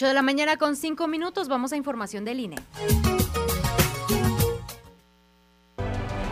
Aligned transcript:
8 0.00 0.06
de 0.06 0.14
la 0.14 0.22
mañana 0.22 0.56
con 0.56 0.76
5 0.76 1.08
minutos 1.08 1.48
vamos 1.48 1.74
a 1.74 1.76
información 1.76 2.24
del 2.24 2.40
INE. 2.40 2.56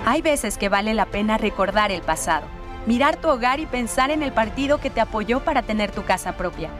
Hay 0.06 0.22
veces 0.22 0.56
que 0.56 0.70
vale 0.70 0.94
la 0.94 1.04
pena 1.04 1.36
recordar 1.36 1.92
el 1.92 2.00
pasado, 2.00 2.46
mirar 2.86 3.16
tu 3.16 3.28
hogar 3.28 3.60
y 3.60 3.66
pensar 3.66 4.10
en 4.10 4.22
el 4.22 4.32
partido 4.32 4.80
que 4.80 4.88
te 4.88 5.02
apoyó 5.02 5.40
para 5.40 5.60
tener 5.60 5.90
tu 5.90 6.02
casa 6.02 6.34
propia, 6.34 6.70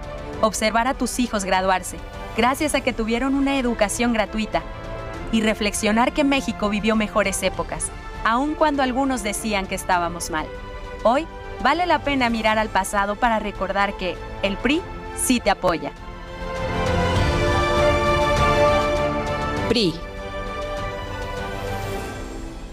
observar 0.41 0.89
a 0.89 0.95
tus 0.95 1.19
hijos 1.19 1.45
graduarse, 1.45 1.99
gracias 2.39 2.75
a 2.75 2.81
que 2.81 2.95
tuvieron 2.95 3.35
una 3.35 3.59
educación 3.59 4.15
gratuita, 4.15 4.63
y 5.31 5.43
reflexionar 5.43 6.15
que 6.15 6.25
México 6.25 6.71
vivió 6.71 6.97
mejores 6.97 7.43
épocas, 7.43 7.91
aun 8.25 8.55
cuando 8.55 8.83
algunos 8.83 9.23
decían 9.23 9.67
que 9.67 9.75
estábamos 9.75 10.31
mal. 10.31 10.47
Hoy 11.03 11.27
vale 11.63 11.85
la 11.85 11.99
pena 11.99 12.31
mirar 12.31 12.57
al 12.57 12.71
pasado 12.71 13.15
para 13.15 13.41
recordar 13.41 13.95
que 13.99 14.17
el 14.43 14.57
PRI 14.57 14.81
sí 15.19 15.39
te 15.39 15.51
apoya. 15.51 15.93
PRI 19.69 20.08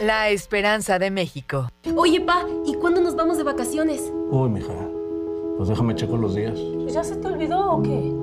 la 0.00 0.30
esperanza 0.30 0.98
de 0.98 1.10
México. 1.10 1.68
Oye, 1.94 2.20
pa, 2.20 2.46
¿y 2.66 2.74
cuándo 2.74 3.00
nos 3.00 3.14
vamos 3.14 3.36
de 3.36 3.44
vacaciones? 3.44 4.10
Uy, 4.30 4.48
mija, 4.48 4.72
pues 5.56 5.68
déjame 5.68 5.94
checo 5.94 6.16
los 6.16 6.34
días. 6.34 6.58
Pues 6.58 6.94
¿Ya 6.94 7.04
se 7.04 7.16
te 7.16 7.26
olvidó 7.28 7.72
o 7.72 7.82
qué? 7.82 8.14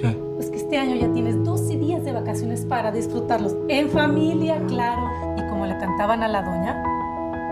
¿Qué? 0.00 0.08
Pues 0.34 0.50
que 0.50 0.56
este 0.56 0.78
año 0.78 0.96
ya 0.96 1.12
tienes 1.12 1.42
12 1.44 1.76
días 1.76 2.04
de 2.04 2.12
vacaciones 2.12 2.64
para 2.64 2.90
disfrutarlos 2.90 3.54
en 3.68 3.90
familia, 3.90 4.62
claro. 4.66 5.10
Y 5.36 5.46
como 5.48 5.66
le 5.66 5.76
cantaban 5.78 6.22
a 6.22 6.28
la 6.28 6.42
doña, 6.42 6.82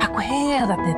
acuérdate 0.01 0.95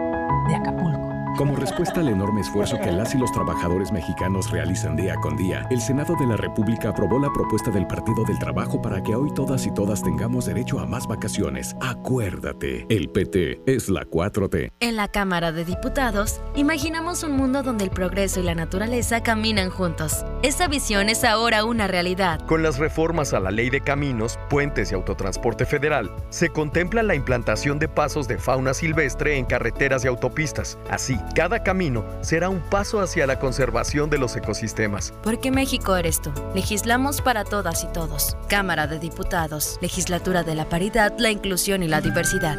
de 0.49 0.55
Acapulco. 0.55 1.06
Como 1.37 1.55
respuesta 1.55 2.01
al 2.01 2.09
enorme 2.09 2.41
esfuerzo 2.41 2.79
que 2.81 2.91
las 2.91 3.15
y 3.15 3.19
los 3.19 3.31
trabajadores 3.31 3.93
mexicanos 3.93 4.51
realizan 4.51 4.97
día 4.97 5.17
con 5.17 5.37
día, 5.37 5.67
el 5.71 5.83
Senado 5.83 6.15
de 6.19 6.27
la 6.27 6.39
República 6.39 6.89
aprobó 6.89 7.19
la 7.19 7.31
propuesta 7.31 7.71
del 7.71 7.87
Partido 7.87 8.25
del 8.25 8.39
Trabajo 8.39 8.81
para 8.81 9.03
que 9.03 9.15
hoy 9.15 9.31
todas 9.35 9.67
y 9.67 9.75
todas 9.75 10.03
tengamos 10.03 10.47
derecho 10.47 10.81
a 10.81 10.87
más 10.87 11.07
vacaciones. 11.07 11.77
Acuérdate, 11.83 12.87
el 12.89 13.11
PT 13.11 13.61
es 13.67 13.91
la 13.91 14.07
4T. 14.07 14.71
En 14.81 14.97
la 14.97 15.09
Cámara 15.09 15.53
de 15.53 15.67
Diputados, 15.67 16.41
imaginamos 16.55 17.23
un 17.23 17.33
mundo 17.33 17.63
donde 17.63 17.85
el 17.85 17.91
progreso 17.91 18.41
y 18.41 18.45
la 18.45 18.55
naturaleza 18.55 19.23
caminan 19.23 19.69
juntos. 19.69 20.25
Esta 20.43 20.69
visión 20.69 21.11
es 21.11 21.23
ahora 21.23 21.67
una 21.67 21.87
realidad. 21.87 22.41
Con 22.47 22.63
las 22.63 22.79
reformas 22.79 23.35
a 23.35 23.41
la 23.41 23.51
Ley 23.51 23.69
de 23.69 23.83
Caminos, 23.83 24.39
Puentes 24.49 24.91
y 24.91 24.95
Autotransporte 24.95 25.67
Federal, 25.67 26.11
se 26.31 26.49
contempla 26.49 27.03
la 27.03 27.15
implantación 27.15 27.79
de 27.79 27.89
pasos 27.89 28.27
de 28.27 28.39
fauna 28.39 28.73
silvestre 28.73 29.37
en 29.37 29.45
carreteras 29.45 30.03
y 30.03 30.09
autopistas. 30.09 30.79
Así, 30.89 31.19
cada 31.35 31.63
camino 31.63 32.05
será 32.21 32.49
un 32.49 32.61
paso 32.61 33.01
hacia 33.01 33.27
la 33.27 33.39
conservación 33.39 34.11
de 34.11 34.19
los 34.19 34.37
ecosistemas. 34.37 35.13
Porque 35.23 35.51
México 35.51 35.97
eres 35.97 36.21
tú. 36.21 36.33
Legislamos 36.55 37.21
para 37.21 37.45
todas 37.45 37.85
y 37.85 37.89
todos. 37.89 38.37
Cámara 38.49 38.87
de 38.87 38.99
Diputados, 38.99 39.79
Legislatura 39.81 40.43
de 40.43 40.55
la 40.55 40.69
Paridad, 40.69 41.15
la 41.19 41.31
Inclusión 41.31 41.83
y 41.83 41.89
la 41.89 42.01
Diversidad. 42.01 42.59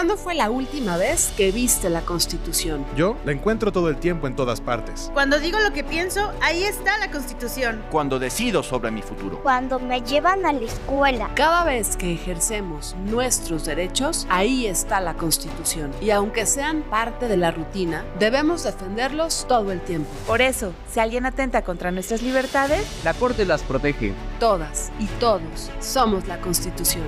¿Cuándo 0.00 0.16
fue 0.16 0.34
la 0.34 0.48
última 0.48 0.96
vez 0.96 1.30
que 1.36 1.52
viste 1.52 1.90
la 1.90 2.00
Constitución? 2.00 2.86
Yo 2.96 3.18
la 3.26 3.32
encuentro 3.32 3.70
todo 3.70 3.90
el 3.90 3.98
tiempo 3.98 4.26
en 4.26 4.34
todas 4.34 4.58
partes. 4.62 5.10
Cuando 5.12 5.38
digo 5.38 5.58
lo 5.58 5.74
que 5.74 5.84
pienso, 5.84 6.32
ahí 6.40 6.64
está 6.64 6.96
la 6.96 7.10
Constitución. 7.10 7.84
Cuando 7.90 8.18
decido 8.18 8.62
sobre 8.62 8.90
mi 8.90 9.02
futuro. 9.02 9.42
Cuando 9.42 9.78
me 9.78 10.00
llevan 10.00 10.46
a 10.46 10.54
la 10.54 10.64
escuela. 10.64 11.30
Cada 11.34 11.64
vez 11.64 11.98
que 11.98 12.14
ejercemos 12.14 12.96
nuestros 13.10 13.66
derechos, 13.66 14.26
ahí 14.30 14.66
está 14.66 15.02
la 15.02 15.18
Constitución. 15.18 15.90
Y 16.00 16.12
aunque 16.12 16.46
sean 16.46 16.80
parte 16.80 17.28
de 17.28 17.36
la 17.36 17.50
rutina, 17.50 18.02
debemos 18.18 18.62
defenderlos 18.62 19.44
todo 19.50 19.70
el 19.70 19.82
tiempo. 19.82 20.08
Por 20.26 20.40
eso, 20.40 20.72
si 20.90 20.98
alguien 20.98 21.26
atenta 21.26 21.60
contra 21.60 21.90
nuestras 21.90 22.22
libertades, 22.22 22.86
la 23.04 23.12
Corte 23.12 23.44
las 23.44 23.60
protege. 23.62 24.14
Todas 24.38 24.90
y 24.98 25.04
todos 25.20 25.70
somos 25.78 26.26
la 26.26 26.40
Constitución. 26.40 27.04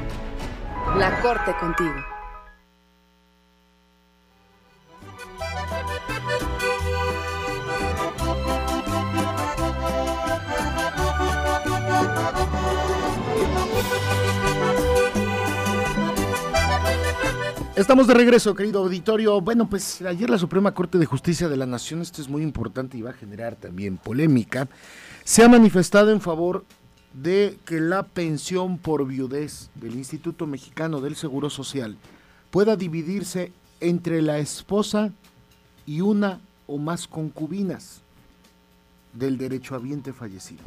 La 0.98 1.22
Corte 1.22 1.54
contigo. 1.58 2.11
Estamos 17.82 18.06
de 18.06 18.14
regreso, 18.14 18.54
querido 18.54 18.78
auditorio. 18.78 19.40
Bueno, 19.40 19.68
pues 19.68 20.02
ayer 20.02 20.30
la 20.30 20.38
Suprema 20.38 20.72
Corte 20.72 20.98
de 20.98 21.04
Justicia 21.04 21.48
de 21.48 21.56
la 21.56 21.66
Nación, 21.66 22.00
esto 22.00 22.22
es 22.22 22.28
muy 22.28 22.44
importante 22.44 22.96
y 22.96 23.02
va 23.02 23.10
a 23.10 23.14
generar 23.14 23.56
también 23.56 23.96
polémica, 23.96 24.68
se 25.24 25.42
ha 25.42 25.48
manifestado 25.48 26.12
en 26.12 26.20
favor 26.20 26.64
de 27.12 27.58
que 27.64 27.80
la 27.80 28.04
pensión 28.04 28.78
por 28.78 29.04
viudez 29.04 29.68
del 29.74 29.96
Instituto 29.96 30.46
Mexicano 30.46 31.00
del 31.00 31.16
Seguro 31.16 31.50
Social 31.50 31.96
pueda 32.52 32.76
dividirse 32.76 33.50
entre 33.80 34.22
la 34.22 34.38
esposa 34.38 35.10
y 35.84 36.02
una 36.02 36.38
o 36.68 36.78
más 36.78 37.08
concubinas 37.08 38.00
del 39.12 39.38
derechohabiente 39.38 40.12
fallecido. 40.12 40.62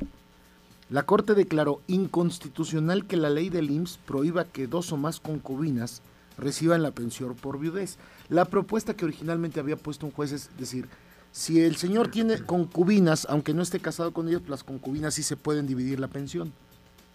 La 0.89 1.03
Corte 1.03 1.33
declaró 1.33 1.79
inconstitucional 1.88 3.06
que 3.06 3.15
la 3.15 3.29
ley 3.29 3.50
del 3.50 3.71
IMSS 3.71 4.00
prohíba 4.06 4.44
que 4.44 4.67
dos 4.67 4.91
o 4.91 4.97
más 4.97 5.21
concubinas 5.21 6.01
reciban 6.37 6.83
la 6.83 6.91
pensión 6.91 7.35
por 7.35 7.59
viudez. 7.59 7.97
La 8.29 8.45
propuesta 8.45 8.95
que 8.95 9.05
originalmente 9.05 9.59
había 9.59 9.77
puesto 9.77 10.05
un 10.05 10.11
juez 10.11 10.31
es 10.31 10.49
decir, 10.57 10.87
Si 11.31 11.61
el 11.61 11.75
señor 11.75 12.09
tiene 12.09 12.39
concubinas, 12.39 13.27
aunque 13.29 13.53
no 13.53 13.61
esté 13.61 13.81
casado 13.81 14.13
con 14.13 14.29
ellas, 14.29 14.43
las 14.47 14.63
concubinas 14.63 15.15
sí 15.15 15.23
se 15.23 15.35
pueden 15.35 15.67
dividir 15.67 15.99
la 15.99 16.07
pensión. 16.07 16.53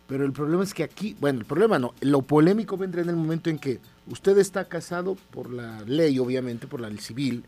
Pero 0.07 0.25
el 0.27 0.33
problema 0.33 0.63
es 0.63 0.75
que 0.75 0.83
aquí, 0.83 1.17
bueno, 1.21 1.39
el 1.39 1.47
problema 1.47 1.79
no, 1.79 1.95
lo 2.01 2.21
polémico 2.23 2.77
vendrá 2.77 3.01
en 3.01 3.09
el 3.09 3.17
momento 3.17 3.49
en 3.49 3.59
que 3.59 3.81
usted 4.09 4.37
está 4.39 4.67
casado 4.67 5.17
por 5.31 5.51
la 5.51 5.81
ley, 5.83 6.19
obviamente, 6.19 6.67
por 6.67 6.81
la 6.81 6.91
ley 6.91 6.99
civil, 6.99 7.45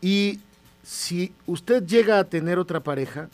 y 0.00 0.40
si 0.82 1.34
usted 1.46 1.84
llega 1.84 2.18
a 2.18 2.24
tener 2.24 2.58
otra 2.58 2.80
pareja, 2.80 3.28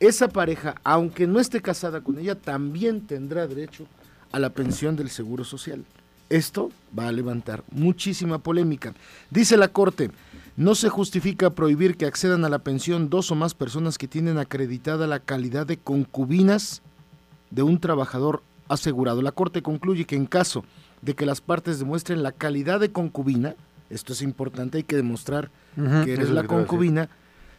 esa 0.00 0.28
pareja, 0.28 0.74
aunque 0.84 1.26
no 1.26 1.38
esté 1.38 1.60
casada 1.62 2.00
con 2.00 2.18
ella, 2.18 2.34
también 2.34 3.06
tendrá 3.06 3.46
derecho 3.46 3.86
a 4.32 4.38
la 4.38 4.50
pensión 4.50 4.96
del 4.96 5.10
Seguro 5.10 5.44
Social. 5.44 5.84
Esto 6.28 6.70
va 6.98 7.08
a 7.08 7.12
levantar 7.12 7.62
muchísima 7.70 8.38
polémica. 8.38 8.94
Dice 9.30 9.56
la 9.56 9.68
Corte, 9.68 10.10
no 10.56 10.74
se 10.74 10.88
justifica 10.88 11.50
prohibir 11.50 11.96
que 11.96 12.06
accedan 12.06 12.44
a 12.44 12.48
la 12.48 12.60
pensión 12.60 13.10
dos 13.10 13.30
o 13.30 13.34
más 13.34 13.54
personas 13.54 13.98
que 13.98 14.08
tienen 14.08 14.38
acreditada 14.38 15.06
la 15.06 15.20
calidad 15.20 15.66
de 15.66 15.76
concubinas 15.76 16.82
de 17.50 17.62
un 17.62 17.78
trabajador 17.78 18.42
asegurado. 18.68 19.22
La 19.22 19.32
Corte 19.32 19.62
concluye 19.62 20.04
que 20.04 20.16
en 20.16 20.26
caso 20.26 20.64
de 21.02 21.14
que 21.14 21.26
las 21.26 21.40
partes 21.40 21.78
demuestren 21.78 22.22
la 22.22 22.32
calidad 22.32 22.80
de 22.80 22.90
concubina, 22.90 23.54
esto 23.90 24.12
es 24.12 24.22
importante, 24.22 24.78
hay 24.78 24.84
que 24.84 24.96
demostrar 24.96 25.50
que 25.76 26.12
eres 26.12 26.30
la 26.30 26.44
concubina, 26.44 27.08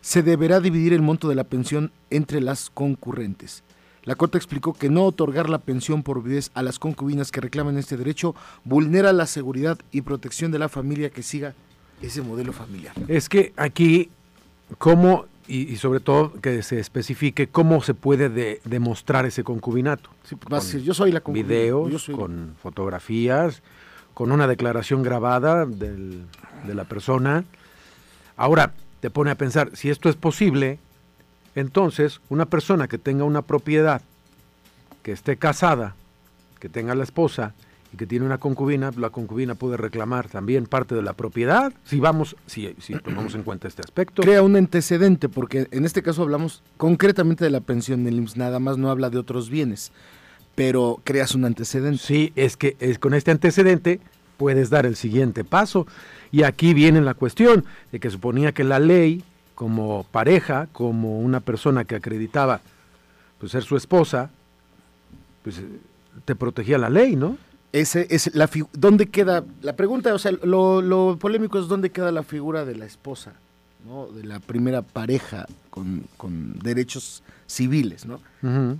se 0.02 0.24
deberá 0.24 0.60
dividir 0.60 0.94
el 0.94 1.02
monto 1.02 1.30
de 1.30 1.36
la 1.36 1.44
pensión 1.44 1.92
entre 2.10 2.42
las 2.42 2.70
concurrentes. 2.70 3.64
La 4.08 4.16
Corte 4.16 4.38
explicó 4.38 4.72
que 4.72 4.90
no 4.90 5.04
otorgar 5.04 5.50
la 5.50 5.58
pensión 5.58 6.02
por 6.02 6.24
viudez 6.24 6.50
a 6.54 6.64
las 6.64 6.80
concubinas 6.80 7.30
que 7.30 7.42
reclaman 7.42 7.78
este 7.78 7.98
derecho 7.98 8.36
vulnera 8.64 9.12
la 9.12 9.26
seguridad 9.26 9.78
y 9.92 10.02
protección 10.02 10.50
de 10.50 10.60
la 10.60 10.70
familia 10.70 11.10
que 11.10 11.24
siga 11.24 11.56
ese 12.02 12.22
modelo 12.22 12.54
familiar. 12.54 12.96
Es 13.10 13.28
que 13.28 13.52
aquí, 13.58 14.10
¿cómo 14.78 15.26
y, 15.50 15.76
sobre 15.76 16.00
todo 16.00 16.32
que 16.40 16.64
se 16.64 16.80
especifique 16.80 17.48
cómo 17.48 17.82
se 17.82 17.94
puede 17.94 18.62
demostrar 18.64 19.26
ese 19.26 19.44
concubinato. 19.44 20.10
Pues, 20.48 20.82
yo 20.84 20.94
soy 20.94 21.12
la 21.12 21.20
concubina. 21.20 21.50
Videos, 21.50 22.10
con 22.16 22.56
fotografías, 22.62 23.62
con 24.14 24.32
una 24.32 24.48
declaración 24.48 25.04
grabada 25.04 25.66
de 25.66 26.74
la 26.74 26.86
persona. 26.86 27.44
Ahora, 28.38 28.74
te 29.02 29.10
pone 29.10 29.32
a 29.32 29.36
pensar, 29.36 29.72
si 29.74 29.90
esto 29.90 30.08
es 30.08 30.16
posible, 30.16 30.80
entonces 31.58 32.22
una 32.30 32.46
persona 32.46 32.88
que 32.88 32.98
tenga 33.00 33.24
una 33.24 33.42
propiedad, 33.42 34.02
que 35.02 35.12
esté 35.12 35.38
casada, 35.38 35.96
que 36.60 36.70
tenga 36.70 36.94
la 36.94 37.04
esposa, 37.04 37.54
y 37.92 37.98
que 37.98 38.06
tiene 38.06 38.26
una 38.26 38.38
concubina, 38.38 38.92
la 38.96 39.10
concubina 39.10 39.56
puede 39.56 39.76
reclamar 39.78 40.28
también 40.28 40.66
parte 40.66 40.94
de 40.94 41.02
la 41.02 41.14
propiedad, 41.14 41.74
si 41.84 42.00
vamos, 42.00 42.36
si, 42.46 42.76
si 42.80 42.94
tomamos 43.00 43.34
en 43.34 43.42
cuenta 43.44 43.68
este 43.68 43.82
aspecto. 43.82 44.22
Crea 44.22 44.44
un 44.44 44.56
antecedente, 44.56 45.30
porque 45.30 45.68
en 45.72 45.86
este 45.86 46.04
caso 46.04 46.22
hablamos 46.22 46.62
concretamente 46.78 47.44
de 47.44 47.50
la 47.50 47.62
pensión 47.62 48.04
del 48.04 48.18
IMSS, 48.18 48.38
nada 48.38 48.60
más 48.60 48.78
no 48.78 48.92
habla 48.92 49.10
de 49.10 49.18
otros 49.18 49.50
bienes, 49.50 49.92
pero 50.54 51.00
creas 51.04 51.34
un 51.34 51.46
antecedente. 51.46 52.04
Sí, 52.04 52.34
es 52.36 52.56
que 52.56 52.76
es, 52.80 53.00
con 53.00 53.14
este 53.14 53.32
antecedente 53.32 54.00
puedes 54.38 54.70
dar 54.70 54.86
el 54.86 54.96
siguiente 54.96 55.44
paso, 55.44 55.88
y 56.32 56.44
aquí 56.44 56.76
viene 56.76 57.02
la 57.02 57.16
cuestión 57.16 57.66
de 57.92 58.00
que 58.00 58.12
suponía 58.12 58.52
que 58.52 58.64
la 58.64 58.80
ley, 58.80 59.24
como 59.58 60.06
pareja, 60.12 60.68
como 60.72 61.20
una 61.20 61.40
persona 61.40 61.84
que 61.84 61.96
acreditaba 61.96 62.62
pues, 63.40 63.54
ser 63.54 63.64
su 63.64 63.76
esposa, 63.76 64.30
pues 65.42 65.64
te 66.26 66.36
protegía 66.36 66.78
la 66.78 66.92
ley, 66.92 67.16
¿no? 67.16 67.40
Ese 67.74 68.06
es 68.12 68.36
la 68.36 68.48
dónde 68.74 69.08
queda 69.08 69.44
la 69.64 69.76
pregunta, 69.76 70.14
o 70.14 70.20
sea, 70.20 70.32
lo, 70.32 71.18
polémico 71.20 71.58
es 71.58 71.68
dónde 71.68 71.90
queda 71.90 72.12
la 72.12 72.22
figura 72.22 72.66
de 72.66 72.76
la 72.76 72.86
esposa, 72.86 73.34
¿no? 73.84 74.06
De 74.06 74.24
la 74.26 74.40
primera 74.40 74.84
pareja 74.84 75.48
con, 75.72 76.60
derechos 76.62 77.24
civiles, 77.48 78.06
¿no? 78.06 78.20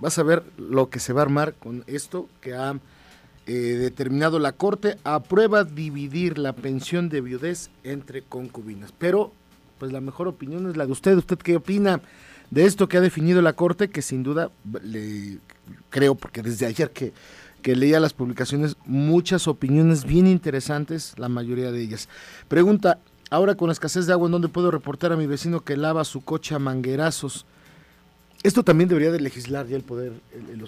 Vas 0.00 0.16
a 0.20 0.22
ver 0.22 0.44
lo 0.58 0.90
que 0.90 1.00
se 1.00 1.12
va 1.12 1.22
a 1.22 1.24
armar 1.24 1.54
con 1.54 1.82
esto 1.88 2.28
que 2.40 2.54
ha 2.54 2.78
eh, 3.48 3.52
determinado 3.52 4.38
la 4.38 4.52
corte 4.52 4.96
aprueba 5.02 5.64
dividir 5.64 6.38
la 6.38 6.52
pensión 6.52 7.08
de 7.08 7.20
viudez 7.20 7.68
entre 7.82 8.22
concubinas, 8.22 8.92
pero 8.96 9.32
pues 9.78 9.92
la 9.92 10.00
mejor 10.00 10.28
opinión 10.28 10.68
es 10.68 10.76
la 10.76 10.86
de 10.86 10.92
usted. 10.92 11.16
¿Usted 11.16 11.38
qué 11.38 11.56
opina 11.56 12.00
de 12.50 12.64
esto 12.64 12.88
que 12.88 12.96
ha 12.96 13.00
definido 13.00 13.42
la 13.42 13.52
corte? 13.54 13.88
Que 13.88 14.02
sin 14.02 14.22
duda 14.22 14.50
le 14.82 15.38
creo 15.90 16.14
porque 16.14 16.42
desde 16.42 16.66
ayer 16.66 16.90
que 16.90 17.12
que 17.62 17.74
leía 17.74 18.00
las 18.00 18.12
publicaciones, 18.12 18.76
muchas 18.84 19.48
opiniones 19.48 20.04
bien 20.04 20.26
interesantes, 20.26 21.14
la 21.16 21.28
mayoría 21.28 21.72
de 21.72 21.82
ellas. 21.82 22.08
Pregunta, 22.46 22.98
ahora 23.30 23.56
con 23.56 23.68
la 23.68 23.72
escasez 23.72 24.06
de 24.06 24.12
agua, 24.12 24.26
¿en 24.26 24.32
dónde 24.32 24.48
puedo 24.48 24.70
reportar 24.70 25.12
a 25.12 25.16
mi 25.16 25.26
vecino 25.26 25.60
que 25.60 25.76
lava 25.76 26.04
su 26.04 26.20
coche 26.20 26.54
a 26.54 26.58
manguerazos? 26.58 27.46
Esto 28.42 28.62
también 28.62 28.88
debería 28.88 29.10
de 29.10 29.20
legislar 29.20 29.66
ya 29.66 29.76
el 29.76 29.82
poder, 29.82 30.12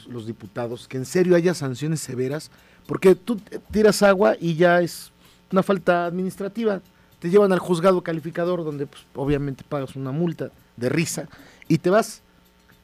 los, 0.09 0.27
diputados, 0.27 0.89
que 0.89 0.97
en 0.97 1.07
serio 1.07 1.37
haya 1.37 1.55
sanciones 1.55 2.01
severas, 2.01 2.51
porque 2.87 3.15
tú 3.15 3.41
tiras 3.71 4.03
agua 4.03 4.35
y 4.41 4.57
ya 4.57 4.81
es 4.81 5.13
una 5.53 5.63
falta 5.63 6.07
administrativa. 6.07 6.81
Te 7.21 7.31
llevan 7.31 7.53
al 7.53 7.59
juzgado 7.59 8.03
calificador 8.03 8.65
donde 8.65 8.87
pues, 8.87 9.07
obviamente 9.15 9.63
pagas 9.69 9.95
una 9.95 10.11
multa 10.11 10.51
de 10.77 10.89
risa 10.89 11.29
y 11.69 11.79
te 11.79 11.91
vas. 11.91 12.23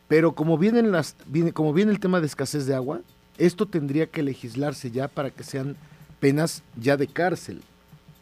Pero 0.09 0.33
como 0.33 0.57
vienen 0.57 0.93
las, 0.93 1.17
viene, 1.27 1.53
como 1.53 1.73
viene 1.73 1.91
el 1.91 1.99
tema 1.99 2.21
de 2.21 2.27
escasez 2.27 2.67
de 2.67 2.75
agua, 2.75 3.01
esto 3.39 3.67
tendría 3.67 4.07
que 4.07 4.23
legislarse 4.23 4.91
ya 4.91 5.09
para 5.09 5.31
que 5.31 5.43
sean 5.43 5.77
penas 6.21 6.63
ya 6.77 6.97
de 6.97 7.09
cárcel, 7.09 7.63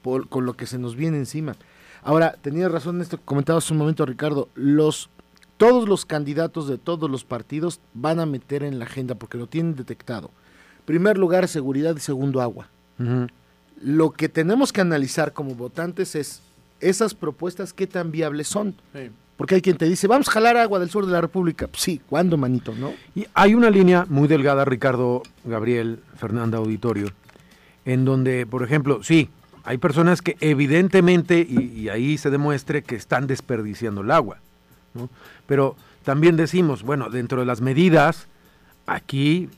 por, 0.02 0.28
con 0.28 0.46
lo 0.46 0.54
que 0.54 0.66
se 0.66 0.78
nos 0.78 0.96
viene 0.96 1.18
encima. 1.18 1.56
Ahora, 2.02 2.36
tenía 2.40 2.68
razón 2.68 2.96
en 2.96 3.02
esto 3.02 3.18
que 3.18 3.24
comentaba 3.24 3.58
hace 3.58 3.72
un 3.72 3.78
momento 3.78 4.06
Ricardo, 4.06 4.48
los, 4.54 5.10
todos 5.56 5.88
los 5.88 6.04
candidatos 6.04 6.68
de 6.68 6.78
todos 6.78 7.10
los 7.10 7.24
partidos 7.24 7.80
van 7.92 8.20
a 8.20 8.26
meter 8.26 8.62
en 8.62 8.78
la 8.78 8.84
agenda 8.84 9.14
porque 9.14 9.38
lo 9.38 9.46
tienen 9.46 9.74
detectado. 9.74 10.30
Primer 10.84 11.16
lugar, 11.16 11.48
seguridad 11.48 11.96
y 11.96 12.00
segundo, 12.00 12.40
agua. 12.40 12.68
Lo 13.82 14.10
que 14.10 14.28
tenemos 14.28 14.72
que 14.72 14.80
analizar 14.80 15.32
como 15.32 15.54
votantes 15.54 16.14
es 16.14 16.40
esas 16.80 17.14
propuestas 17.14 17.72
qué 17.72 17.86
tan 17.86 18.10
viables 18.10 18.48
son. 18.48 18.74
Porque 19.36 19.56
hay 19.56 19.62
quien 19.62 19.76
te 19.76 19.86
dice, 19.86 20.06
vamos 20.06 20.28
a 20.28 20.32
jalar 20.32 20.56
agua 20.56 20.78
del 20.78 20.90
sur 20.90 21.06
de 21.06 21.12
la 21.12 21.20
República. 21.20 21.68
sí, 21.72 22.00
¿cuándo, 22.08 22.36
manito? 22.36 22.72
¿No? 22.74 22.92
Y 23.14 23.26
hay 23.34 23.54
una 23.54 23.70
línea 23.70 24.06
muy 24.08 24.28
delgada, 24.28 24.64
Ricardo, 24.64 25.22
Gabriel, 25.44 26.00
Fernanda 26.16 26.58
Auditorio, 26.58 27.08
en 27.84 28.04
donde, 28.04 28.46
por 28.46 28.62
ejemplo, 28.62 29.02
sí, 29.02 29.28
hay 29.64 29.78
personas 29.78 30.22
que 30.22 30.36
evidentemente, 30.40 31.40
y, 31.40 31.88
ahí 31.88 32.16
se 32.18 32.30
demuestre 32.30 32.82
que 32.82 32.94
están 32.94 33.26
desperdiciando 33.26 34.02
el 34.02 34.10
agua, 34.10 34.38
¿no? 34.92 35.08
Pero 35.46 35.74
también 36.04 36.36
decimos, 36.36 36.82
bueno, 36.82 37.08
dentro 37.08 37.40
de 37.40 37.46
las 37.46 37.60
medidas, 37.60 38.26
aquí 38.86 39.48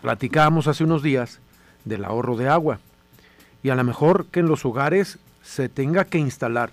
platicábamos 0.00 0.66
hace 0.66 0.84
unos 0.84 1.02
días 1.02 1.38
del 1.84 2.04
ahorro 2.04 2.36
de 2.36 2.48
agua. 2.48 2.80
Y 3.62 3.70
a 3.70 3.74
lo 3.74 3.84
mejor 3.84 4.26
que 4.26 4.40
en 4.40 4.48
los 4.48 4.64
hogares 4.64 5.18
se 5.42 5.68
tenga 5.68 6.04
que 6.04 6.18
instalar 6.18 6.70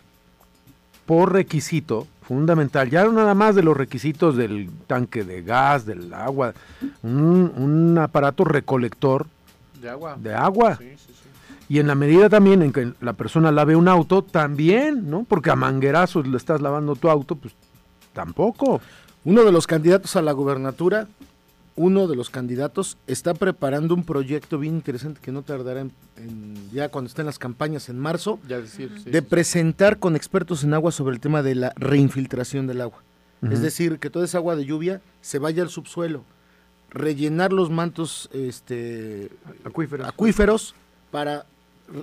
por 1.06 1.34
requisito 1.34 2.08
fundamental, 2.22 2.92
ya 2.92 3.04
no 3.04 3.12
nada 3.12 3.34
más 3.34 3.56
de 3.56 3.64
los 3.64 3.76
requisitos 3.76 4.38
del 4.38 4.70
tanque 4.86 5.24
de 5.24 5.42
gas, 5.42 5.88
del 5.88 6.14
agua, 6.14 6.54
un, 7.02 7.98
aparato 8.00 8.44
recolector 8.44 9.26
de 9.82 9.90
agua. 9.90 10.16
De 10.22 10.36
agua. 10.36 10.78
Y 11.68 11.80
en 11.80 11.88
la 11.88 11.96
medida 11.96 12.30
también 12.30 12.62
en 12.62 12.72
que 12.72 12.94
la 13.02 13.14
persona 13.14 13.52
lave 13.52 13.76
un 13.76 13.88
auto, 13.88 14.22
también, 14.22 15.10
¿no? 15.10 15.24
Porque 15.24 15.50
a 15.50 15.56
manguerazos 15.56 16.28
le 16.28 16.38
estás 16.38 16.62
lavando 16.62 16.96
tu 16.96 17.10
auto, 17.10 17.36
pues 17.36 17.56
tampoco. 18.14 18.80
Uno 19.26 19.44
de 19.44 19.52
los 19.52 19.66
candidatos 19.66 20.16
a 20.16 20.22
la 20.22 20.32
gubernatura 20.32 21.08
uno 21.80 22.08
de 22.08 22.18
los 22.18 22.30
candidatos 22.30 22.98
está 23.08 23.34
preparando 23.34 23.96
un 23.96 24.04
proyecto 24.04 24.60
bien 24.60 24.76
interesante 24.76 25.22
que 25.24 25.32
no 25.32 25.44
tardará 25.44 25.80
en, 25.80 26.70
ya 26.74 26.90
cuando 26.90 27.08
estén 27.08 27.26
las 27.26 27.40
campañas 27.40 27.88
en 27.88 27.98
marzo, 27.98 28.38
de 28.46 29.22
presentar 29.22 29.98
con 29.98 30.18
expertos 30.18 30.66
en 30.66 30.74
agua 30.74 30.92
sobre 30.92 31.16
el 31.16 31.22
tema 31.22 31.42
de 31.42 31.56
la 31.56 31.72
reinfiltración 31.78 32.68
del 32.68 32.82
agua. 32.82 33.02
Es 33.50 33.62
decir, 33.62 34.00
que 34.00 34.10
toda 34.10 34.26
esa 34.26 34.40
agua 34.40 34.58
de 34.58 34.66
lluvia 34.66 35.02
se 35.22 35.40
vaya 35.40 35.64
al 35.64 35.70
subsuelo, 35.70 36.26
rellenar 36.90 37.54
los 37.54 37.70
mantos 37.70 38.30
este, 38.34 39.30
acuíferos 39.64 40.76
para 41.12 41.46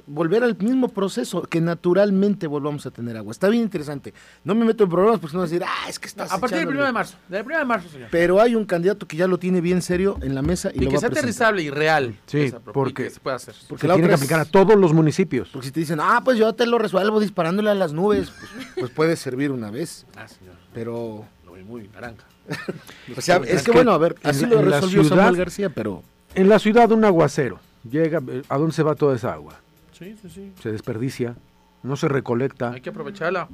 volver 0.07 0.43
al 0.43 0.57
mismo 0.59 0.89
proceso, 0.89 1.43
que 1.43 1.61
naturalmente 1.61 2.47
volvamos 2.47 2.87
a 2.87 2.91
tener 2.91 3.17
agua. 3.17 3.33
Está 3.33 3.49
bien 3.49 3.63
interesante. 3.63 4.13
No 4.45 4.55
me 4.55 4.65
meto 4.65 4.85
en 4.85 4.91
problemas 4.91 5.21
porque 5.21 5.35
no 5.35 5.41
van 5.41 5.49
a 5.49 5.51
decir, 5.51 5.65
ah, 5.67 5.89
es 5.89 5.99
que 5.99 6.07
estás. 6.07 6.33
A 6.33 6.39
partir 6.39 6.59
del 6.59 6.69
1 6.69 6.85
de 6.85 6.93
marzo. 6.93 7.17
Del 7.29 7.45
1 7.45 7.59
de 7.59 7.65
marzo, 7.65 7.89
señor. 7.89 8.09
Pero 8.11 8.41
hay 8.41 8.55
un 8.55 8.65
candidato 8.65 9.07
que 9.07 9.17
ya 9.17 9.27
lo 9.27 9.39
tiene 9.39 9.61
bien 9.61 9.83
serio 9.83 10.19
en 10.23 10.35
la 10.35 10.43
mesa 10.43 10.71
y, 10.75 10.85
y 10.85 10.89
que 10.89 10.99
sea 10.99 11.09
aterrizable 11.09 11.63
y 11.63 11.71
real. 11.71 12.19
Sí, 12.27 12.53
porque 12.73 13.11
se 13.11 13.21
puede 13.21 13.37
hacer. 13.37 13.55
Porque 13.69 13.87
se 13.87 13.93
tiene 13.93 14.09
que 14.09 14.15
aplicar 14.15 14.41
a 14.41 14.45
todos 14.45 14.77
los 14.77 14.93
municipios. 14.93 15.49
Porque 15.51 15.67
si 15.67 15.73
te 15.73 15.81
dicen, 15.81 15.99
ah, 16.01 16.21
pues 16.25 16.39
yo 16.39 16.53
te 16.55 16.67
lo 16.67 16.79
resuelvo 16.79 17.21
disparándole 17.21 17.71
a 17.71 17.75
las 17.75 17.93
nubes, 17.93 18.31
pues, 18.31 18.51
pues 18.79 18.91
puede 18.91 19.17
servir 19.17 19.51
una 19.51 19.71
vez. 19.71 20.07
Ah, 20.17 20.29
señor. 20.29 20.55
Pero. 20.73 21.25
Lo 21.45 21.53
vi 21.53 21.63
muy 21.63 21.89
naranja. 21.89 22.27
o 23.17 23.21
sea, 23.21 23.37
es, 23.39 23.63
que, 23.63 23.73
bueno, 23.73 23.93
a 23.93 23.99
ver, 23.99 24.17
así 24.23 24.47
lo 24.47 24.63
resolvió 24.63 25.05
Samuel 25.05 25.37
García, 25.37 25.71
pero. 25.71 26.03
En 26.35 26.49
la 26.49 26.59
ciudad, 26.59 26.91
un 26.93 27.05
aguacero. 27.05 27.59
Llega, 27.91 28.21
¿a 28.49 28.59
dónde 28.59 28.75
se 28.75 28.83
va 28.83 28.95
toda 28.95 29.17
esa 29.17 29.33
agua? 29.33 29.61
Sí, 29.97 30.17
sí, 30.21 30.29
sí. 30.29 30.53
Se 30.61 30.73
desperdicia, 30.73 31.37
no 31.83 31.97
se 31.97 32.09
recolecta. 32.09 32.71
Hay 32.73 32.81
que 32.81 32.91
aprovecharla. 32.91 33.49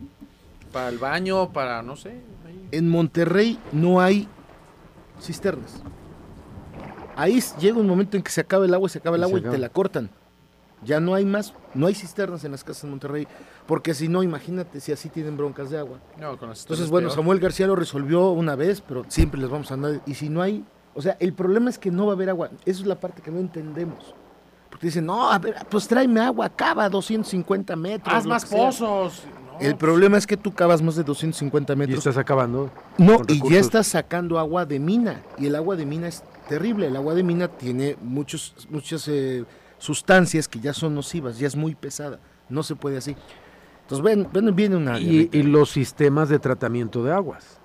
Para 0.73 0.89
el 0.89 0.99
baño, 0.99 1.53
para, 1.53 1.83
no 1.83 1.97
sé. 1.97 2.11
ahí. 2.47 2.69
En 2.73 2.89
Monterrey 2.89 3.59
no 3.73 4.01
hay 4.01 4.27
cisternas. 5.21 5.83
Ahí 7.15 7.41
llega 7.61 7.79
un 7.79 7.87
momento 7.87 8.17
en 8.17 8.23
que 8.23 8.31
se 8.31 8.41
acaba 8.41 8.65
el 8.65 8.73
agua, 8.75 8.89
se 8.89 8.99
acaba 8.99 9.17
el 9.17 9.23
Y 9.23 9.25
agua 9.25 9.39
y 9.39 9.41
acaba. 9.43 9.55
te 9.55 9.61
la 9.61 9.69
cortan. 9.69 10.11
Ya 10.85 10.99
no 10.99 11.15
hay 11.15 11.25
más, 11.25 11.55
no 11.75 11.87
hay 11.87 11.95
cisternas 11.95 12.43
en 12.45 12.51
las 12.51 12.65
casas 12.65 12.83
de 12.85 12.89
Monterrey, 12.91 13.29
porque 13.67 13.95
si 13.95 14.09
no, 14.09 14.25
imagínate 14.25 14.81
si 14.81 14.91
así 14.91 15.11
tienen 15.11 15.37
broncas 15.37 15.71
de 15.71 15.79
agua. 15.79 15.99
No, 16.19 16.37
con 16.39 16.49
las 16.49 16.63
Entonces, 16.63 16.87
cisternas 16.87 16.91
bueno, 16.91 17.09
peor. 17.09 17.17
Samuel 17.19 17.39
García 17.39 17.67
lo 17.69 17.77
resolvió 17.77 18.31
una 18.31 18.57
vez, 18.57 18.81
pero 18.81 19.05
siempre 19.07 19.41
les 19.41 19.49
vamos 19.49 19.71
a 19.71 19.75
andar. 19.75 20.01
Y 20.07 20.15
si 20.15 20.29
no 20.29 20.43
hay, 20.43 20.65
o 20.95 21.03
sea, 21.03 21.17
el 21.21 21.35
problema 21.35 21.71
es 21.71 21.79
que 21.79 21.93
no 21.93 22.07
va 22.07 22.13
a 22.13 22.15
haber 22.17 22.31
agua. 22.31 22.51
Esa 22.65 22.81
es 22.81 22.87
la 22.87 22.99
parte 22.99 23.23
que 23.23 23.31
no 23.31 23.39
entendemos. 23.39 24.15
Dicen, 24.83 25.07
no, 25.07 25.31
a 25.31 25.39
ver, 25.39 25.55
pues 25.71 25.87
tráeme 25.87 26.21
agua, 26.21 26.49
cava 26.51 26.89
250 26.89 27.77
metros. 27.77 28.15
Haz 28.15 28.27
más 28.27 28.45
que 28.45 28.51
sea". 28.51 28.59
pozos. 28.59 29.23
El 29.61 29.77
problema 29.77 30.19
es 30.19 30.27
que 30.27 30.37
tú 30.37 30.53
cavas 30.53 30.83
más 30.83 30.97
de 30.97 31.05
250 31.05 31.77
metros. 31.77 31.95
Y 31.95 31.99
estás 31.99 32.17
acabando. 32.17 32.71
No, 32.99 33.19
y 33.29 33.49
ya 33.49 33.61
estás 33.61 33.87
sacando 33.87 34.39
agua 34.41 34.67
de 34.67 34.81
mina. 34.81 35.23
Y 35.39 35.47
el 35.47 35.55
agua 35.55 35.77
de 35.77 35.87
mina 35.87 36.09
es 36.09 36.25
terrible. 36.49 36.89
El 36.89 36.97
agua 36.97 37.15
de 37.15 37.23
mina 37.23 37.47
tiene 37.47 37.97
muchos, 38.03 38.55
muchas 38.71 39.07
eh, 39.07 39.45
sustancias 39.79 40.49
que 40.49 40.59
ya 40.59 40.73
son 40.73 40.97
nocivas, 40.97 41.39
ya 41.39 41.47
es 41.47 41.55
muy 41.55 41.77
pesada. 41.77 42.19
No 42.49 42.65
se 42.65 42.75
puede 42.75 42.97
así. 42.97 43.15
Entonces, 43.83 44.05
ven, 44.05 44.29
ven, 44.33 44.57
viene 44.57 44.77
una. 44.77 44.99
Y, 44.99 45.29
y 45.33 45.43
los 45.45 45.71
sistemas 45.71 46.29
de 46.29 46.41
tratamiento 46.41 47.05
de 47.05 47.13
aguas. 47.13 47.61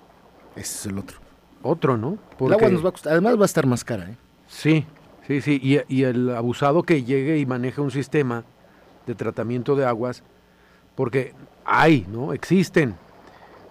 Ese 0.54 0.74
es 0.74 0.86
el 0.86 0.98
otro. 0.98 1.18
Otro, 1.62 1.96
¿no? 1.96 2.18
El 2.38 2.52
agua 2.52 2.68
nos 2.68 2.84
va 2.84 2.90
a 2.90 2.92
costar, 2.92 3.12
además 3.12 3.36
va 3.36 3.42
a 3.42 3.46
estar 3.46 3.66
más 3.66 3.82
cara. 3.82 4.10
¿eh? 4.10 4.16
Sí, 4.46 4.86
sí, 5.28 5.40
sí. 5.42 5.84
Y, 5.88 6.02
el 6.02 6.34
abusado 6.34 6.82
que 6.82 7.04
llegue 7.04 7.38
y 7.38 7.46
maneje 7.46 7.80
un 7.80 7.90
sistema 7.90 8.44
de 9.06 9.14
tratamiento 9.14 9.76
de 9.76 9.86
aguas, 9.86 10.24
porque 10.94 11.34
hay, 11.64 12.06
¿no? 12.10 12.32
Existen. 12.32 12.96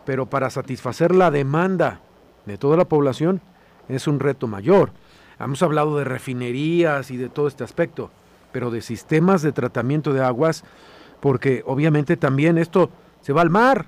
Pero 0.05 0.27
para 0.27 0.49
satisfacer 0.49 1.13
la 1.13 1.31
demanda 1.31 1.99
de 2.45 2.57
toda 2.57 2.77
la 2.77 2.85
población 2.85 3.41
es 3.89 4.07
un 4.07 4.19
reto 4.19 4.47
mayor. 4.47 4.91
Hemos 5.39 5.61
hablado 5.63 5.97
de 5.97 6.05
refinerías 6.05 7.11
y 7.11 7.17
de 7.17 7.27
todo 7.27 7.47
este 7.47 7.63
aspecto, 7.63 8.11
pero 8.51 8.71
de 8.71 8.81
sistemas 8.81 9.41
de 9.41 9.51
tratamiento 9.51 10.13
de 10.13 10.23
aguas, 10.23 10.63
porque 11.19 11.63
obviamente 11.65 12.17
también 12.17 12.57
esto 12.57 12.89
se 13.21 13.33
va 13.33 13.41
al 13.41 13.49
mar 13.49 13.87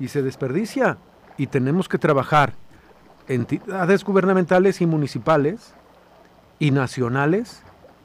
y 0.00 0.08
se 0.08 0.22
desperdicia. 0.22 0.98
Y 1.36 1.46
tenemos 1.46 1.88
que 1.88 1.98
trabajar 1.98 2.54
entidades 3.28 4.04
gubernamentales 4.04 4.80
y 4.80 4.86
municipales 4.86 5.74
y 6.62 6.70
nacionales 6.70 7.60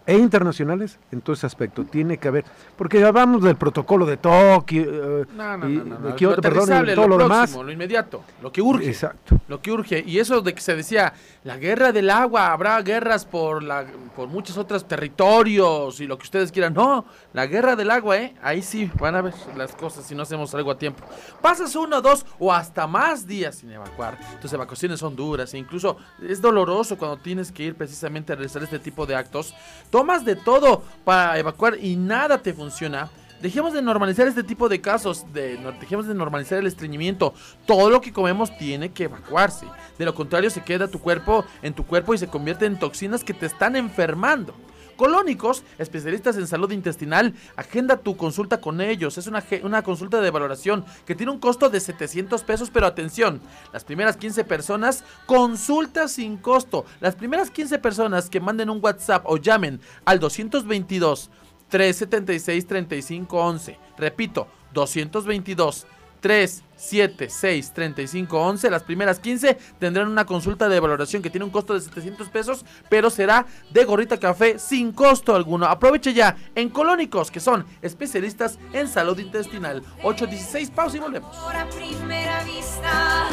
e 0.07 0.17
internacionales 0.17 0.97
en 1.11 1.21
todo 1.21 1.33
ese 1.33 1.45
aspecto. 1.45 1.83
Tiene 1.83 2.17
que 2.17 2.29
haber, 2.29 2.45
porque 2.77 3.03
hablamos 3.03 3.43
del 3.43 3.57
protocolo 3.57 4.05
de 4.05 4.15
Tokio, 4.15 5.21
eh, 5.21 5.25
No, 5.35 5.57
no, 5.57 5.69
y 5.69 5.75
no, 5.75 5.83
no, 5.83 5.97
de. 5.99 6.15
Kioto, 6.15 6.37
lo 6.37 6.41
perdón, 6.41 6.85
todo 6.95 7.07
lo, 7.09 7.17
demás. 7.17 7.53
lo 7.53 7.71
inmediato, 7.71 8.23
lo 8.41 8.51
que 8.51 8.61
urge. 8.61 8.87
Exacto. 8.87 9.39
Lo 9.49 9.61
que 9.61 9.71
urge. 9.71 10.03
Y 10.07 10.19
eso 10.19 10.41
de 10.41 10.53
que 10.53 10.61
se 10.61 10.75
decía, 10.75 11.13
la 11.43 11.57
guerra 11.57 11.91
del 11.91 12.09
agua, 12.09 12.53
habrá 12.53 12.81
guerras 12.81 13.25
por 13.25 13.61
la 13.61 13.85
por 14.15 14.29
muchos 14.29 14.57
otros 14.57 14.87
territorios 14.87 15.99
y 15.99 16.07
lo 16.07 16.17
que 16.17 16.23
ustedes 16.23 16.51
quieran. 16.51 16.73
No, 16.73 17.05
la 17.33 17.45
guerra 17.45 17.75
del 17.75 17.91
agua, 17.91 18.17
¿eh? 18.17 18.33
Ahí 18.41 18.61
sí 18.61 18.89
van 18.99 19.15
a 19.15 19.21
ver 19.21 19.33
las 19.55 19.75
cosas 19.75 20.05
si 20.05 20.15
no 20.15 20.23
hacemos 20.23 20.55
algo 20.55 20.71
a 20.71 20.77
tiempo. 20.77 21.03
Pasas 21.41 21.75
uno, 21.75 22.01
dos 22.01 22.25
o 22.39 22.53
hasta 22.53 22.87
más 22.87 23.27
días 23.27 23.57
sin 23.57 23.71
evacuar. 23.71 24.17
Tus 24.41 24.53
evacuaciones 24.53 24.99
son 24.99 25.15
duras 25.15 25.53
e 25.53 25.57
incluso 25.57 25.97
es 26.27 26.41
doloroso 26.41 26.97
cuando 26.97 27.17
tienes 27.17 27.51
que 27.51 27.63
ir 27.63 27.75
precisamente 27.75 28.33
a 28.33 28.35
realizar 28.37 28.63
este 28.63 28.79
tipo 28.79 29.05
de 29.05 29.15
actos. 29.15 29.53
Tomas 29.97 30.23
de 30.23 30.35
todo 30.35 30.83
para 31.03 31.39
evacuar 31.39 31.79
y 31.81 31.95
nada 31.95 32.43
te 32.43 32.53
funciona. 32.53 33.09
Dejemos 33.41 33.73
de 33.73 33.81
normalizar 33.81 34.27
este 34.27 34.43
tipo 34.43 34.69
de 34.69 34.79
casos, 34.79 35.25
de, 35.33 35.57
dejemos 35.79 36.05
de 36.05 36.13
normalizar 36.13 36.59
el 36.59 36.67
estreñimiento. 36.67 37.33
Todo 37.65 37.89
lo 37.89 37.99
que 37.99 38.13
comemos 38.13 38.55
tiene 38.59 38.91
que 38.91 39.05
evacuarse. 39.05 39.65
De 39.97 40.05
lo 40.05 40.13
contrario 40.13 40.51
se 40.51 40.63
queda 40.63 40.87
tu 40.87 40.99
cuerpo 40.99 41.45
en 41.63 41.73
tu 41.73 41.83
cuerpo 41.83 42.13
y 42.13 42.19
se 42.19 42.27
convierte 42.27 42.67
en 42.67 42.77
toxinas 42.77 43.23
que 43.23 43.33
te 43.33 43.47
están 43.47 43.75
enfermando. 43.75 44.53
Colónicos, 44.97 45.63
especialistas 45.77 46.35
en 46.37 46.47
salud 46.47 46.71
intestinal, 46.71 47.33
agenda 47.55 47.97
tu 47.97 48.17
consulta 48.17 48.59
con 48.59 48.81
ellos. 48.81 49.17
Es 49.17 49.27
una, 49.27 49.43
una 49.63 49.83
consulta 49.83 50.19
de 50.19 50.31
valoración 50.31 50.83
que 51.05 51.15
tiene 51.15 51.31
un 51.31 51.39
costo 51.39 51.69
de 51.69 51.79
700 51.79 52.43
pesos, 52.43 52.69
pero 52.69 52.87
atención, 52.87 53.39
las 53.71 53.85
primeras 53.85 54.17
15 54.17 54.43
personas, 54.43 55.03
consulta 55.25 56.07
sin 56.07 56.37
costo. 56.37 56.85
Las 56.99 57.15
primeras 57.15 57.51
15 57.51 57.79
personas 57.79 58.29
que 58.29 58.41
manden 58.41 58.69
un 58.69 58.83
WhatsApp 58.83 59.23
o 59.25 59.37
llamen 59.37 59.79
al 60.03 60.19
222 60.19 61.29
376 61.69 62.67
3511. 62.67 63.79
Repito, 63.97 64.47
222 64.73 65.85
376 66.19 67.73
3511. 67.73 68.69
Las 68.69 68.83
primeras 68.83 69.19
15 69.19 69.57
tendrán 69.79 70.07
una 70.07 70.25
consulta 70.25 70.69
de 70.69 70.79
valoración 70.79 71.21
que 71.21 71.29
tiene 71.29 71.45
un 71.45 71.51
costo 71.51 71.73
de 71.73 71.81
700 71.81 72.29
pesos, 72.29 72.65
pero 72.89 73.09
será 73.09 73.45
de 73.71 73.85
gorrita 73.85 74.19
café 74.19 74.59
sin 74.59 74.91
costo 74.91 75.35
alguno. 75.35 75.65
Aproveche 75.65 76.13
ya 76.13 76.35
en 76.55 76.69
Colónicos, 76.69 77.31
que 77.31 77.39
son 77.39 77.65
especialistas 77.81 78.59
en 78.73 78.87
salud 78.87 79.17
intestinal. 79.19 79.83
816, 80.03 80.71
pausa 80.71 80.97
y 80.97 80.99
volvemos. 80.99 81.35
Amor 81.37 81.69
primera 81.69 82.43
vista, 82.43 83.27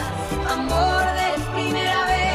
amor 0.49 1.05
de 1.15 1.53
primera 1.53 2.07
vez. 2.07 2.34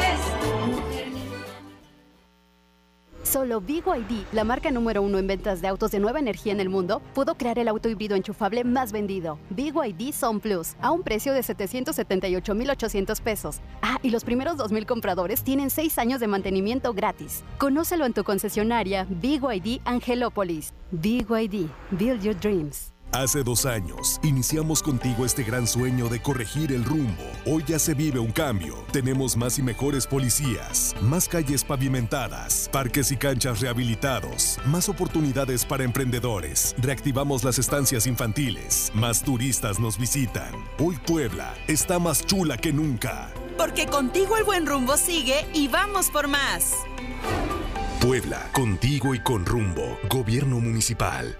Solo 3.30 3.62
ID, 3.68 4.24
la 4.32 4.42
marca 4.42 4.72
número 4.72 5.02
uno 5.02 5.16
en 5.18 5.28
ventas 5.28 5.62
de 5.62 5.68
autos 5.68 5.92
de 5.92 6.00
nueva 6.00 6.18
energía 6.18 6.52
en 6.52 6.58
el 6.58 6.68
mundo, 6.68 7.00
pudo 7.14 7.36
crear 7.36 7.60
el 7.60 7.68
auto 7.68 7.88
híbrido 7.88 8.16
enchufable 8.16 8.64
más 8.64 8.90
vendido, 8.90 9.38
ID 9.56 10.12
Son 10.12 10.40
Plus, 10.40 10.74
a 10.80 10.90
un 10.90 11.04
precio 11.04 11.32
de 11.32 11.44
778,800 11.44 13.20
pesos. 13.20 13.60
Ah, 13.82 13.98
y 14.02 14.10
los 14.10 14.24
primeros 14.24 14.56
2,000 14.56 14.84
compradores 14.84 15.44
tienen 15.44 15.70
6 15.70 15.96
años 15.98 16.18
de 16.18 16.26
mantenimiento 16.26 16.92
gratis. 16.92 17.44
Conócelo 17.58 18.04
en 18.04 18.14
tu 18.14 18.24
concesionaria 18.24 19.06
ID 19.22 19.80
Angelópolis. 19.84 20.74
ID, 20.90 21.68
Build 21.92 22.22
Your 22.22 22.34
Dreams. 22.34 22.92
Hace 23.12 23.42
dos 23.42 23.66
años 23.66 24.20
iniciamos 24.22 24.84
contigo 24.84 25.26
este 25.26 25.42
gran 25.42 25.66
sueño 25.66 26.08
de 26.08 26.22
corregir 26.22 26.70
el 26.70 26.84
rumbo. 26.84 27.24
Hoy 27.44 27.64
ya 27.66 27.80
se 27.80 27.92
vive 27.92 28.20
un 28.20 28.30
cambio. 28.30 28.84
Tenemos 28.92 29.36
más 29.36 29.58
y 29.58 29.62
mejores 29.62 30.06
policías, 30.06 30.94
más 31.02 31.28
calles 31.28 31.64
pavimentadas, 31.64 32.68
parques 32.72 33.10
y 33.10 33.16
canchas 33.16 33.60
rehabilitados, 33.60 34.58
más 34.64 34.88
oportunidades 34.88 35.64
para 35.64 35.82
emprendedores. 35.82 36.76
Reactivamos 36.78 37.42
las 37.42 37.58
estancias 37.58 38.06
infantiles, 38.06 38.92
más 38.94 39.24
turistas 39.24 39.80
nos 39.80 39.98
visitan. 39.98 40.52
Hoy 40.78 40.96
Puebla 41.04 41.52
está 41.66 41.98
más 41.98 42.24
chula 42.24 42.58
que 42.58 42.72
nunca. 42.72 43.32
Porque 43.58 43.86
contigo 43.86 44.36
el 44.36 44.44
buen 44.44 44.66
rumbo 44.66 44.96
sigue 44.96 45.46
y 45.52 45.66
vamos 45.66 46.10
por 46.10 46.28
más. 46.28 46.74
Puebla, 48.00 48.48
contigo 48.52 49.16
y 49.16 49.20
con 49.20 49.44
rumbo. 49.44 49.98
Gobierno 50.08 50.60
municipal. 50.60 51.36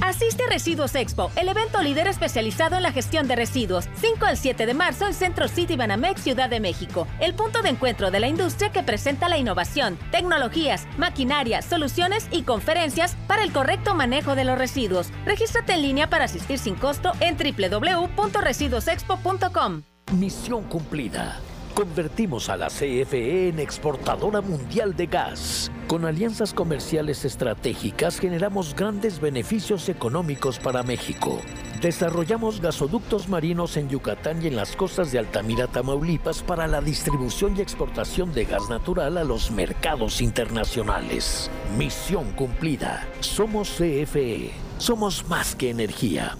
Asiste 0.00 0.44
a 0.44 0.48
Residuos 0.48 0.94
Expo, 0.94 1.30
el 1.36 1.48
evento 1.48 1.82
líder 1.82 2.06
especializado 2.06 2.76
en 2.76 2.82
la 2.82 2.92
gestión 2.92 3.28
de 3.28 3.36
residuos. 3.36 3.88
5 4.00 4.24
al 4.24 4.36
7 4.36 4.66
de 4.66 4.74
marzo 4.74 5.06
en 5.06 5.14
Centro 5.14 5.48
City 5.48 5.76
Banamex, 5.76 6.22
Ciudad 6.22 6.48
de 6.48 6.60
México. 6.60 7.06
El 7.20 7.34
punto 7.34 7.62
de 7.62 7.70
encuentro 7.70 8.10
de 8.10 8.20
la 8.20 8.28
industria 8.28 8.72
que 8.72 8.82
presenta 8.82 9.28
la 9.28 9.38
innovación, 9.38 9.98
tecnologías, 10.10 10.86
maquinaria, 10.98 11.62
soluciones 11.62 12.26
y 12.30 12.42
conferencias 12.42 13.16
para 13.26 13.44
el 13.44 13.52
correcto 13.52 13.94
manejo 13.94 14.34
de 14.34 14.44
los 14.44 14.58
residuos. 14.58 15.10
Regístrate 15.24 15.74
en 15.74 15.82
línea 15.82 16.08
para 16.08 16.24
asistir 16.24 16.58
sin 16.58 16.74
costo 16.74 17.12
en 17.20 17.36
www.residuosexpo.com. 17.36 19.82
Misión 20.12 20.64
cumplida. 20.64 21.40
Convertimos 21.74 22.50
a 22.50 22.56
la 22.58 22.68
CFE 22.68 23.48
en 23.48 23.58
exportadora 23.58 24.42
mundial 24.42 24.94
de 24.94 25.06
gas. 25.06 25.70
Con 25.88 26.04
alianzas 26.04 26.52
comerciales 26.52 27.24
estratégicas 27.24 28.20
generamos 28.20 28.74
grandes 28.76 29.20
beneficios 29.20 29.88
económicos 29.88 30.58
para 30.58 30.82
México. 30.82 31.40
Desarrollamos 31.80 32.60
gasoductos 32.60 33.28
marinos 33.28 33.78
en 33.78 33.88
Yucatán 33.88 34.42
y 34.42 34.48
en 34.48 34.56
las 34.56 34.76
costas 34.76 35.12
de 35.12 35.18
Altamira, 35.18 35.66
Tamaulipas 35.66 36.42
para 36.42 36.66
la 36.66 36.82
distribución 36.82 37.56
y 37.56 37.62
exportación 37.62 38.34
de 38.34 38.44
gas 38.44 38.68
natural 38.68 39.16
a 39.16 39.24
los 39.24 39.50
mercados 39.50 40.20
internacionales. 40.20 41.50
Misión 41.78 42.32
cumplida. 42.32 43.08
Somos 43.20 43.70
CFE. 43.70 44.50
Somos 44.76 45.26
más 45.26 45.54
que 45.56 45.70
energía. 45.70 46.36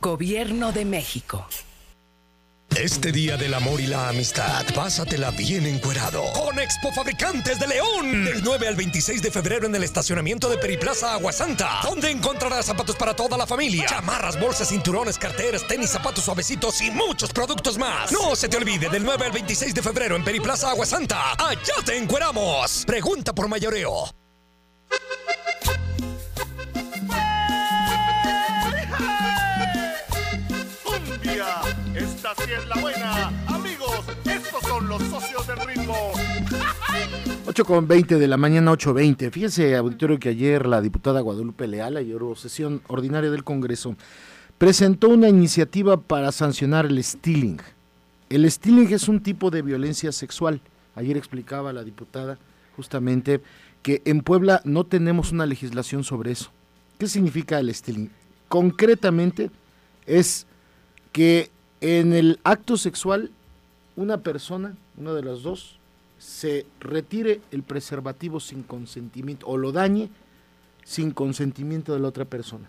Gobierno 0.00 0.72
de 0.72 0.84
México. 0.84 1.46
Este 2.74 3.10
día 3.10 3.38
del 3.38 3.54
amor 3.54 3.80
y 3.80 3.86
la 3.86 4.10
amistad, 4.10 4.64
pásatela 4.74 5.30
bien 5.30 5.64
encuerado. 5.64 6.22
Con 6.34 6.58
Expo 6.58 6.92
Fabricantes 6.92 7.58
de 7.58 7.66
León. 7.66 8.24
Del 8.26 8.42
9 8.44 8.68
al 8.68 8.76
26 8.76 9.22
de 9.22 9.30
febrero 9.30 9.66
en 9.66 9.74
el 9.74 9.82
estacionamiento 9.82 10.50
de 10.50 10.58
Periplaza 10.58 11.14
Aguasanta. 11.14 11.80
Donde 11.82 12.10
encontrarás 12.10 12.66
zapatos 12.66 12.96
para 12.96 13.14
toda 13.14 13.38
la 13.38 13.46
familia. 13.46 13.86
Chamarras, 13.86 14.38
bolsas, 14.38 14.68
cinturones, 14.68 15.16
carteras, 15.16 15.66
tenis, 15.66 15.88
zapatos 15.88 16.24
suavecitos 16.24 16.80
y 16.82 16.90
muchos 16.90 17.32
productos 17.32 17.78
más. 17.78 18.12
No 18.12 18.36
se 18.36 18.48
te 18.48 18.58
olvide, 18.58 18.90
del 18.90 19.04
9 19.04 19.24
al 19.24 19.32
26 19.32 19.74
de 19.74 19.82
febrero 19.82 20.14
en 20.16 20.24
Periplaza 20.24 20.70
Aguasanta. 20.70 21.32
Allá 21.32 21.74
te 21.84 21.96
encueramos. 21.96 22.84
Pregunta 22.86 23.34
por 23.34 23.48
mayoreo. 23.48 24.10
Esta 32.28 32.44
sí 32.44 32.50
es 32.50 32.66
la 32.66 32.80
buena. 32.80 33.28
Amigos, 33.46 34.04
estos 34.24 34.60
son 34.62 34.88
los 34.88 35.00
socios 35.04 35.46
del 35.46 35.58
ritmo. 35.58 35.94
8 37.46 37.64
con 37.64 37.86
20 37.86 38.18
de 38.18 38.26
la 38.26 38.36
mañana, 38.36 38.72
8.20. 38.72 39.30
Fíjese, 39.30 39.76
auditorio, 39.76 40.18
que 40.18 40.30
ayer 40.30 40.66
la 40.66 40.80
diputada 40.80 41.20
Guadalupe 41.20 41.68
Leal, 41.68 41.96
ayer 41.96 42.18
sesión 42.34 42.82
ordinaria 42.88 43.30
del 43.30 43.44
Congreso, 43.44 43.94
presentó 44.58 45.08
una 45.08 45.28
iniciativa 45.28 45.98
para 45.98 46.32
sancionar 46.32 46.86
el 46.86 47.02
stealing. 47.04 47.60
El 48.28 48.50
stealing 48.50 48.92
es 48.92 49.06
un 49.06 49.22
tipo 49.22 49.52
de 49.52 49.62
violencia 49.62 50.10
sexual. 50.10 50.60
Ayer 50.96 51.16
explicaba 51.16 51.72
la 51.72 51.84
diputada 51.84 52.38
justamente 52.74 53.40
que 53.84 54.02
en 54.04 54.22
Puebla 54.22 54.62
no 54.64 54.82
tenemos 54.82 55.30
una 55.30 55.46
legislación 55.46 56.02
sobre 56.02 56.32
eso. 56.32 56.50
¿Qué 56.98 57.06
significa 57.06 57.60
el 57.60 57.72
stealing? 57.72 58.10
Concretamente 58.48 59.52
es 60.06 60.48
que 61.12 61.54
en 61.80 62.12
el 62.12 62.40
acto 62.44 62.76
sexual 62.76 63.30
una 63.96 64.18
persona, 64.18 64.76
una 64.96 65.12
de 65.12 65.22
las 65.22 65.42
dos, 65.42 65.78
se 66.18 66.66
retire 66.80 67.40
el 67.50 67.62
preservativo 67.62 68.40
sin 68.40 68.62
consentimiento 68.62 69.46
o 69.46 69.56
lo 69.56 69.72
dañe 69.72 70.10
sin 70.84 71.10
consentimiento 71.10 71.92
de 71.94 72.00
la 72.00 72.08
otra 72.08 72.24
persona. 72.24 72.68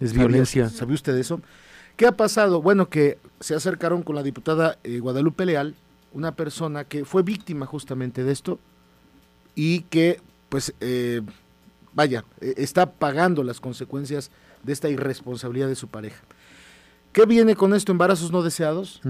Es 0.00 0.12
violencia. 0.12 0.68
¿Sabe 0.70 0.94
usted 0.94 1.16
eso? 1.16 1.40
¿Qué 1.96 2.06
ha 2.06 2.12
pasado? 2.12 2.60
Bueno, 2.62 2.88
que 2.88 3.18
se 3.40 3.54
acercaron 3.54 4.02
con 4.02 4.16
la 4.16 4.22
diputada 4.22 4.78
eh, 4.82 4.98
Guadalupe 4.98 5.46
Leal, 5.46 5.74
una 6.12 6.32
persona 6.32 6.84
que 6.84 7.04
fue 7.04 7.22
víctima 7.22 7.66
justamente 7.66 8.24
de 8.24 8.32
esto 8.32 8.58
y 9.54 9.80
que, 9.82 10.20
pues, 10.48 10.74
eh, 10.80 11.22
vaya, 11.92 12.24
eh, 12.40 12.54
está 12.56 12.90
pagando 12.90 13.44
las 13.44 13.60
consecuencias 13.60 14.30
de 14.62 14.72
esta 14.72 14.88
irresponsabilidad 14.88 15.68
de 15.68 15.76
su 15.76 15.88
pareja. 15.88 16.20
¿Qué 17.14 17.26
viene 17.26 17.54
con 17.54 17.74
esto? 17.74 17.92
Embarazos 17.92 18.32
no 18.32 18.42
deseados, 18.42 19.00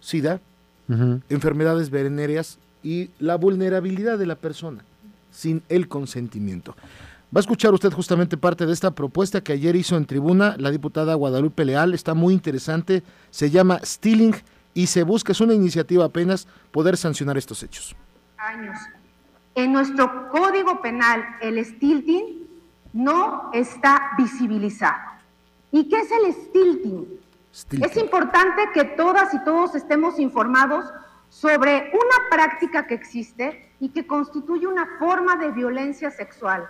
SIDA, 0.00 0.40
enfermedades 1.28 1.90
venéreas 1.90 2.58
y 2.82 3.10
la 3.20 3.36
vulnerabilidad 3.36 4.18
de 4.18 4.26
la 4.26 4.34
persona 4.34 4.84
sin 5.30 5.62
el 5.68 5.86
consentimiento. 5.86 6.74
Va 7.34 7.38
a 7.38 7.40
escuchar 7.40 7.72
usted 7.72 7.92
justamente 7.92 8.36
parte 8.36 8.66
de 8.66 8.72
esta 8.72 8.90
propuesta 8.90 9.42
que 9.42 9.52
ayer 9.52 9.76
hizo 9.76 9.96
en 9.96 10.06
tribuna 10.06 10.56
la 10.58 10.72
diputada 10.72 11.14
Guadalupe 11.14 11.64
Leal. 11.64 11.94
Está 11.94 12.14
muy 12.14 12.34
interesante. 12.34 13.04
Se 13.30 13.48
llama 13.48 13.78
Stealing 13.84 14.34
y 14.74 14.88
se 14.88 15.04
busca, 15.04 15.30
es 15.30 15.40
una 15.40 15.54
iniciativa 15.54 16.04
apenas, 16.04 16.48
poder 16.72 16.96
sancionar 16.96 17.38
estos 17.38 17.62
hechos. 17.62 17.94
Años. 18.38 18.76
En 19.54 19.72
nuestro 19.72 20.30
código 20.30 20.82
penal, 20.82 21.24
el 21.40 21.64
stealing 21.64 22.44
no 22.92 23.50
está 23.52 24.10
visibilizado. 24.18 24.98
¿Y 25.70 25.88
qué 25.88 26.00
es 26.00 26.08
el 26.10 26.32
stealing? 26.32 27.25
Es 27.70 27.96
importante 27.96 28.70
que 28.74 28.84
todas 28.84 29.32
y 29.32 29.42
todos 29.42 29.74
estemos 29.74 30.18
informados 30.18 30.92
sobre 31.30 31.90
una 31.92 32.28
práctica 32.30 32.86
que 32.86 32.94
existe 32.94 33.72
y 33.80 33.88
que 33.88 34.06
constituye 34.06 34.66
una 34.66 34.86
forma 34.98 35.36
de 35.36 35.52
violencia 35.52 36.10
sexual. 36.10 36.68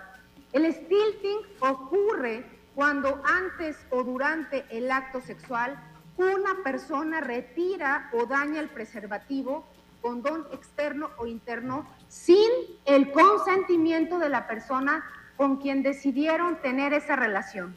El 0.53 0.73
stilting 0.73 1.39
ocurre 1.59 2.45
cuando 2.73 3.21
antes 3.25 3.85
o 3.89 4.03
durante 4.03 4.65
el 4.69 4.89
acto 4.89 5.19
sexual 5.19 5.77
una 6.15 6.63
persona 6.63 7.19
retira 7.19 8.09
o 8.13 8.25
daña 8.25 8.61
el 8.61 8.69
preservativo, 8.69 9.67
condón 10.01 10.47
externo 10.53 11.09
o 11.17 11.27
interno, 11.27 11.85
sin 12.07 12.49
el 12.85 13.11
consentimiento 13.11 14.19
de 14.19 14.29
la 14.29 14.47
persona 14.47 15.03
con 15.35 15.57
quien 15.57 15.83
decidieron 15.83 16.61
tener 16.61 16.93
esa 16.93 17.17
relación. 17.17 17.75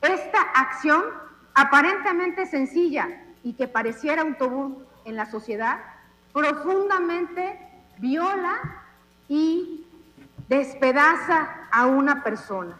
Esta 0.00 0.40
acción 0.54 1.27
aparentemente 1.58 2.46
sencilla 2.46 3.08
y 3.42 3.54
que 3.54 3.66
pareciera 3.66 4.22
un 4.22 4.36
tabú 4.36 4.80
en 5.04 5.16
la 5.16 5.26
sociedad, 5.26 5.80
profundamente 6.32 7.58
viola 7.98 8.60
y 9.28 9.84
despedaza 10.48 11.48
a 11.72 11.86
una 11.86 12.22
persona. 12.22 12.78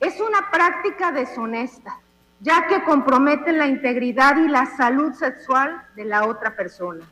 Es 0.00 0.18
una 0.18 0.50
práctica 0.50 1.12
deshonesta, 1.12 1.98
ya 2.40 2.66
que 2.68 2.84
compromete 2.84 3.52
la 3.52 3.66
integridad 3.66 4.38
y 4.38 4.48
la 4.48 4.64
salud 4.64 5.12
sexual 5.12 5.82
de 5.94 6.06
la 6.06 6.24
otra 6.26 6.56
persona. 6.56 7.04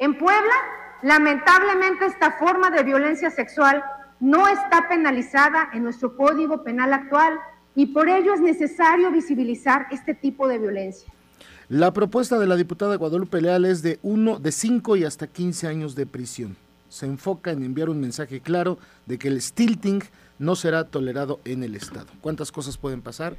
En 0.00 0.18
Puebla, 0.18 0.54
lamentablemente 1.02 2.06
esta 2.06 2.32
forma 2.32 2.70
de 2.70 2.82
violencia 2.82 3.30
sexual 3.30 3.84
no 4.18 4.48
está 4.48 4.88
penalizada 4.88 5.70
en 5.72 5.84
nuestro 5.84 6.16
Código 6.16 6.64
Penal 6.64 6.92
actual 6.92 7.38
y 7.76 7.86
por 7.86 8.08
ello 8.08 8.34
es 8.34 8.40
necesario 8.40 9.12
visibilizar 9.12 9.86
este 9.92 10.14
tipo 10.14 10.48
de 10.48 10.58
violencia. 10.58 11.12
La 11.68 11.92
propuesta 11.92 12.38
de 12.38 12.46
la 12.46 12.56
diputada 12.56 12.96
Guadalupe 12.96 13.40
Leal 13.40 13.66
es 13.66 13.82
de 13.82 13.98
uno, 14.02 14.38
de 14.38 14.50
5 14.50 14.96
y 14.96 15.04
hasta 15.04 15.26
15 15.26 15.68
años 15.68 15.94
de 15.94 16.06
prisión. 16.06 16.56
Se 16.88 17.06
enfoca 17.06 17.50
en 17.50 17.62
enviar 17.62 17.90
un 17.90 18.00
mensaje 18.00 18.40
claro 18.40 18.78
de 19.04 19.18
que 19.18 19.28
el 19.28 19.42
stilting 19.42 20.02
no 20.38 20.56
será 20.56 20.84
tolerado 20.84 21.40
en 21.44 21.62
el 21.62 21.74
Estado. 21.74 22.06
¿Cuántas 22.20 22.50
cosas 22.50 22.78
pueden 22.78 23.02
pasar? 23.02 23.36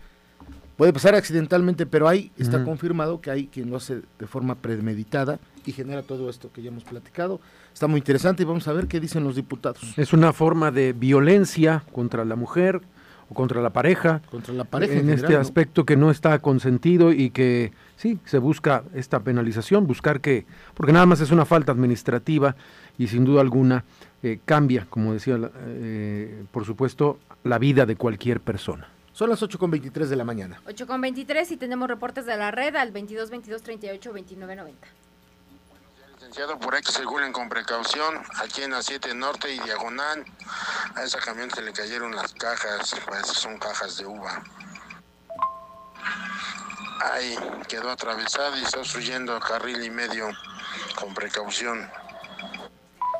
Puede 0.75 0.93
pasar 0.93 1.15
accidentalmente, 1.15 1.87
pero 1.87 2.07
ahí 2.07 2.31
está 2.37 2.63
confirmado 2.63 3.19
que 3.19 3.31
hay 3.31 3.47
quien 3.47 3.71
lo 3.71 3.77
hace 3.77 4.01
de 4.19 4.27
forma 4.27 4.53
premeditada 4.53 5.39
y 5.65 5.71
genera 5.71 6.03
todo 6.03 6.29
esto 6.29 6.51
que 6.53 6.61
ya 6.61 6.69
hemos 6.69 6.83
platicado. 6.83 7.41
Está 7.73 7.87
muy 7.87 7.99
interesante 7.99 8.43
y 8.43 8.45
vamos 8.45 8.67
a 8.67 8.73
ver 8.73 8.87
qué 8.87 8.99
dicen 8.99 9.23
los 9.23 9.35
diputados. 9.35 9.81
Es 9.97 10.13
una 10.13 10.33
forma 10.33 10.69
de 10.69 10.93
violencia 10.93 11.83
contra 11.91 12.25
la 12.25 12.35
mujer, 12.35 12.81
o 13.29 13.33
contra 13.33 13.61
la 13.61 13.71
pareja. 13.71 14.21
Contra 14.29 14.53
la 14.53 14.63
pareja. 14.63 14.93
En, 14.93 15.09
este 15.09 15.35
aspecto 15.35 15.85
que 15.85 15.95
no 15.95 16.11
está 16.11 16.39
consentido 16.39 17.11
y 17.11 17.29
que 17.29 17.71
sí, 17.95 18.19
se 18.25 18.37
busca 18.37 18.83
esta 18.93 19.19
penalización, 19.19 19.87
buscar 19.87 20.21
que, 20.21 20.45
porque 20.73 20.93
nada 20.93 21.05
más 21.05 21.21
es 21.21 21.31
una 21.31 21.45
falta 21.45 21.71
administrativa 21.71 22.55
y 22.97 23.07
sin 23.07 23.25
duda 23.25 23.41
alguna 23.41 23.83
eh, 24.23 24.39
cambia, 24.45 24.87
como 24.89 25.13
decía, 25.13 25.37
eh, 25.65 26.43
por 26.51 26.65
supuesto, 26.65 27.19
la 27.43 27.59
vida 27.59 27.85
de 27.85 27.95
cualquier 27.95 28.39
persona. 28.39 28.87
Son 29.13 29.29
las 29.29 29.41
8.23 29.41 30.05
de 30.05 30.15
la 30.15 30.23
mañana. 30.23 30.61
8.23 30.67 31.51
y 31.51 31.57
tenemos 31.57 31.87
reportes 31.87 32.25
de 32.25 32.37
la 32.37 32.51
red 32.51 32.75
al 32.75 32.91
22 32.91 33.31
22 33.31 33.63
38 33.63 34.13
29 34.13 34.55
90 34.55 34.87
por 36.59 36.75
ahí 36.75 36.81
que 36.81 36.91
circulen 36.91 37.31
con 37.31 37.47
precaución 37.47 38.21
aquí 38.41 38.61
en 38.61 38.71
la 38.71 38.81
7 38.81 39.13
Norte 39.15 39.51
y 39.51 39.59
Diagonal. 39.59 40.25
A 40.95 41.03
esa 41.03 41.19
camión 41.19 41.49
se 41.51 41.61
le 41.61 41.71
cayeron 41.71 42.15
las 42.15 42.33
cajas, 42.33 42.93
que 42.93 43.33
son 43.33 43.57
cajas 43.57 43.97
de 43.97 44.05
uva. 44.05 44.43
Ahí 47.11 47.37
quedó 47.67 47.91
atravesada 47.91 48.57
y 48.57 48.63
está 48.63 48.83
subiendo 48.83 49.39
carril 49.39 49.83
y 49.83 49.89
medio 49.89 50.29
con 50.95 51.13
precaución. 51.13 51.89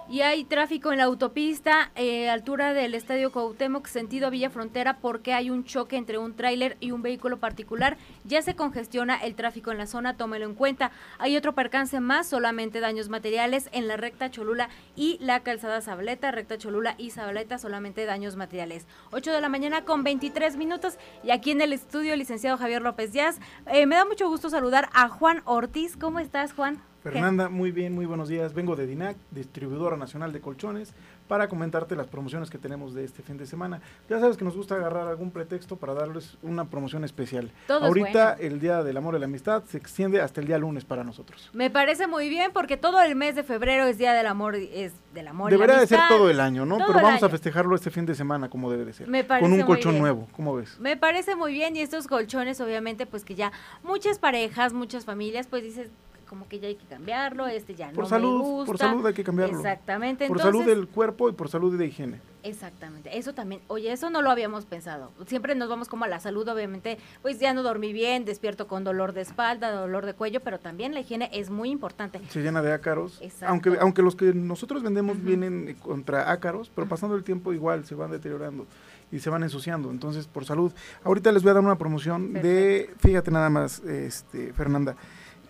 Y 0.10 0.22
hay 0.22 0.46
tráfico 0.46 0.94
en 0.94 1.00
la 1.00 1.04
autopista, 1.04 1.92
eh, 1.96 2.30
altura 2.30 2.74
del 2.74 2.96
Estadio 2.96 3.30
Cuauhtémoc, 3.34 3.88
sentido 3.88 4.32
Villa 4.32 4.50
Frontera, 4.50 5.00
porque 5.00 5.34
hay 5.34 5.50
un 5.50 5.66
choque 5.66 5.98
entre 5.98 6.18
un 6.18 6.34
tráiler 6.34 6.78
y 6.80 6.92
un 6.92 7.02
vehículo 7.02 7.40
particular. 7.40 7.98
Ya 8.24 8.42
se 8.42 8.56
congestiona 8.56 9.18
el 9.18 9.36
tráfico 9.36 9.70
en 9.70 9.78
la 9.78 9.86
zona, 9.86 10.16
tómelo 10.16 10.46
en 10.46 10.56
cuenta. 10.56 10.92
Hay 11.20 11.36
otro 11.36 11.56
percance 11.56 12.00
más, 12.00 12.26
solamente 12.30 12.80
daños 12.80 13.10
materiales 13.10 13.70
en 13.74 13.90
la 13.90 13.98
recta 13.98 14.32
Cholula 14.32 14.70
y 14.96 15.18
la 15.20 15.42
calzada 15.42 15.82
Sableta, 15.82 16.32
recta 16.32 16.58
Cholula 16.58 16.96
y 16.98 17.10
Sableta, 17.10 17.58
solamente 17.58 18.06
daños 18.06 18.38
materiales. 18.38 18.88
8 19.12 19.34
de 19.34 19.42
la 19.42 19.50
mañana 19.50 19.84
con 19.84 20.06
23 20.06 20.56
minutos 20.56 20.98
y 21.22 21.32
aquí 21.32 21.52
en 21.52 21.60
el 21.60 21.74
estudio, 21.74 22.16
licenciado 22.16 22.58
Javier 22.58 22.82
López 22.82 23.12
Díaz. 23.12 23.40
Eh, 23.66 23.86
me 23.86 23.98
da 23.98 24.06
mucho 24.06 24.30
gusto 24.30 24.50
saludar 24.50 24.88
a 24.94 25.10
Juan 25.10 25.42
Ortiz. 25.44 25.98
¿Cómo 25.98 26.20
estás, 26.20 26.54
Juan? 26.54 26.82
Fernanda, 27.12 27.48
muy 27.48 27.72
bien, 27.72 27.94
muy 27.94 28.06
buenos 28.06 28.28
días. 28.28 28.54
Vengo 28.54 28.76
de 28.76 28.86
DINAC, 28.86 29.16
distribuidora 29.32 29.96
nacional 29.96 30.34
de 30.34 30.42
colchones, 30.42 30.94
para 31.30 31.48
comentarte 31.48 31.96
las 31.96 32.08
promociones 32.08 32.50
que 32.50 32.58
tenemos 32.58 32.94
de 32.94 33.06
este 33.06 33.24
fin 33.24 33.38
de 33.38 33.46
semana. 33.46 33.82
Ya 34.10 34.20
sabes 34.20 34.36
que 34.36 34.44
nos 34.44 34.56
gusta 34.56 34.76
agarrar 34.76 35.08
algún 35.08 35.32
pretexto 35.32 35.78
para 35.78 35.94
darles 35.94 36.38
una 36.42 36.66
promoción 36.66 37.06
especial. 37.06 37.52
Ahorita 37.70 38.34
el 38.34 38.60
Día 38.60 38.84
del 38.84 38.98
Amor 38.98 39.16
y 39.16 39.20
la 39.20 39.26
Amistad 39.26 39.64
se 39.66 39.78
extiende 39.78 40.20
hasta 40.22 40.42
el 40.42 40.48
día 40.48 40.58
lunes 40.58 40.84
para 40.84 41.04
nosotros. 41.04 41.50
Me 41.54 41.70
parece 41.70 42.08
muy 42.08 42.28
bien 42.28 42.52
porque 42.54 42.76
todo 42.76 43.02
el 43.02 43.16
mes 43.16 43.36
de 43.36 43.44
febrero 43.44 43.86
es 43.86 43.98
Día 43.98 44.14
del 44.14 44.28
Amor, 44.28 44.56
es 44.56 44.94
del 45.14 45.28
amor 45.30 45.50
Debería 45.50 45.76
y 45.76 45.78
la 45.78 45.82
de 45.82 45.88
ser 45.88 46.00
todo 46.10 46.30
el 46.30 46.40
año, 46.40 46.66
¿no? 46.66 46.78
Pero 46.78 47.02
vamos 47.02 47.24
a 47.24 47.30
festejarlo 47.30 47.76
este 47.76 47.90
fin 47.90 48.06
de 48.06 48.16
semana 48.16 48.50
como 48.50 48.70
debe 48.70 48.86
de 48.86 48.94
ser. 48.94 49.08
Me 49.08 49.24
parece 49.24 49.50
con 49.50 49.58
un 49.58 49.66
colchón 49.66 49.98
nuevo, 49.98 50.28
¿cómo 50.34 50.56
ves? 50.56 50.78
Me 50.80 50.98
parece 50.98 51.36
muy 51.36 51.54
bien 51.54 51.76
y 51.76 51.82
estos 51.82 52.08
colchones 52.08 52.60
obviamente 52.60 53.06
pues 53.06 53.24
que 53.24 53.36
ya 53.36 53.52
muchas 53.84 54.20
parejas, 54.20 54.74
muchas 54.74 55.06
familias 55.06 55.48
pues 55.48 55.64
dices 55.64 55.90
como 56.28 56.48
que 56.48 56.60
ya 56.60 56.68
hay 56.68 56.76
que 56.76 56.86
cambiarlo, 56.86 57.48
este 57.48 57.76
ya 57.76 57.90
por 57.92 58.04
no 58.04 58.10
salud, 58.10 58.38
me 58.38 58.44
gusta. 58.44 58.66
Por 58.66 58.78
salud 58.78 59.06
hay 59.06 59.14
que 59.14 59.24
cambiarlo. 59.24 59.58
Exactamente. 59.58 60.28
Por 60.28 60.40
salud 60.40 60.66
del 60.66 60.88
cuerpo 60.88 61.30
y 61.30 61.34
por 61.34 61.50
salud 61.50 61.78
de 61.78 61.86
higiene. 61.86 62.22
Exactamente, 62.44 63.18
eso 63.18 63.34
también, 63.34 63.62
oye, 63.68 63.92
eso 63.92 64.10
no 64.10 64.22
lo 64.22 64.30
habíamos 64.32 64.66
pensado. 64.66 65.12
Siempre 65.26 65.54
nos 65.56 65.68
vamos 65.68 65.90
como 65.90 66.06
a 66.06 66.08
la 66.08 66.22
salud, 66.22 66.48
obviamente, 66.48 66.98
pues 67.22 67.40
ya 67.40 67.54
no 67.54 67.62
dormí 67.62 67.92
bien, 67.92 68.24
despierto 68.24 68.68
con 68.68 68.86
dolor 68.86 69.12
de 69.12 69.22
espalda, 69.22 69.72
dolor 69.72 70.06
de 70.06 70.14
cuello, 70.14 70.40
pero 70.40 70.58
también 70.58 70.94
la 70.94 71.02
higiene 71.02 71.30
es 71.34 71.50
muy 71.50 71.70
importante. 71.70 72.22
Se 72.30 72.42
llena 72.42 72.62
de 72.62 72.72
ácaros, 72.72 73.22
aunque 73.46 73.78
aunque 73.82 74.02
los 74.02 74.16
que 74.16 74.34
nosotros 74.34 74.82
vendemos 74.82 75.22
vienen 75.22 75.76
contra 75.82 76.32
ácaros, 76.32 76.72
pero 76.74 76.88
pasando 76.88 77.16
el 77.16 77.24
tiempo 77.24 77.52
igual 77.52 77.86
se 77.86 77.96
van 77.96 78.12
deteriorando 78.12 78.66
y 79.12 79.20
se 79.20 79.30
van 79.30 79.44
ensuciando. 79.44 79.90
Entonces, 79.92 80.28
por 80.28 80.46
salud. 80.46 80.72
Ahorita 81.04 81.32
les 81.32 81.44
voy 81.44 81.52
a 81.52 81.56
dar 81.56 81.64
una 81.64 81.78
promoción 81.78 82.34
de, 82.34 82.94
fíjate 83.00 83.32
nada 83.32 83.50
más, 83.50 83.80
este, 83.80 84.54
Fernanda, 84.54 84.96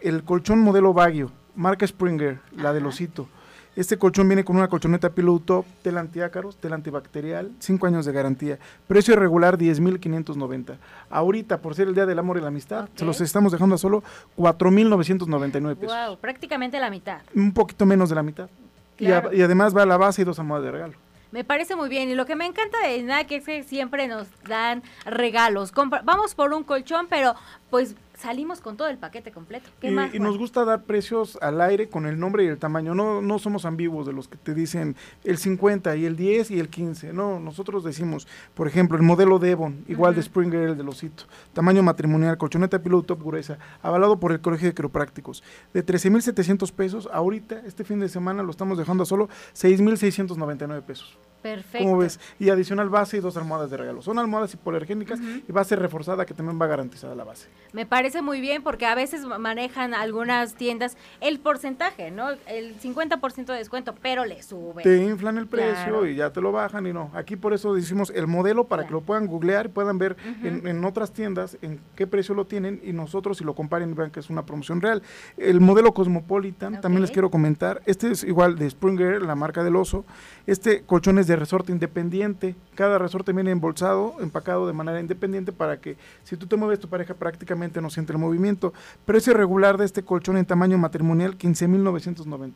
el 0.07 0.23
colchón 0.23 0.59
modelo 0.59 0.93
Baguio, 0.93 1.31
marca 1.55 1.85
Springer, 1.85 2.39
la 2.55 2.73
del 2.73 2.85
osito. 2.85 3.27
Este 3.75 3.97
colchón 3.97 4.27
viene 4.27 4.43
con 4.43 4.55
una 4.57 4.67
colchoneta 4.69 5.11
Pillow 5.11 5.39
Top, 5.39 5.63
tela 5.83 5.99
antiácaros, 5.99 6.57
tela 6.57 6.73
antibacterial, 6.75 7.51
5 7.59 7.85
años 7.85 8.05
de 8.07 8.11
garantía. 8.11 8.57
Precio 8.87 9.13
irregular 9.13 9.55
10.590. 9.59 10.77
Ahorita, 11.11 11.59
por 11.61 11.75
ser 11.75 11.87
el 11.87 11.93
Día 11.93 12.07
del 12.07 12.17
Amor 12.17 12.37
y 12.37 12.41
la 12.41 12.47
Amistad, 12.47 12.89
se 12.95 13.05
los 13.05 13.21
estamos 13.21 13.51
dejando 13.51 13.75
a 13.75 13.77
solo 13.77 14.03
4.999 14.35 15.75
pesos. 15.75 15.95
Wow, 16.07 16.17
prácticamente 16.17 16.79
la 16.79 16.89
mitad. 16.89 17.21
Un 17.35 17.53
poquito 17.53 17.85
menos 17.85 18.09
de 18.09 18.15
la 18.15 18.23
mitad. 18.23 18.49
Y, 18.97 19.11
a- 19.11 19.29
y 19.31 19.41
además 19.41 19.75
va 19.77 19.83
a 19.83 19.85
la 19.85 19.97
base 19.97 20.23
y 20.23 20.25
dos 20.25 20.39
almohadas 20.39 20.65
de 20.65 20.71
regalo. 20.71 20.93
Me 21.31 21.43
parece 21.43 21.75
muy 21.75 21.89
bien. 21.89 22.09
Y 22.09 22.15
lo 22.15 22.25
que 22.25 22.35
me 22.35 22.45
encanta 22.45 22.79
de 22.87 23.03
NAC 23.03 23.31
es 23.33 23.45
que 23.45 23.63
siempre 23.63 24.07
nos 24.07 24.27
dan 24.47 24.81
regalos. 25.05 25.71
Compra- 25.73 26.01
Vamos 26.03 26.33
por 26.35 26.53
un 26.53 26.63
colchón, 26.63 27.07
pero 27.09 27.35
pues 27.69 27.95
salimos 28.17 28.61
con 28.61 28.77
todo 28.77 28.87
el 28.89 28.97
paquete 28.97 29.31
completo. 29.31 29.69
¿Qué 29.79 29.89
y, 29.89 29.91
más? 29.91 30.13
y 30.13 30.19
nos 30.19 30.37
gusta 30.37 30.65
dar 30.65 30.83
precios 30.83 31.37
al 31.41 31.61
aire 31.61 31.87
con 31.87 32.05
el 32.05 32.19
nombre 32.19 32.43
y 32.43 32.47
el 32.47 32.57
tamaño. 32.57 32.95
No, 32.95 33.21
no 33.21 33.39
somos 33.39 33.65
ambiguos 33.65 34.05
de 34.05 34.13
los 34.13 34.27
que 34.27 34.37
te 34.37 34.53
dicen 34.53 34.95
el 35.23 35.37
50 35.37 35.95
y 35.95 36.05
el 36.05 36.15
10 36.15 36.51
y 36.51 36.59
el 36.59 36.69
15. 36.69 37.13
No, 37.13 37.39
nosotros 37.39 37.83
decimos, 37.83 38.27
por 38.53 38.67
ejemplo, 38.67 38.97
el 38.97 39.03
modelo 39.03 39.39
Devon, 39.39 39.83
igual 39.87 40.15
de 40.15 40.23
Springer, 40.23 40.69
el 40.69 40.77
del 40.77 40.89
osito. 40.89 41.23
Tamaño 41.53 41.83
matrimonial, 41.83 42.37
colchoneta 42.37 42.79
pillow 42.79 43.03
top 43.03 43.23
gruesa, 43.23 43.57
avalado 43.81 44.19
por 44.19 44.31
el 44.31 44.41
Colegio 44.41 44.67
de 44.67 44.73
Quiroprácticos. 44.73 45.43
De 45.73 45.83
13,700 45.83 46.71
pesos, 46.71 47.09
ahorita, 47.11 47.61
este 47.65 47.83
fin 47.83 47.99
de 47.99 48.09
semana, 48.09 48.43
lo 48.43 48.51
estamos 48.51 48.77
dejando 48.77 49.03
a 49.03 49.05
solo 49.05 49.29
6,699 49.53 50.81
pesos. 50.81 51.17
Perfecto. 51.41 51.85
¿Cómo 51.87 51.97
ves? 51.99 52.19
Y 52.39 52.49
adicional 52.49 52.89
base 52.89 53.17
y 53.17 53.19
dos 53.19 53.37
almohadas 53.37 53.69
de 53.69 53.77
regalo. 53.77 54.01
Son 54.01 54.19
almohadas 54.19 54.53
hipoalergénicas 54.53 55.19
y 55.47 55.51
base 55.51 55.75
reforzada 55.75 56.25
que 56.25 56.33
también 56.33 56.59
va 56.61 56.67
garantizada 56.67 57.15
la 57.15 57.23
base. 57.23 57.47
Me 57.73 57.85
parece 57.85 58.21
muy 58.21 58.41
bien 58.41 58.63
porque 58.63 58.85
a 58.85 58.95
veces 58.95 59.23
ma- 59.25 59.37
manejan 59.37 59.93
algunas 59.93 60.55
tiendas 60.55 60.97
el 61.21 61.39
porcentaje, 61.39 62.11
¿no? 62.11 62.29
El 62.47 62.79
50% 62.79 63.45
de 63.45 63.53
descuento, 63.59 63.93
pero 64.01 64.25
le 64.25 64.41
suben. 64.43 64.83
te 64.83 64.97
inflan 65.03 65.37
el 65.37 65.47
precio 65.47 65.73
Claro. 65.85 66.05
y 66.07 66.15
ya 66.15 66.31
te 66.31 66.41
lo 66.41 66.51
bajan 66.51 66.85
y 66.87 66.93
no. 66.93 67.11
Aquí 67.13 67.35
por 67.35 67.53
eso 67.53 67.73
decimos 67.73 68.11
el 68.15 68.27
modelo 68.27 68.65
para 68.65 68.85
que 68.85 68.91
lo 68.91 69.01
puedan 69.01 69.27
googlear 69.27 69.67
y 69.67 69.69
puedan 69.69 69.97
ver 69.97 70.17
en, 70.43 70.65
en 70.67 70.83
otras 70.85 71.11
tiendas 71.13 71.57
en 71.61 71.79
qué 71.95 72.07
precio 72.07 72.33
lo 72.35 72.45
tienen 72.45 72.81
y 72.83 72.93
nosotros 72.93 73.37
si 73.37 73.43
lo 73.43 73.53
comparen 73.53 73.93
vean 73.95 74.11
que 74.11 74.19
es 74.19 74.29
una 74.29 74.45
promoción 74.45 74.81
real. 74.81 75.01
El 75.37 75.61
modelo 75.61 75.93
Cosmopolitan, 75.93 76.81
también 76.81 77.01
les 77.01 77.11
quiero 77.11 77.29
comentar, 77.29 77.81
este 77.85 78.11
es 78.11 78.23
igual 78.23 78.57
de 78.57 78.69
Springer, 78.69 79.21
la 79.21 79.35
marca 79.35 79.63
del 79.63 79.75
oso. 79.75 80.03
Este 80.45 80.81
colchón 80.81 81.19
es 81.19 81.26
de 81.27 81.35
resorte 81.35 81.71
independiente. 81.71 82.55
Cada 82.75 82.97
resorte 82.97 83.33
viene 83.33 83.51
embolsado, 83.51 84.15
empacado 84.19 84.65
de 84.67 84.73
manera 84.73 84.99
independiente 84.99 85.51
para 85.51 85.79
que 85.79 85.97
si 86.23 86.37
tú 86.37 86.47
te 86.47 86.55
mueves 86.55 86.79
tu 86.79 86.87
pareja 86.89 87.13
prácticamente 87.13 87.81
no 87.81 87.89
siente 87.89 88.13
el 88.13 88.19
movimiento. 88.19 88.73
Precio 89.05 89.33
regular 89.33 89.77
de 89.77 89.85
este 89.85 90.03
colchón 90.03 90.37
en 90.37 90.45
tamaño 90.45 90.77
matrimonial 90.77 91.37
15.990. 91.37 92.53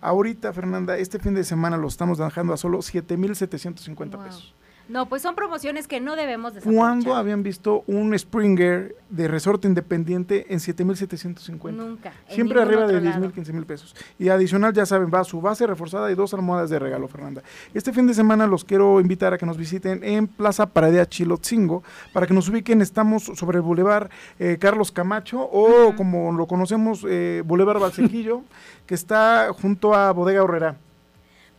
Ahorita, 0.00 0.52
Fernanda, 0.52 0.96
este 0.96 1.18
fin 1.18 1.34
de 1.34 1.44
semana 1.44 1.76
lo 1.76 1.88
estamos 1.88 2.18
dejando 2.18 2.52
a 2.52 2.56
solo 2.56 2.78
7.750 2.78 4.16
Wow. 4.16 4.24
pesos. 4.26 4.54
No, 4.90 5.06
pues 5.06 5.22
son 5.22 5.36
promociones 5.36 5.86
que 5.86 6.00
no 6.00 6.16
debemos 6.16 6.52
desaprovechar. 6.52 6.84
¿Cuándo 6.84 7.14
habían 7.14 7.44
visto 7.44 7.84
un 7.86 8.18
Springer 8.18 8.96
de 9.08 9.28
resorte 9.28 9.68
independiente 9.68 10.52
en 10.52 10.58
7.750? 10.58 11.72
Nunca. 11.72 12.12
Siempre 12.28 12.60
arriba 12.60 12.80
de 12.80 12.96
otro 12.96 13.00
10 13.00 13.14
mil, 13.14 13.22
lado. 13.22 13.32
15 13.32 13.52
mil 13.52 13.66
pesos. 13.66 13.94
Y 14.18 14.30
adicional, 14.30 14.72
ya 14.72 14.84
saben, 14.84 15.08
va 15.14 15.22
su 15.22 15.40
base 15.40 15.64
reforzada 15.64 16.10
y 16.10 16.16
dos 16.16 16.34
almohadas 16.34 16.70
de 16.70 16.80
regalo, 16.80 17.06
Fernanda. 17.06 17.40
Este 17.72 17.92
fin 17.92 18.08
de 18.08 18.14
semana 18.14 18.48
los 18.48 18.64
quiero 18.64 19.00
invitar 19.00 19.32
a 19.32 19.38
que 19.38 19.46
nos 19.46 19.56
visiten 19.56 20.02
en 20.02 20.26
Plaza 20.26 20.66
Paradea 20.66 21.06
Chilotzingo. 21.06 21.84
Para 22.12 22.26
que 22.26 22.34
nos 22.34 22.48
ubiquen, 22.48 22.82
estamos 22.82 23.22
sobre 23.22 23.58
el 23.58 23.62
Boulevard 23.62 24.10
eh, 24.40 24.56
Carlos 24.58 24.90
Camacho 24.90 25.40
o 25.40 25.94
como 25.94 26.32
lo 26.32 26.46
conocemos, 26.46 27.06
eh, 27.08 27.44
Boulevard 27.46 27.78
Balsequillo, 27.78 28.42
que 28.86 28.96
está 28.96 29.52
junto 29.52 29.94
a 29.94 30.10
Bodega 30.10 30.42
Horrera. 30.42 30.76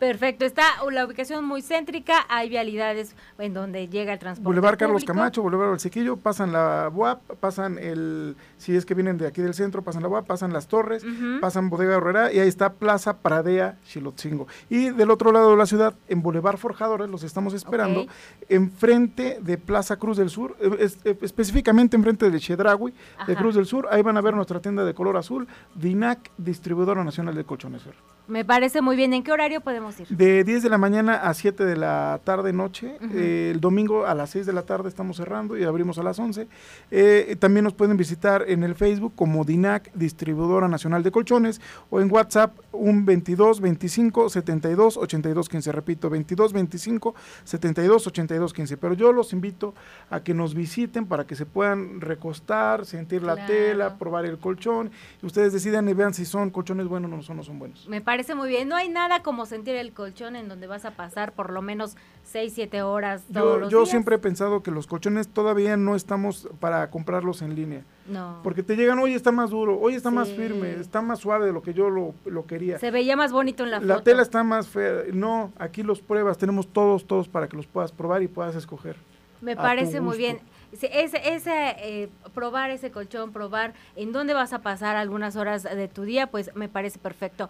Perfecto, 0.01 0.45
está 0.45 0.63
la 0.91 1.05
ubicación 1.05 1.45
muy 1.45 1.61
céntrica, 1.61 2.25
hay 2.27 2.49
vialidades 2.49 3.15
en 3.37 3.53
donde 3.53 3.87
llega 3.87 4.13
el 4.13 4.17
transporte 4.17 4.43
Boulevard 4.45 4.75
Carlos 4.75 5.03
público. 5.03 5.13
Camacho, 5.13 5.43
Boulevard 5.43 5.69
Balsequillo, 5.69 6.17
pasan 6.17 6.51
la 6.51 6.89
UAP, 6.91 7.21
pasan 7.39 7.77
el, 7.77 8.35
si 8.57 8.75
es 8.75 8.83
que 8.83 8.95
vienen 8.95 9.19
de 9.19 9.27
aquí 9.27 9.43
del 9.43 9.53
centro, 9.53 9.83
pasan 9.83 10.01
la 10.01 10.07
UAP, 10.09 10.25
pasan 10.25 10.53
las 10.53 10.67
torres, 10.67 11.05
pasan 11.39 11.69
Bodega 11.69 11.97
Herrera 11.97 12.33
y 12.33 12.39
ahí 12.39 12.47
está 12.47 12.73
Plaza 12.73 13.17
Pradea 13.19 13.77
Chilotzingo. 13.85 14.47
Y 14.71 14.89
del 14.89 15.11
otro 15.11 15.31
lado 15.31 15.51
de 15.51 15.57
la 15.57 15.67
ciudad, 15.67 15.93
en 16.07 16.23
Boulevard 16.23 16.57
Forjadores, 16.57 17.07
los 17.07 17.21
estamos 17.21 17.53
esperando, 17.53 18.07
enfrente 18.49 19.37
de 19.39 19.59
Plaza 19.59 19.97
Cruz 19.97 20.17
del 20.17 20.31
Sur, 20.31 20.57
eh, 20.59 20.77
es- 20.79 20.97
eh, 21.05 21.15
específicamente 21.21 21.95
enfrente 21.95 22.27
de 22.31 22.39
Chedraui, 22.39 22.91
de. 23.27 23.35
Cruz 23.35 23.53
del 23.53 23.67
Sur, 23.67 23.87
ahí 23.91 24.01
van 24.01 24.17
a 24.17 24.21
ver 24.21 24.33
nuestra 24.33 24.59
tienda 24.59 24.83
de 24.83 24.95
color 24.95 25.15
azul, 25.17 25.47
DINAC, 25.75 26.31
distribuidora 26.39 27.03
nacional 27.03 27.35
de 27.35 27.43
colchones. 27.43 27.83
Me 28.27 28.45
parece 28.45 28.81
muy 28.81 28.95
bien. 28.95 29.13
¿En 29.13 29.23
qué 29.23 29.31
horario 29.31 29.61
podemos 29.61 29.90
ir? 29.99 30.07
De 30.09 30.43
10 30.43 30.63
de 30.63 30.69
la 30.69 30.77
mañana 30.77 31.15
a 31.15 31.33
7 31.33 31.65
de 31.65 31.75
la 31.75 32.19
tarde 32.23 32.53
noche. 32.53 32.97
Eh, 33.13 33.51
el 33.53 33.59
domingo 33.59 34.05
a 34.05 34.15
las 34.15 34.29
6 34.31 34.45
de 34.45 34.53
la 34.53 34.63
tarde 34.63 34.89
estamos 34.89 35.17
cerrando 35.17 35.57
y 35.57 35.63
abrimos 35.63 35.97
a 35.97 36.03
las 36.03 36.17
11. 36.19 36.47
Eh, 36.91 37.35
también 37.39 37.63
nos 37.63 37.73
pueden 37.73 37.97
visitar 37.97 38.45
en 38.47 38.63
el 38.63 38.75
Facebook 38.75 39.13
como 39.15 39.43
DINAC, 39.43 39.91
Distribuidora 39.93 40.67
Nacional 40.67 41.03
de 41.03 41.11
Colchones, 41.11 41.61
o 41.89 41.99
en 42.01 42.11
WhatsApp 42.11 42.57
un 42.71 43.05
22 43.05 43.59
25 43.61 44.29
72 44.29 44.97
82 44.97 45.49
15. 45.49 45.71
Repito, 45.71 46.09
22 46.09 46.53
25 46.53 47.15
72 47.43 48.07
82 48.07 48.53
15. 48.53 48.77
Pero 48.77 48.93
yo 48.93 49.11
los 49.13 49.33
invito 49.33 49.73
a 50.09 50.21
que 50.21 50.33
nos 50.33 50.55
visiten 50.55 51.05
para 51.05 51.25
que 51.25 51.35
se 51.35 51.45
puedan 51.45 52.01
recostar, 52.01 52.85
sentir 52.85 53.23
la 53.23 53.33
Claro. 53.35 53.47
tela, 53.53 53.97
probar 53.97 54.25
el 54.25 54.37
colchón. 54.37 54.91
Y 55.21 55.25
ustedes 55.25 55.53
decidan 55.53 55.87
y 55.89 55.93
vean 55.93 56.13
si 56.13 56.25
son 56.25 56.49
colchones 56.49 56.87
buenos 56.87 57.11
o 57.11 57.15
no 57.15 57.21
son, 57.23 57.37
no 57.37 57.43
son 57.43 57.59
buenos. 57.59 57.87
Me 57.87 58.01
parece 58.01 58.35
muy 58.35 58.49
bien. 58.49 58.67
No 58.67 58.75
hay 58.75 58.89
nada 58.89 59.21
como 59.23 59.45
sentir 59.45 59.75
el 59.81 59.91
colchón 59.93 60.35
en 60.35 60.47
donde 60.47 60.67
vas 60.67 60.85
a 60.85 60.91
pasar 60.91 61.33
por 61.33 61.51
lo 61.51 61.61
menos 61.61 61.97
6, 62.23 62.53
7 62.55 62.81
horas 62.83 63.23
todos 63.33 63.55
Yo, 63.55 63.59
los 63.59 63.71
yo 63.71 63.77
días. 63.79 63.89
siempre 63.89 64.15
he 64.15 64.19
pensado 64.19 64.63
que 64.63 64.71
los 64.71 64.87
colchones 64.87 65.27
todavía 65.27 65.75
no 65.75 65.95
estamos 65.95 66.47
para 66.59 66.89
comprarlos 66.89 67.41
en 67.41 67.55
línea. 67.55 67.83
No. 68.07 68.39
Porque 68.43 68.63
te 68.63 68.75
llegan, 68.75 68.99
hoy 68.99 69.13
está 69.13 69.31
más 69.31 69.49
duro, 69.49 69.79
hoy 69.79 69.95
está 69.95 70.09
más 70.11 70.29
firme, 70.29 70.71
está 70.79 71.01
más 71.01 71.19
suave 71.19 71.45
de 71.45 71.53
lo 71.53 71.61
que 71.61 71.73
yo 71.73 71.89
lo, 71.89 72.13
lo 72.25 72.45
quería. 72.45 72.79
Se 72.79 72.91
veía 72.91 73.15
más 73.17 73.31
bonito 73.31 73.63
en 73.63 73.71
la, 73.71 73.79
La 73.79 73.95
foto. 73.95 74.03
tela 74.05 74.21
está 74.21 74.43
más 74.43 74.67
fea. 74.67 75.03
No, 75.13 75.51
aquí 75.57 75.83
los 75.83 76.01
pruebas, 76.01 76.37
tenemos 76.37 76.67
todos, 76.67 77.05
todos 77.05 77.27
para 77.27 77.47
que 77.47 77.57
los 77.57 77.67
puedas 77.67 77.91
probar 77.91 78.23
y 78.23 78.27
puedas 78.27 78.55
escoger. 78.55 78.95
Me 79.41 79.55
parece 79.55 80.01
muy 80.01 80.17
bien. 80.17 80.39
Ese, 80.71 81.33
ese, 81.33 81.75
eh, 81.79 82.09
probar 82.33 82.71
ese 82.71 82.91
colchón, 82.91 83.31
probar 83.31 83.73
en 83.95 84.11
dónde 84.11 84.33
vas 84.33 84.53
a 84.53 84.59
pasar 84.59 84.95
algunas 84.95 85.35
horas 85.35 85.63
de 85.63 85.87
tu 85.87 86.03
día, 86.03 86.27
pues 86.27 86.55
me 86.55 86.69
parece 86.69 86.97
perfecto. 86.97 87.49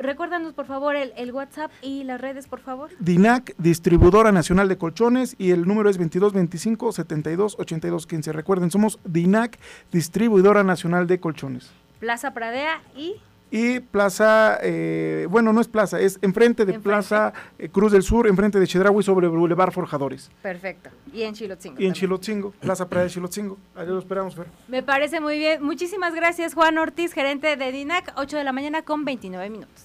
Recuérdanos, 0.00 0.52
por 0.52 0.66
favor, 0.66 0.94
el, 0.94 1.12
el 1.16 1.32
WhatsApp 1.32 1.70
y 1.82 2.04
las 2.04 2.20
redes, 2.20 2.46
por 2.46 2.60
favor. 2.60 2.90
DINAC, 3.00 3.54
distribuidora 3.58 4.32
nacional 4.32 4.68
de 4.68 4.78
colchones, 4.78 5.34
y 5.38 5.50
el 5.50 5.66
número 5.66 5.90
es 5.90 5.96
2225 5.96 6.92
72 6.92 7.56
82 7.58 8.06
15. 8.06 8.32
Recuerden, 8.32 8.70
somos 8.70 8.98
DINAC, 9.04 9.58
distribuidora 9.90 10.62
nacional 10.62 11.06
de 11.06 11.20
colchones. 11.20 11.70
Plaza 11.98 12.34
Pradea 12.34 12.82
y 12.96 13.16
Y 13.56 13.78
Plaza, 13.78 14.58
eh, 14.62 15.28
bueno, 15.30 15.52
no 15.52 15.60
es 15.60 15.68
Plaza, 15.68 16.00
es 16.00 16.18
enfrente 16.22 16.64
de 16.64 16.72
Enfrente. 16.72 16.88
Plaza 16.88 17.32
eh, 17.56 17.68
Cruz 17.68 17.92
del 17.92 18.02
Sur, 18.02 18.26
enfrente 18.26 18.58
de 18.58 18.66
Chedraui 18.66 19.00
sobre 19.04 19.28
Boulevard 19.28 19.70
Forjadores. 19.70 20.28
perfecto. 20.42 20.90
Y 21.12 21.22
en 21.22 21.34
Chilotzingo. 21.34 21.74
Y 21.74 21.84
en 21.84 21.92
también. 21.92 21.94
Chilotzingo, 21.94 22.50
Plaza 22.50 22.88
Praia 22.88 23.04
de 23.04 23.10
Chilotzingo. 23.10 23.56
Allá 23.76 23.90
lo 23.90 24.00
esperamos, 24.00 24.34
Fer. 24.34 24.48
Me 24.66 24.82
parece 24.82 25.20
muy 25.20 25.38
bien. 25.38 25.62
Muchísimas 25.62 26.16
gracias, 26.16 26.54
Juan 26.54 26.78
Ortiz, 26.78 27.12
gerente 27.12 27.54
de 27.54 27.70
DINAC, 27.70 28.12
8 28.16 28.38
de 28.38 28.42
la 28.42 28.50
mañana 28.50 28.82
con 28.82 29.04
29 29.04 29.48
minutos. 29.48 29.83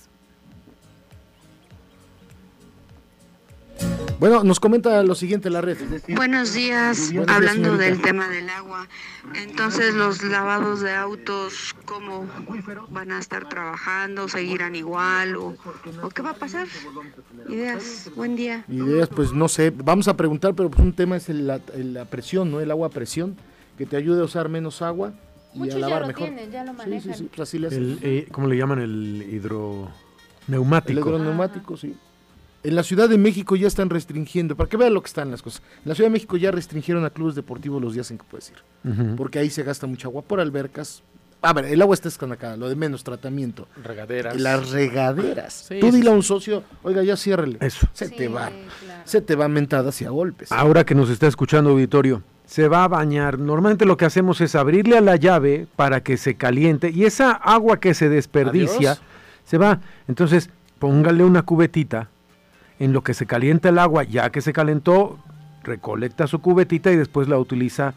Bueno, 4.20 4.44
nos 4.44 4.60
comenta 4.60 5.02
lo 5.04 5.16
siguiente 5.16 5.50
la 5.50 5.62
red. 5.62 5.78
Buenos 6.10 6.54
días, 6.54 6.98
Buenos 6.98 7.10
días, 7.12 7.30
hablando 7.30 7.70
señorita. 7.78 7.86
del 7.86 8.02
tema 8.02 8.28
del 8.28 8.50
agua. 8.50 8.86
Entonces, 9.34 9.94
los 9.96 10.22
lavados 10.24 10.82
de 10.82 10.94
autos, 10.94 11.74
¿cómo 11.86 12.28
van 12.90 13.12
a 13.14 13.20
estar 13.20 13.48
trabajando? 13.48 14.28
¿Seguirán 14.28 14.76
igual? 14.76 15.38
¿O, 15.38 15.56
o 16.02 16.10
qué 16.10 16.22
va 16.22 16.32
a 16.32 16.34
pasar? 16.34 16.68
Ideas, 17.48 18.12
buen 18.14 18.36
día. 18.36 18.66
Ideas, 18.68 19.08
pues 19.08 19.32
no 19.32 19.48
sé, 19.48 19.70
vamos 19.72 20.10
a 20.10 20.18
preguntar, 20.18 20.54
pero 20.54 20.70
pues 20.70 20.84
un 20.84 20.92
tema 20.94 21.16
es 21.16 21.30
el- 21.30 21.48
la, 21.48 21.62
el- 21.74 21.94
la 21.94 22.04
presión, 22.04 22.52
¿no? 22.52 22.60
El 22.60 22.72
agua 22.72 22.88
a 22.88 22.92
presión, 22.92 23.38
que 23.78 23.86
te 23.86 23.96
ayude 23.96 24.20
a 24.22 24.26
usar 24.26 24.50
menos 24.50 24.82
agua 24.82 25.14
y 25.54 25.60
Muchos 25.60 25.76
a 25.76 25.80
ya 25.80 25.88
lavar 25.88 26.02
lo 26.02 26.08
mejor. 26.08 26.24
tienen, 26.28 26.52
ya 26.52 26.66
lo 26.66 26.72
Sí, 26.72 26.78
manejan. 26.78 27.14
sí, 27.14 27.20
sí, 27.20 27.30
pues 27.34 27.48
así 27.48 27.58
le 27.58 27.68
hacen. 27.68 27.84
El, 27.84 28.00
eh, 28.02 28.28
¿Cómo 28.34 28.48
le 28.48 28.58
llaman? 28.58 28.80
El 28.82 29.28
hidroneumático. 29.32 30.92
El 30.92 30.98
hidroneumático, 31.08 31.78
sí. 31.78 31.96
En 32.62 32.76
la 32.76 32.84
Ciudad 32.84 33.08
de 33.08 33.17
México 33.17 33.56
ya 33.56 33.67
están 33.67 33.89
restringiendo, 33.89 34.56
para 34.58 34.69
que 34.69 34.76
vean 34.76 34.93
lo 34.93 35.02
que 35.02 35.08
están 35.08 35.32
las 35.32 35.41
cosas. 35.41 35.62
En 35.84 35.89
la 35.89 35.95
Ciudad 35.95 36.10
de 36.10 36.13
México 36.13 36.36
ya 36.36 36.52
restringieron 36.52 37.06
a 37.06 37.10
clubes 37.10 37.36
deportivos 37.36 37.82
los 37.82 37.93
días 37.93 38.12
en 38.12 38.17
que 38.17 38.26
puedes 38.30 38.52
ir. 38.52 39.15
Porque 39.15 39.39
ahí 39.39 39.50
se 39.50 39.63
gasta 39.63 39.88
mucha 39.88 40.08
agua 40.10 40.22
por 40.22 40.41
albercas. 40.41 41.02
A 41.41 41.54
ver, 41.54 41.65
el 41.65 41.82
agua 41.82 41.93
está 41.93 42.10
escandacada, 42.10 42.58
lo 42.58 42.67
de 42.67 42.76
menos 42.76 43.06
tratamiento. 43.06 43.65
Regaderas. 43.82 44.36
Las 44.41 44.72
regaderas. 44.72 45.54
Sí, 45.69 45.80
Tú 45.80 45.89
sí, 45.89 45.98
dile 45.98 46.10
a 46.10 46.13
un 46.13 46.22
socio, 46.22 46.63
oiga, 46.84 47.02
ya 47.02 47.15
ciérrele. 47.15 47.60
Eso. 47.62 47.88
Se 47.93 48.10
te 48.10 48.28
va. 48.28 48.52
Se 49.06 49.22
te 49.22 49.36
va 49.36 49.48
mentadas 49.48 50.02
y 50.02 50.06
a 50.06 50.10
golpes. 50.10 50.52
Ahora 50.52 50.86
que 50.86 50.95
nos 50.95 51.10
está 51.10 51.28
escuchando 51.28 51.69
auditorio, 51.69 52.24
se 52.45 52.67
va 52.67 52.84
a 52.84 52.89
bañar. 52.89 53.39
Normalmente 53.39 53.86
lo 53.86 53.95
que 53.95 54.04
hacemos 54.04 54.41
es 54.41 54.56
abrirle 54.56 54.98
a 54.98 55.02
la 55.02 55.15
llave 55.15 55.65
para 55.78 56.04
que 56.04 56.17
se 56.17 56.36
caliente 56.36 56.89
y 56.89 57.06
esa 57.06 57.32
agua 57.32 57.80
que 57.80 57.93
se 57.93 58.10
desperdicia 58.10 58.98
se 59.45 59.58
va. 59.58 59.80
Entonces, 60.10 60.50
póngale 60.78 61.24
una 61.24 61.43
cubetita 61.43 62.10
en 62.80 62.94
lo 62.94 63.04
que 63.04 63.13
se 63.13 63.26
calienta 63.26 63.70
el 63.70 63.80
agua, 63.80 64.04
ya 64.04 64.32
que 64.32 64.42
se 64.42 64.54
calentó, 64.54 65.20
recolecta 65.63 66.28
su 66.28 66.39
cubetita 66.39 66.92
y 66.92 66.96
después 66.96 67.28
la 67.28 67.38
utiliza 67.38 67.94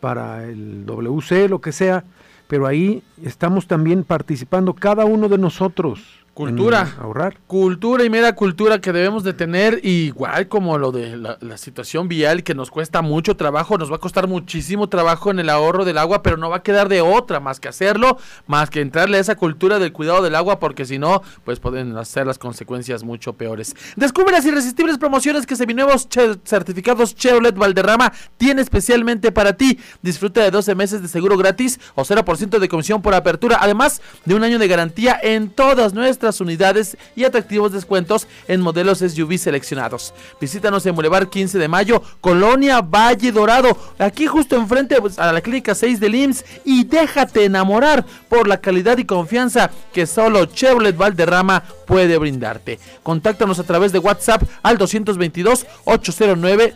para 0.00 0.44
el 0.44 0.86
WC, 0.86 1.48
lo 1.48 1.60
que 1.60 1.72
sea. 1.72 2.04
Pero 2.48 2.66
ahí 2.66 3.02
estamos 3.22 3.66
también 3.66 4.04
participando 4.04 4.74
cada 4.74 5.04
uno 5.04 5.28
de 5.28 5.38
nosotros 5.38 6.21
Cultura. 6.34 6.94
Ahorrar. 6.98 7.36
Cultura 7.46 8.04
y 8.04 8.10
mera 8.10 8.34
cultura 8.34 8.80
que 8.80 8.90
debemos 8.90 9.22
de 9.22 9.34
tener, 9.34 9.80
igual 9.82 10.48
como 10.48 10.78
lo 10.78 10.90
de 10.90 11.18
la, 11.18 11.58
situación 11.58 12.08
vial 12.08 12.42
que 12.42 12.54
nos 12.54 12.70
cuesta 12.70 13.02
mucho 13.02 13.36
trabajo, 13.36 13.76
nos 13.76 13.92
va 13.92 13.96
a 13.96 13.98
costar 13.98 14.26
muchísimo 14.26 14.88
trabajo 14.88 15.30
en 15.30 15.40
el 15.40 15.50
ahorro 15.50 15.84
del 15.84 15.98
agua, 15.98 16.22
pero 16.22 16.38
no 16.38 16.48
va 16.48 16.56
a 16.56 16.62
quedar 16.62 16.88
de 16.88 17.02
otra 17.02 17.38
más 17.38 17.60
que 17.60 17.68
hacerlo, 17.68 18.16
más 18.46 18.70
que 18.70 18.80
entrarle 18.80 19.18
a 19.18 19.20
esa 19.20 19.36
cultura 19.36 19.78
del 19.78 19.92
cuidado 19.92 20.22
del 20.22 20.34
agua, 20.34 20.58
porque 20.58 20.86
si 20.86 20.98
no, 20.98 21.22
pues 21.44 21.60
pueden 21.60 21.98
hacer 21.98 22.26
las 22.26 22.38
consecuencias 22.38 23.04
mucho 23.04 23.34
peores. 23.34 23.76
Descubre 23.96 24.32
las 24.32 24.46
irresistibles 24.46 24.96
promociones 24.96 25.44
que 25.44 25.54
Seminuevos 25.54 26.08
Certificados 26.44 27.14
Chevrolet 27.14 27.54
Valderrama 27.54 28.10
tiene 28.38 28.62
especialmente 28.62 29.32
para 29.32 29.52
ti. 29.52 29.78
Disfruta 30.00 30.42
de 30.42 30.50
12 30.50 30.74
meses 30.76 31.02
de 31.02 31.08
seguro 31.08 31.36
gratis 31.36 31.78
o 31.94 32.04
0% 32.04 32.58
de 32.58 32.68
comisión 32.68 33.02
por 33.02 33.14
apertura, 33.14 33.58
además 33.60 34.00
de 34.24 34.34
un 34.34 34.44
año 34.44 34.58
de 34.58 34.66
garantía 34.66 35.20
en 35.22 35.50
todas 35.50 35.92
nuestras 35.92 36.21
unidades 36.40 36.96
y 37.16 37.24
atractivos 37.24 37.72
descuentos 37.72 38.26
en 38.48 38.60
modelos 38.60 38.98
SUV 38.98 39.38
seleccionados. 39.38 40.14
Visítanos 40.40 40.86
en 40.86 40.94
Boulevard 40.94 41.28
15 41.28 41.58
de 41.58 41.68
Mayo, 41.68 42.02
Colonia 42.20 42.80
Valle 42.80 43.32
Dorado, 43.32 43.76
aquí 43.98 44.26
justo 44.26 44.56
enfrente 44.56 45.00
pues, 45.00 45.18
a 45.18 45.32
la 45.32 45.40
clínica 45.40 45.74
6 45.74 46.00
del 46.00 46.14
IMSS 46.14 46.44
y 46.64 46.84
déjate 46.84 47.44
enamorar 47.44 48.04
por 48.28 48.46
la 48.46 48.60
calidad 48.60 48.98
y 48.98 49.04
confianza 49.04 49.70
que 49.92 50.06
solo 50.06 50.46
Chevrolet 50.46 50.96
Valderrama 50.96 51.64
puede 51.86 52.16
brindarte. 52.18 52.78
Contáctanos 53.02 53.58
a 53.58 53.64
través 53.64 53.92
de 53.92 53.98
WhatsApp 53.98 54.42
al 54.62 54.78
222 54.78 55.66
809 55.84 56.74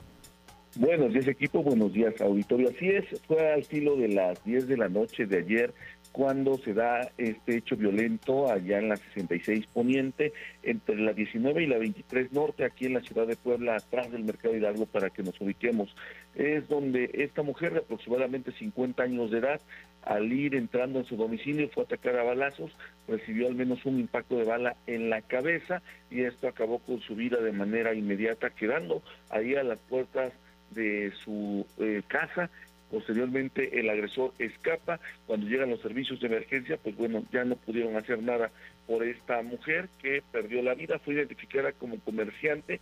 Buenos 0.76 1.12
días 1.12 1.26
equipo, 1.26 1.64
buenos 1.64 1.92
días 1.92 2.20
auditorio. 2.20 2.70
Así 2.70 2.88
es, 2.88 3.04
fue 3.26 3.52
al 3.52 3.64
filo 3.64 3.96
de 3.96 4.06
las 4.08 4.42
10 4.44 4.68
de 4.68 4.76
la 4.76 4.88
noche 4.88 5.26
de 5.26 5.38
ayer 5.38 5.74
cuando 6.12 6.58
se 6.58 6.74
da 6.74 7.10
este 7.18 7.56
hecho 7.56 7.76
violento 7.76 8.50
allá 8.50 8.78
en 8.78 8.88
la 8.88 8.96
66 8.96 9.66
Poniente, 9.68 10.32
entre 10.62 10.96
la 10.96 11.12
19 11.12 11.62
y 11.62 11.66
la 11.66 11.78
23 11.78 12.32
Norte, 12.32 12.64
aquí 12.64 12.86
en 12.86 12.94
la 12.94 13.00
ciudad 13.00 13.26
de 13.26 13.36
Puebla, 13.36 13.76
atrás 13.76 14.10
del 14.10 14.24
Mercado 14.24 14.56
Hidalgo, 14.56 14.86
para 14.86 15.10
que 15.10 15.22
nos 15.22 15.40
ubiquemos. 15.40 15.94
Es 16.34 16.68
donde 16.68 17.10
esta 17.14 17.42
mujer 17.42 17.72
de 17.72 17.80
aproximadamente 17.80 18.52
50 18.52 19.02
años 19.02 19.30
de 19.30 19.38
edad, 19.38 19.60
al 20.02 20.32
ir 20.32 20.54
entrando 20.54 20.98
en 20.98 21.04
su 21.04 21.16
domicilio, 21.16 21.68
fue 21.68 21.84
atacada 21.84 22.22
a 22.22 22.24
balazos, 22.24 22.72
recibió 23.06 23.46
al 23.46 23.54
menos 23.54 23.84
un 23.86 24.00
impacto 24.00 24.36
de 24.36 24.44
bala 24.44 24.76
en 24.86 25.10
la 25.10 25.22
cabeza 25.22 25.82
y 26.10 26.22
esto 26.22 26.48
acabó 26.48 26.78
con 26.80 27.00
su 27.00 27.14
vida 27.14 27.38
de 27.40 27.52
manera 27.52 27.94
inmediata, 27.94 28.50
quedando 28.50 29.02
ahí 29.28 29.54
a 29.54 29.62
las 29.62 29.78
puertas 29.78 30.32
de 30.70 31.12
su 31.24 31.66
eh, 31.78 32.02
casa 32.06 32.50
Posteriormente 32.90 33.78
el 33.78 33.88
agresor 33.88 34.32
escapa, 34.38 35.00
cuando 35.26 35.46
llegan 35.46 35.70
los 35.70 35.80
servicios 35.80 36.20
de 36.20 36.26
emergencia, 36.26 36.76
pues 36.76 36.96
bueno, 36.96 37.24
ya 37.32 37.44
no 37.44 37.56
pudieron 37.56 37.96
hacer 37.96 38.22
nada 38.22 38.50
por 38.86 39.04
esta 39.04 39.42
mujer 39.42 39.88
que 40.02 40.22
perdió 40.32 40.62
la 40.62 40.74
vida, 40.74 40.98
fue 40.98 41.14
identificada 41.14 41.72
como 41.72 41.98
comerciante. 42.00 42.80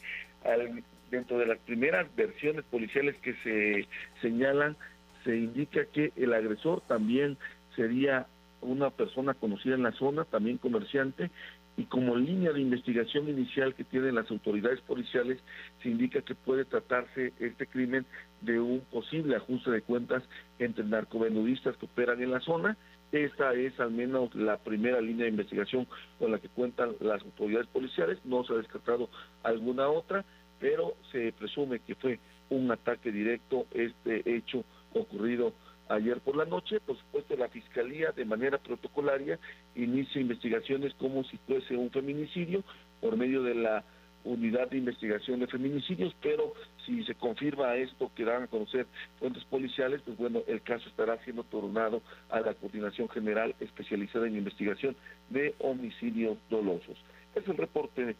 dentro 1.11 1.38
de 1.38 1.47
las 1.47 1.59
primeras 1.59 2.07
versiones 2.16 2.64
policiales 2.64 3.16
que 3.16 3.35
se 3.42 3.88
señalan, 4.21 4.77
se 5.25 5.37
indica 5.37 5.85
que 5.87 6.12
el 6.16 6.33
agresor 6.33 6.83
también 6.83 7.38
sería 7.75 8.27
una 8.61 8.90
persona 8.90 9.35
conocida 9.35 9.75
en 9.75 9.83
la 9.83 9.92
zona, 9.92 10.25
también 10.25 10.59
comerciante, 10.59 11.31
y 11.79 11.85
como 11.85 12.17
línea 12.17 12.53
de 12.53 12.61
investigación 12.61 13.29
inicial 13.29 13.73
que 13.73 13.85
tienen 13.85 14.17
las 14.17 14.29
autoridades 14.33 14.81
policiales, 14.81 15.38
se 15.81 15.88
indica 15.88 16.23
que 16.23 16.35
puede 16.35 16.64
tratarse 16.64 17.33
este 17.38 17.69
crimen 17.69 18.05
de 18.41 18.59
un 18.59 18.81
posible 18.81 19.37
ajuste 19.37 19.71
de 19.71 19.83
cuentas 19.83 20.25
entre 20.59 20.85
narcovenudistas 20.85 21.77
que 21.77 21.87
operan 21.87 22.21
en 22.21 22.33
la 22.33 22.41
zona. 22.41 22.77
Esta 23.12 23.55
es 23.55 23.79
al 23.79 23.93
menos 23.93 24.35
la 24.35 24.59
primera 24.59 25.01
línea 25.01 25.27
de 25.27 25.31
investigación 25.31 25.87
con 26.19 26.33
la 26.33 26.41
que 26.41 26.49
cuentan 26.49 26.97
las 26.99 27.23
autoridades 27.23 27.69
policiales. 27.69 28.19
No 28.25 28.43
se 28.43 28.55
ha 28.55 28.57
descartado 28.57 29.09
alguna 29.45 29.88
otra, 29.88 30.25
pero 30.59 30.95
se 31.12 31.33
presume 31.33 31.79
que 31.79 31.95
fue 31.95 32.19
un 32.51 32.73
ataque 32.73 33.12
directo 33.12 33.67
este 33.73 34.29
hecho 34.37 34.64
ocurrido 34.95 35.53
ayer 35.88 36.20
por 36.20 36.37
la 36.37 36.44
noche. 36.44 36.81
Por 36.81 36.96
supuesto, 36.96 37.37
la 37.37 37.48
Fiscalía 37.48 38.12
de 38.12 38.24
manera 38.24 38.59
protocolaria 38.59 39.38
inicia 39.74 40.20
investigaciones 40.20 40.94
como 40.94 41.24
si 41.24 41.37
fuese 41.38 41.77
un 41.77 41.90
feminicidio 41.90 42.62
por 43.01 43.16
medio 43.16 43.42
de 43.42 43.55
la 43.55 43.85
unidad 44.24 44.68
de 44.68 44.79
investigación 44.79 45.40
de 45.40 45.46
feminicidios, 45.46 46.14
pero 46.20 46.53
si 46.85 47.05
se 47.05 47.14
confirma 47.14 47.77
esto 47.77 48.11
que 48.14 48.24
dan 48.24 48.42
a 48.42 48.46
conocer 48.46 48.87
fuentes 49.18 49.44
policiales, 49.44 50.03
pues 50.05 50.16
bueno, 50.18 50.42
el 50.46 50.61
caso 50.62 50.88
estará 50.88 51.22
siendo 51.24 51.44
tornado 51.44 52.03
a 52.29 52.40
la 52.40 52.55
Coordinación 52.55 53.09
General 53.09 53.55
especializada 53.61 54.27
en 54.27 54.37
investigación 54.37 54.96
de 55.31 55.55
homicidios 55.59 56.37
dolosos. 56.51 56.98
Es 57.35 57.46
el 57.48 57.57
reporte. 57.57 58.16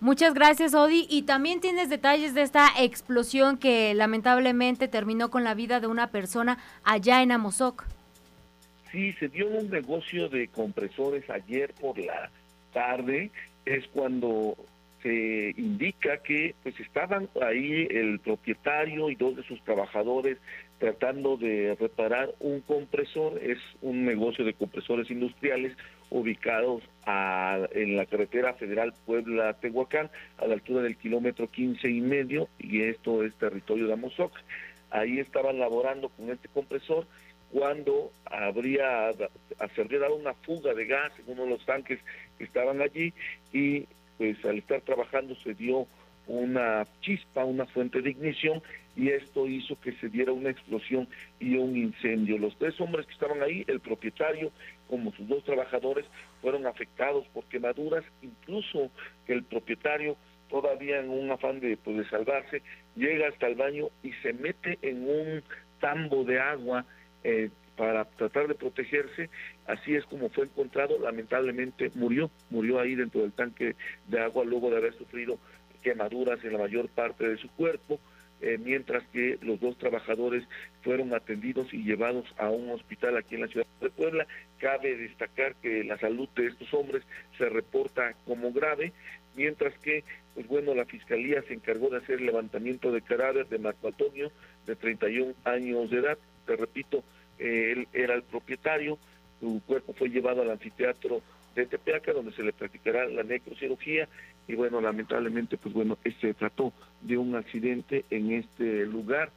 Muchas 0.00 0.34
gracias, 0.34 0.74
Odi. 0.74 1.06
Y 1.08 1.22
también 1.22 1.60
tienes 1.60 1.88
detalles 1.88 2.34
de 2.34 2.42
esta 2.42 2.68
explosión 2.78 3.58
que 3.58 3.94
lamentablemente 3.94 4.88
terminó 4.88 5.30
con 5.30 5.44
la 5.44 5.54
vida 5.54 5.80
de 5.80 5.86
una 5.86 6.10
persona 6.10 6.58
allá 6.84 7.22
en 7.22 7.32
Amozoc. 7.32 7.84
Sí, 8.90 9.12
se 9.14 9.28
dio 9.28 9.48
un 9.48 9.70
negocio 9.70 10.28
de 10.28 10.48
compresores 10.48 11.28
ayer 11.30 11.72
por 11.80 11.98
la 11.98 12.30
tarde. 12.72 13.30
Es 13.64 13.86
cuando 13.88 14.56
se 15.02 15.54
indica 15.56 16.18
que 16.18 16.54
pues 16.62 16.78
estaban 16.78 17.28
ahí 17.40 17.86
el 17.90 18.20
propietario 18.20 19.10
y 19.10 19.14
dos 19.14 19.36
de 19.36 19.42
sus 19.44 19.62
trabajadores 19.64 20.38
tratando 20.78 21.36
de 21.36 21.76
reparar 21.78 22.34
un 22.40 22.60
compresor, 22.60 23.38
es 23.40 23.58
un 23.82 24.04
negocio 24.04 24.44
de 24.44 24.54
compresores 24.54 25.08
industriales 25.10 25.76
ubicados 26.12 26.82
en 27.06 27.96
la 27.96 28.06
carretera 28.06 28.54
federal 28.54 28.92
Puebla-Tehuacán, 29.06 30.10
a 30.38 30.46
la 30.46 30.54
altura 30.54 30.82
del 30.82 30.96
kilómetro 30.96 31.50
15 31.50 31.88
y 31.88 32.00
medio, 32.00 32.48
y 32.58 32.82
esto 32.82 33.24
es 33.24 33.34
territorio 33.34 33.86
de 33.86 33.94
Amozoc. 33.94 34.32
Ahí 34.90 35.18
estaban 35.18 35.58
laborando 35.58 36.10
con 36.10 36.30
este 36.30 36.48
compresor 36.48 37.06
cuando 37.50 38.10
habría, 38.24 39.12
se 39.74 39.80
habría 39.80 40.00
dado 40.00 40.16
una 40.16 40.34
fuga 40.34 40.74
de 40.74 40.86
gas 40.86 41.12
en 41.18 41.32
uno 41.32 41.44
de 41.44 41.50
los 41.50 41.66
tanques 41.66 41.98
que 42.38 42.44
estaban 42.44 42.80
allí 42.80 43.12
y 43.52 43.86
pues 44.16 44.42
al 44.44 44.58
estar 44.58 44.80
trabajando 44.82 45.34
se 45.36 45.54
dio 45.54 45.86
una 46.26 46.86
chispa, 47.00 47.44
una 47.44 47.66
fuente 47.66 48.00
de 48.00 48.10
ignición 48.10 48.62
y 48.96 49.08
esto 49.08 49.46
hizo 49.46 49.78
que 49.80 49.92
se 49.92 50.08
diera 50.08 50.32
una 50.32 50.50
explosión 50.50 51.08
y 51.40 51.56
un 51.56 51.76
incendio. 51.76 52.38
Los 52.38 52.56
tres 52.56 52.80
hombres 52.80 53.06
que 53.06 53.12
estaban 53.12 53.42
ahí, 53.42 53.64
el 53.66 53.80
propietario 53.80 54.52
como 54.92 55.10
sus 55.12 55.26
dos 55.26 55.42
trabajadores, 55.42 56.04
fueron 56.42 56.66
afectados 56.66 57.26
por 57.28 57.44
quemaduras, 57.44 58.04
incluso 58.20 58.90
el 59.26 59.42
propietario 59.42 60.18
todavía 60.50 61.00
en 61.00 61.08
un 61.08 61.30
afán 61.30 61.60
de, 61.60 61.78
pues, 61.78 62.06
salvarse, 62.10 62.60
llega 62.94 63.28
hasta 63.28 63.46
el 63.46 63.54
baño 63.54 63.88
y 64.02 64.12
se 64.22 64.34
mete 64.34 64.78
en 64.82 65.08
un 65.08 65.42
tambo 65.80 66.24
de 66.24 66.38
agua 66.38 66.84
eh, 67.24 67.48
para 67.74 68.04
tratar 68.04 68.48
de 68.48 68.54
protegerse. 68.54 69.30
Así 69.66 69.94
es 69.94 70.04
como 70.04 70.28
fue 70.28 70.44
encontrado. 70.44 70.98
Lamentablemente 70.98 71.90
murió, 71.94 72.30
murió 72.50 72.78
ahí 72.78 72.94
dentro 72.94 73.22
del 73.22 73.32
tanque 73.32 73.74
de 74.08 74.20
agua 74.20 74.44
luego 74.44 74.68
de 74.68 74.76
haber 74.76 74.92
sufrido 74.98 75.38
quemaduras 75.82 76.44
en 76.44 76.52
la 76.52 76.58
mayor 76.58 76.90
parte 76.90 77.26
de 77.26 77.38
su 77.38 77.48
cuerpo. 77.52 77.98
Eh, 78.42 78.58
mientras 78.58 79.04
que 79.12 79.38
los 79.40 79.60
dos 79.60 79.78
trabajadores 79.78 80.42
fueron 80.82 81.14
atendidos 81.14 81.72
y 81.72 81.84
llevados 81.84 82.26
a 82.38 82.50
un 82.50 82.70
hospital 82.70 83.16
aquí 83.16 83.36
en 83.36 83.42
la 83.42 83.46
ciudad 83.46 83.66
de 83.80 83.88
Puebla. 83.88 84.26
Cabe 84.58 84.96
destacar 84.96 85.54
que 85.62 85.84
la 85.84 85.96
salud 85.96 86.28
de 86.34 86.48
estos 86.48 86.74
hombres 86.74 87.04
se 87.38 87.48
reporta 87.48 88.14
como 88.26 88.52
grave, 88.52 88.92
mientras 89.36 89.78
que, 89.78 90.02
pues 90.34 90.48
bueno, 90.48 90.74
la 90.74 90.86
fiscalía 90.86 91.40
se 91.42 91.54
encargó 91.54 91.88
de 91.88 91.98
hacer 91.98 92.18
el 92.18 92.26
levantamiento 92.26 92.90
de 92.90 93.02
cadáver 93.02 93.46
de 93.46 93.60
Marco 93.60 93.86
Antonio, 93.86 94.32
de 94.66 94.74
31 94.74 95.34
años 95.44 95.88
de 95.90 95.98
edad. 95.98 96.18
Te 96.44 96.56
repito, 96.56 97.04
él 97.38 97.86
era 97.92 98.14
el 98.14 98.24
propietario, 98.24 98.98
Su 99.38 99.62
cuerpo 99.66 99.92
fue 99.92 100.08
llevado 100.08 100.42
al 100.42 100.50
anfiteatro 100.50 101.22
de 101.54 101.66
Tepeaca, 101.66 102.12
donde 102.12 102.32
se 102.32 102.42
le 102.42 102.52
practicará 102.52 103.06
la 103.06 103.22
necrocirugía. 103.22 104.08
Y 104.48 104.54
bueno, 104.54 104.80
lamentablemente, 104.80 105.56
pues 105.56 105.74
bueno, 105.74 105.98
se 106.20 106.34
trató 106.34 106.72
de 107.00 107.16
un 107.16 107.34
accidente 107.36 108.04
en 108.10 108.32
este 108.32 108.84
lugar 108.86 109.30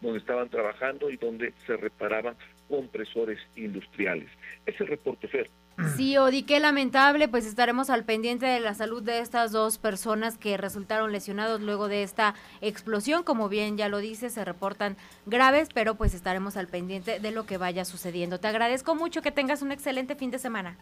donde 0.00 0.18
estaban 0.18 0.48
trabajando 0.48 1.10
y 1.10 1.16
donde 1.16 1.52
se 1.66 1.76
reparaban 1.76 2.36
compresores 2.68 3.38
industriales. 3.56 4.30
Es 4.66 4.80
el 4.80 4.86
reporte, 4.86 5.28
Fer. 5.28 5.50
Sí, 5.96 6.16
Odi, 6.18 6.42
qué 6.42 6.60
lamentable, 6.60 7.26
pues 7.26 7.46
estaremos 7.46 7.88
al 7.88 8.04
pendiente 8.04 8.44
de 8.44 8.60
la 8.60 8.74
salud 8.74 9.02
de 9.02 9.20
estas 9.20 9.50
dos 9.50 9.78
personas 9.78 10.36
que 10.36 10.58
resultaron 10.58 11.10
lesionados 11.10 11.60
luego 11.62 11.88
de 11.88 12.02
esta 12.02 12.34
explosión. 12.60 13.22
Como 13.22 13.48
bien 13.48 13.78
ya 13.78 13.88
lo 13.88 13.98
dice, 13.98 14.28
se 14.28 14.44
reportan 14.44 14.96
graves, 15.24 15.68
pero 15.72 15.94
pues 15.94 16.12
estaremos 16.12 16.58
al 16.58 16.68
pendiente 16.68 17.18
de 17.18 17.30
lo 17.30 17.46
que 17.46 17.56
vaya 17.56 17.86
sucediendo. 17.86 18.38
Te 18.38 18.48
agradezco 18.48 18.94
mucho, 18.94 19.22
que 19.22 19.30
tengas 19.30 19.62
un 19.62 19.72
excelente 19.72 20.16
fin 20.16 20.30
de 20.30 20.38
semana. 20.38 20.76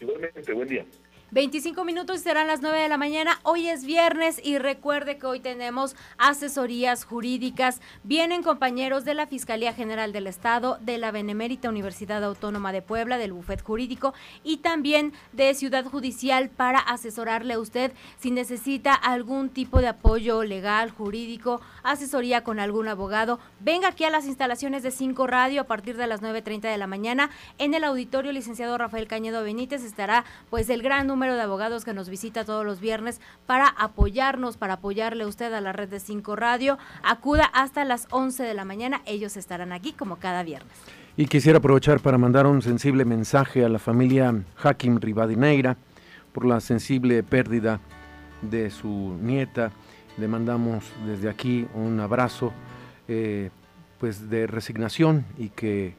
Igualmente, 0.00 0.52
buen 0.52 0.68
día. 0.68 0.84
25 1.32 1.84
minutos 1.84 2.18
y 2.18 2.22
serán 2.22 2.46
las 2.46 2.62
9 2.62 2.78
de 2.78 2.88
la 2.88 2.98
mañana. 2.98 3.40
Hoy 3.42 3.68
es 3.68 3.84
viernes 3.84 4.40
y 4.44 4.58
recuerde 4.58 5.18
que 5.18 5.26
hoy 5.26 5.40
tenemos 5.40 5.96
asesorías 6.18 7.04
jurídicas. 7.04 7.80
Vienen 8.04 8.44
compañeros 8.44 9.04
de 9.04 9.14
la 9.14 9.26
Fiscalía 9.26 9.74
General 9.74 10.12
del 10.12 10.28
Estado, 10.28 10.78
de 10.82 10.98
la 10.98 11.10
Benemérita 11.10 11.68
Universidad 11.68 12.22
Autónoma 12.22 12.70
de 12.70 12.80
Puebla, 12.80 13.18
del 13.18 13.32
Bufet 13.32 13.60
Jurídico 13.60 14.14
y 14.44 14.58
también 14.58 15.12
de 15.32 15.52
Ciudad 15.54 15.84
Judicial 15.84 16.48
para 16.48 16.78
asesorarle 16.78 17.54
a 17.54 17.58
usted 17.58 17.92
si 18.20 18.30
necesita 18.30 18.94
algún 18.94 19.48
tipo 19.48 19.80
de 19.80 19.88
apoyo 19.88 20.44
legal, 20.44 20.90
jurídico, 20.90 21.60
asesoría 21.82 22.44
con 22.44 22.60
algún 22.60 22.86
abogado. 22.86 23.40
Venga 23.58 23.88
aquí 23.88 24.04
a 24.04 24.10
las 24.10 24.26
instalaciones 24.26 24.84
de 24.84 24.92
5 24.92 25.26
Radio 25.26 25.62
a 25.62 25.64
partir 25.64 25.96
de 25.96 26.06
las 26.06 26.22
9.30 26.22 26.60
de 26.60 26.78
la 26.78 26.86
mañana. 26.86 27.30
En 27.58 27.74
el 27.74 27.82
auditorio 27.82 28.30
licenciado 28.30 28.78
Rafael 28.78 29.08
Cañedo 29.08 29.42
Benítez 29.42 29.82
estará 29.82 30.24
pues 30.50 30.70
el 30.70 30.82
gran 30.82 31.08
número 31.08 31.15
de 31.16 31.40
abogados 31.40 31.84
que 31.84 31.94
nos 31.94 32.10
visita 32.10 32.44
todos 32.44 32.64
los 32.64 32.78
viernes 32.78 33.20
para 33.46 33.68
apoyarnos, 33.68 34.58
para 34.58 34.74
apoyarle 34.74 35.24
usted 35.24 35.52
a 35.54 35.62
la 35.62 35.72
red 35.72 35.88
de 35.88 35.98
5 35.98 36.36
Radio. 36.36 36.76
Acuda 37.02 37.44
hasta 37.54 37.84
las 37.86 38.06
11 38.10 38.42
de 38.42 38.52
la 38.52 38.66
mañana, 38.66 39.00
ellos 39.06 39.38
estarán 39.38 39.72
aquí 39.72 39.92
como 39.92 40.16
cada 40.16 40.42
viernes. 40.42 40.72
Y 41.16 41.26
quisiera 41.26 41.58
aprovechar 41.58 42.00
para 42.00 42.18
mandar 42.18 42.46
un 42.46 42.60
sensible 42.60 43.06
mensaje 43.06 43.64
a 43.64 43.70
la 43.70 43.78
familia 43.78 44.44
Hakim 44.62 45.00
Ribadineira 45.00 45.78
por 46.34 46.44
la 46.44 46.60
sensible 46.60 47.22
pérdida 47.22 47.80
de 48.42 48.70
su 48.70 49.16
nieta. 49.22 49.72
Le 50.18 50.28
mandamos 50.28 50.84
desde 51.06 51.30
aquí 51.30 51.66
un 51.74 51.98
abrazo 51.98 52.52
eh, 53.08 53.48
pues 53.98 54.28
de 54.28 54.46
resignación 54.46 55.24
y 55.38 55.48
que 55.48 55.94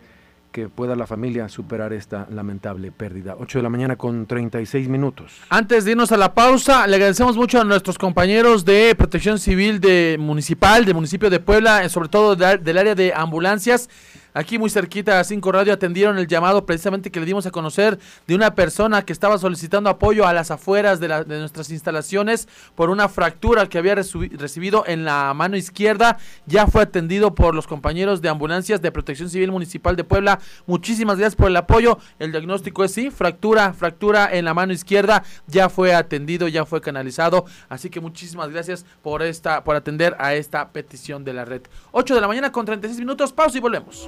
que 0.58 0.70
pueda 0.70 0.96
la 0.96 1.06
familia 1.06 1.50
superar 1.50 1.94
esta 1.94 2.28
lamentable 2.32 2.92
pérdida. 2.92 3.36
8 3.38 3.60
de 3.60 3.62
la 3.62 3.70
mañana 3.70 3.96
con 3.96 4.26
36 4.26 4.90
minutos. 4.90 5.34
Antes 5.50 5.86
de 5.86 5.92
irnos 5.92 6.12
a 6.12 6.18
la 6.18 6.34
pausa, 6.34 6.88
le 6.88 6.96
agradecemos 6.96 7.38
mucho 7.38 7.62
a 7.62 7.64
nuestros 7.64 8.00
compañeros 8.00 8.66
de 8.66 8.96
Protección 8.98 9.38
Civil 9.38 9.80
de 9.80 10.18
Municipal, 10.20 10.84
del 10.84 10.96
municipio 10.96 11.30
de 11.30 11.40
Puebla, 11.40 11.84
eh, 11.84 11.90
sobre 11.90 12.10
todo 12.10 12.36
del 12.36 12.78
área 12.80 12.96
de 12.96 13.14
ambulancias 13.16 13.88
Aquí 14.38 14.60
muy 14.60 14.70
cerquita 14.70 15.20
a 15.20 15.24
5 15.24 15.52
Radio 15.52 15.74
atendieron 15.74 16.20
el 16.20 16.28
llamado 16.28 16.64
precisamente 16.64 17.10
que 17.10 17.20
le 17.20 17.26
dimos 17.26 17.48
a 17.48 17.52
conocer 17.52 17.98
de 18.28 18.36
una 18.36 18.54
persona 18.54 19.02
que 19.02 19.12
estaba 19.12 19.40
solicitando 19.40 19.90
apoyo 19.90 20.28
a 20.28 20.34
las 20.34 20.52
afueras 20.52 21.00
de, 21.00 21.08
nuestras 21.26 21.72
instalaciones 21.72 22.48
por 22.76 22.92
una 22.92 23.10
fractura 23.10 23.68
que 23.68 23.80
había 23.80 23.96
recibido 23.96 24.84
en 24.86 25.06
la 25.06 25.34
mano 25.34 25.58
izquierda. 25.58 26.20
Ya 26.46 26.68
fue 26.68 26.84
atendido 26.84 27.34
por 27.34 27.56
los 27.56 27.66
compañeros 27.66 28.22
de 28.22 28.30
ambulancias 28.30 28.80
de 28.80 28.92
Protección 28.92 29.28
Civil 29.28 29.52
Municipal 29.52 29.96
de 29.96 30.04
Puebla. 30.04 30.38
Muchísimas 30.68 31.18
gracias 31.18 31.36
por 31.36 31.48
el 31.48 31.58
apoyo. 31.58 31.98
El 32.20 32.32
diagnóstico 32.32 32.84
es 32.84 32.92
sí, 32.92 33.10
fractura, 33.10 33.74
fractura 33.74 34.30
en 34.32 34.46
la 34.46 34.54
mano 34.54 34.72
izquierda. 34.72 35.24
Ya 35.48 35.68
fue 35.68 35.96
atendido, 35.96 36.48
ya 36.48 36.64
fue 36.64 36.80
canalizado. 36.80 37.46
Así 37.70 37.90
que 37.90 38.02
muchísimas 38.02 38.52
gracias 38.52 38.86
por 39.02 39.24
esta, 39.24 39.64
por 39.64 39.76
atender 39.76 40.16
a 40.20 40.36
esta 40.36 40.70
petición 40.70 41.24
de 41.24 41.34
la 41.34 41.44
red. 41.44 41.64
8 41.92 42.14
de 42.14 42.22
la 42.22 42.28
mañana 42.28 42.52
con 42.52 42.68
36 42.68 43.00
minutos. 43.00 43.34
Pausa 43.34 43.58
y 43.58 43.62
volvemos. 43.62 44.08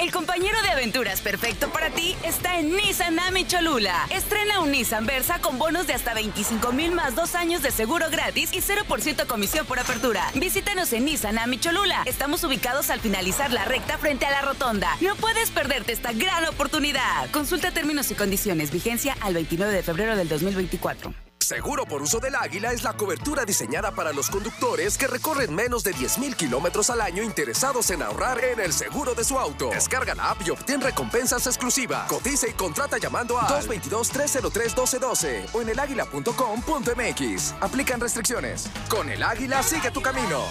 El 0.00 0.10
compañero 0.12 0.60
de 0.62 0.70
aventuras 0.70 1.20
perfecto 1.20 1.70
para 1.70 1.90
ti 1.90 2.16
está 2.24 2.58
en 2.58 2.74
Nissan 2.74 3.18
Ami 3.18 3.46
Cholula. 3.46 4.06
Estrena 4.10 4.60
un 4.60 4.70
Nissan 4.72 5.04
Versa 5.04 5.38
con 5.40 5.58
bonos 5.58 5.86
de 5.86 5.92
hasta 5.92 6.14
25 6.14 6.72
mil 6.72 6.92
más 6.92 7.14
dos 7.14 7.34
años 7.34 7.62
de 7.62 7.70
seguro 7.70 8.06
gratis 8.10 8.50
y 8.52 8.60
0% 8.60 9.26
comisión 9.26 9.66
por 9.66 9.78
apertura. 9.78 10.24
Visítanos 10.34 10.92
en 10.94 11.04
Nissan 11.04 11.38
Ami 11.38 11.58
Cholula. 11.60 12.02
Estamos 12.06 12.42
ubicados 12.44 12.88
al 12.88 13.00
finalizar 13.00 13.52
la 13.52 13.66
recta 13.66 13.98
frente 13.98 14.24
a 14.24 14.30
la 14.30 14.40
rotonda. 14.40 14.96
No 15.00 15.16
puedes 15.16 15.50
perderte 15.50 15.92
esta 15.92 16.12
gran 16.12 16.46
oportunidad. 16.46 17.30
Consulta 17.30 17.70
términos 17.70 18.10
y 18.10 18.14
condiciones. 18.14 18.70
Vigencia 18.70 19.16
al 19.20 19.34
29 19.34 19.72
de 19.72 19.82
febrero 19.82 20.16
del 20.16 20.28
2024. 20.28 21.29
Seguro 21.40 21.84
por 21.84 22.02
uso 22.02 22.20
del 22.20 22.34
águila 22.36 22.72
es 22.72 22.84
la 22.84 22.92
cobertura 22.92 23.44
diseñada 23.44 23.90
para 23.92 24.12
los 24.12 24.30
conductores 24.30 24.96
que 24.96 25.06
recorren 25.08 25.54
menos 25.54 25.82
de 25.82 25.92
10.000 25.94 26.36
kilómetros 26.36 26.90
al 26.90 27.00
año 27.00 27.22
interesados 27.22 27.90
en 27.90 28.02
ahorrar 28.02 28.44
en 28.44 28.60
el 28.60 28.72
seguro 28.72 29.14
de 29.14 29.24
su 29.24 29.38
auto. 29.38 29.70
Descarga 29.70 30.14
la 30.14 30.30
app 30.30 30.42
y 30.46 30.50
obtén 30.50 30.80
recompensas 30.80 31.46
exclusivas. 31.46 32.06
Cotiza 32.08 32.46
y 32.46 32.52
contrata 32.52 32.98
llamando 32.98 33.38
a 33.38 33.48
222-303-1212 33.62 35.46
o 35.52 35.62
en 35.62 35.70
elaguila.com.mx. 35.70 37.54
Aplican 37.60 38.00
restricciones. 38.00 38.70
Con 38.88 39.08
el 39.08 39.22
águila 39.22 39.62
sigue 39.62 39.90
tu 39.90 40.02
camino. 40.02 40.44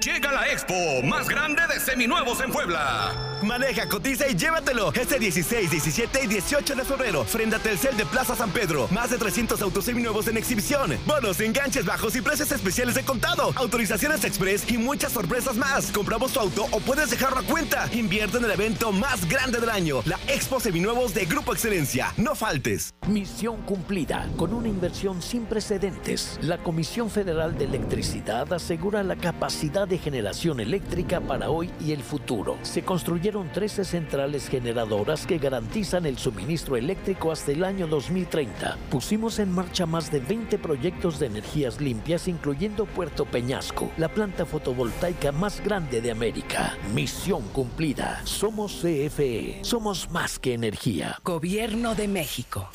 Llega 0.00 0.32
la 0.32 0.50
expo 0.50 1.02
más 1.04 1.28
grande 1.28 1.60
de 1.66 1.78
seminuevos 1.78 2.40
en 2.40 2.50
Puebla. 2.50 3.14
Maneja, 3.42 3.86
cotiza 3.86 4.28
y 4.28 4.34
llévatelo. 4.34 4.92
Este 4.94 5.18
16, 5.18 5.70
17 5.70 6.24
y 6.24 6.26
18 6.26 6.74
de 6.74 6.84
febrero, 6.84 7.24
frente 7.24 7.56
a 7.56 7.58
Telcel 7.58 7.96
de 7.96 8.06
Plaza 8.06 8.34
San 8.34 8.50
Pedro. 8.50 8.88
Más 8.90 9.10
de 9.10 9.18
300 9.18 9.60
autos 9.60 9.84
seminuevos 9.84 10.26
en 10.28 10.38
exhibición. 10.38 10.96
Bonos, 11.06 11.40
enganches 11.40 11.84
bajos 11.84 12.16
y 12.16 12.22
precios 12.22 12.50
especiales 12.50 12.94
de 12.94 13.02
contado. 13.02 13.52
Autorizaciones 13.56 14.24
express 14.24 14.70
y 14.70 14.78
muchas 14.78 15.12
sorpresas 15.12 15.56
más. 15.56 15.90
Compramos 15.92 16.32
tu 16.32 16.40
auto 16.40 16.66
o 16.70 16.80
puedes 16.80 17.10
dejarlo 17.10 17.40
a 17.40 17.42
cuenta. 17.42 17.86
Invierte 17.92 18.38
en 18.38 18.44
el 18.44 18.50
evento 18.52 18.92
más 18.92 19.28
grande 19.28 19.60
del 19.60 19.70
año. 19.70 20.00
La 20.06 20.18
Expo 20.28 20.60
Seminuevos 20.60 21.12
de 21.12 21.26
Grupo 21.26 21.52
Excelencia. 21.52 22.12
No 22.16 22.34
faltes. 22.34 22.94
Misión 23.06 23.62
cumplida. 23.62 24.28
Con 24.36 24.54
una 24.54 24.68
inversión 24.68 25.20
sin 25.20 25.44
precedentes. 25.44 26.38
La 26.42 26.58
Comisión 26.58 27.10
Federal 27.10 27.56
de 27.58 27.66
Electricidad 27.66 28.50
asegura 28.52 29.02
la 29.02 29.16
capacidad 29.16 29.89
de 29.90 29.98
generación 29.98 30.60
eléctrica 30.60 31.20
para 31.20 31.50
hoy 31.50 31.70
y 31.78 31.92
el 31.92 32.02
futuro. 32.02 32.56
Se 32.62 32.82
construyeron 32.82 33.52
13 33.52 33.84
centrales 33.84 34.48
generadoras 34.48 35.26
que 35.26 35.36
garantizan 35.36 36.06
el 36.06 36.16
suministro 36.16 36.76
eléctrico 36.76 37.30
hasta 37.32 37.52
el 37.52 37.64
año 37.64 37.86
2030. 37.86 38.78
Pusimos 38.88 39.38
en 39.38 39.52
marcha 39.52 39.84
más 39.84 40.10
de 40.10 40.20
20 40.20 40.58
proyectos 40.58 41.18
de 41.18 41.26
energías 41.26 41.80
limpias, 41.80 42.28
incluyendo 42.28 42.86
Puerto 42.86 43.26
Peñasco, 43.26 43.90
la 43.98 44.08
planta 44.08 44.46
fotovoltaica 44.46 45.32
más 45.32 45.62
grande 45.62 46.00
de 46.00 46.10
América. 46.10 46.78
Misión 46.94 47.42
cumplida. 47.52 48.22
Somos 48.24 48.80
CFE. 48.80 49.58
Somos 49.62 50.10
más 50.10 50.38
que 50.38 50.54
energía. 50.54 51.18
Gobierno 51.22 51.94
de 51.94 52.08
México. 52.08 52.70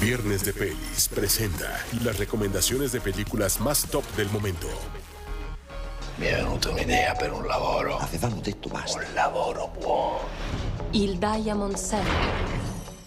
Viernes 0.00 0.44
de 0.44 0.52
Pelis 0.52 1.08
presenta 1.12 1.84
las 2.04 2.18
recomendaciones 2.18 2.92
de 2.92 3.00
películas 3.00 3.60
más 3.60 3.86
top 3.90 4.04
del 4.16 4.30
momento. 4.30 4.68
Mi 6.18 6.26
è 6.26 6.34
venuta 6.34 6.70
un'idea 6.70 7.14
per 7.14 7.32
un 7.32 7.46
lavoro. 7.46 7.96
Avevamo 7.96 8.40
detto 8.40 8.68
basta. 8.68 8.98
Un 8.98 9.14
lavoro 9.14 9.70
buono. 9.78 10.18
Il 10.90 11.16
Diamond 11.18 11.76
Center. 11.76 12.12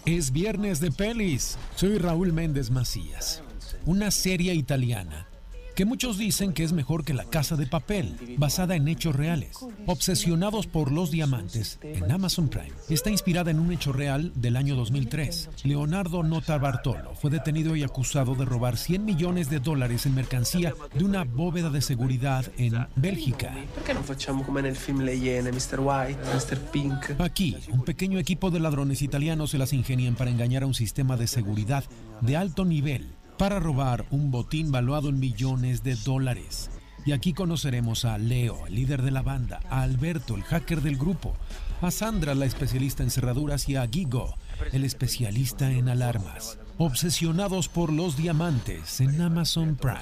Es 0.04 0.30
viernes 0.30 0.80
de 0.80 0.90
pelis. 0.90 1.58
Soy 1.74 1.98
Raúl 1.98 2.32
Méndez 2.32 2.70
Macías. 2.70 3.42
Una 3.84 4.10
serie 4.10 4.54
italiana 4.54 5.26
que 5.74 5.84
muchos 5.84 6.18
dicen 6.18 6.52
que 6.52 6.64
es 6.64 6.72
mejor 6.72 7.04
que 7.04 7.14
La 7.14 7.24
Casa 7.24 7.56
de 7.56 7.66
Papel, 7.66 8.36
basada 8.38 8.76
en 8.76 8.88
hechos 8.88 9.16
reales. 9.16 9.58
Obsesionados 9.86 10.66
por 10.66 10.92
los 10.92 11.10
diamantes, 11.10 11.78
en 11.82 12.10
Amazon 12.10 12.48
Prime, 12.48 12.72
está 12.88 13.10
inspirada 13.10 13.50
en 13.50 13.58
un 13.58 13.72
hecho 13.72 13.92
real 13.92 14.32
del 14.34 14.56
año 14.56 14.76
2003. 14.76 15.50
Leonardo 15.64 16.22
Nota 16.22 16.58
Bartolo 16.58 17.14
fue 17.14 17.30
detenido 17.30 17.74
y 17.76 17.82
acusado 17.82 18.34
de 18.34 18.44
robar 18.44 18.76
100 18.76 19.04
millones 19.04 19.48
de 19.50 19.60
dólares 19.60 20.06
en 20.06 20.14
mercancía 20.14 20.74
de 20.94 21.04
una 21.04 21.24
bóveda 21.24 21.70
de 21.70 21.80
seguridad 21.80 22.44
en 22.58 22.86
Bélgica. 22.96 23.54
¿Por 23.74 23.84
qué 23.84 23.94
no 23.94 24.02
facciamo 24.02 24.44
como 24.44 24.58
en 24.58 24.66
el 24.66 24.76
film 24.76 25.06
Iene, 25.06 25.50
Mr. 25.52 25.80
White, 25.80 26.18
Mr. 26.34 26.58
Pink? 26.70 27.20
Aquí, 27.20 27.56
un 27.70 27.82
pequeño 27.82 28.18
equipo 28.18 28.50
de 28.50 28.60
ladrones 28.60 29.02
italianos 29.02 29.50
se 29.50 29.58
las 29.58 29.72
ingenian 29.72 30.14
para 30.14 30.30
engañar 30.30 30.62
a 30.62 30.66
un 30.66 30.74
sistema 30.74 31.16
de 31.16 31.26
seguridad 31.26 31.84
de 32.20 32.36
alto 32.36 32.64
nivel 32.64 33.21
para 33.42 33.58
robar 33.58 34.06
un 34.12 34.30
botín 34.30 34.70
valuado 34.70 35.08
en 35.08 35.18
millones 35.18 35.82
de 35.82 35.96
dólares. 35.96 36.70
Y 37.04 37.10
aquí 37.10 37.32
conoceremos 37.32 38.04
a 38.04 38.16
Leo, 38.16 38.68
el 38.68 38.76
líder 38.76 39.02
de 39.02 39.10
la 39.10 39.22
banda, 39.22 39.58
a 39.68 39.82
Alberto, 39.82 40.36
el 40.36 40.44
hacker 40.44 40.80
del 40.80 40.96
grupo, 40.96 41.34
a 41.80 41.90
Sandra, 41.90 42.36
la 42.36 42.44
especialista 42.44 43.02
en 43.02 43.10
cerraduras, 43.10 43.68
y 43.68 43.74
a 43.74 43.84
Gigo, 43.88 44.36
el 44.70 44.84
especialista 44.84 45.72
en 45.72 45.88
alarmas. 45.88 46.56
Obsesionados 46.78 47.68
por 47.68 47.92
los 47.92 48.16
diamantes 48.16 49.00
en 49.00 49.20
Amazon 49.20 49.74
Prime. 49.74 49.98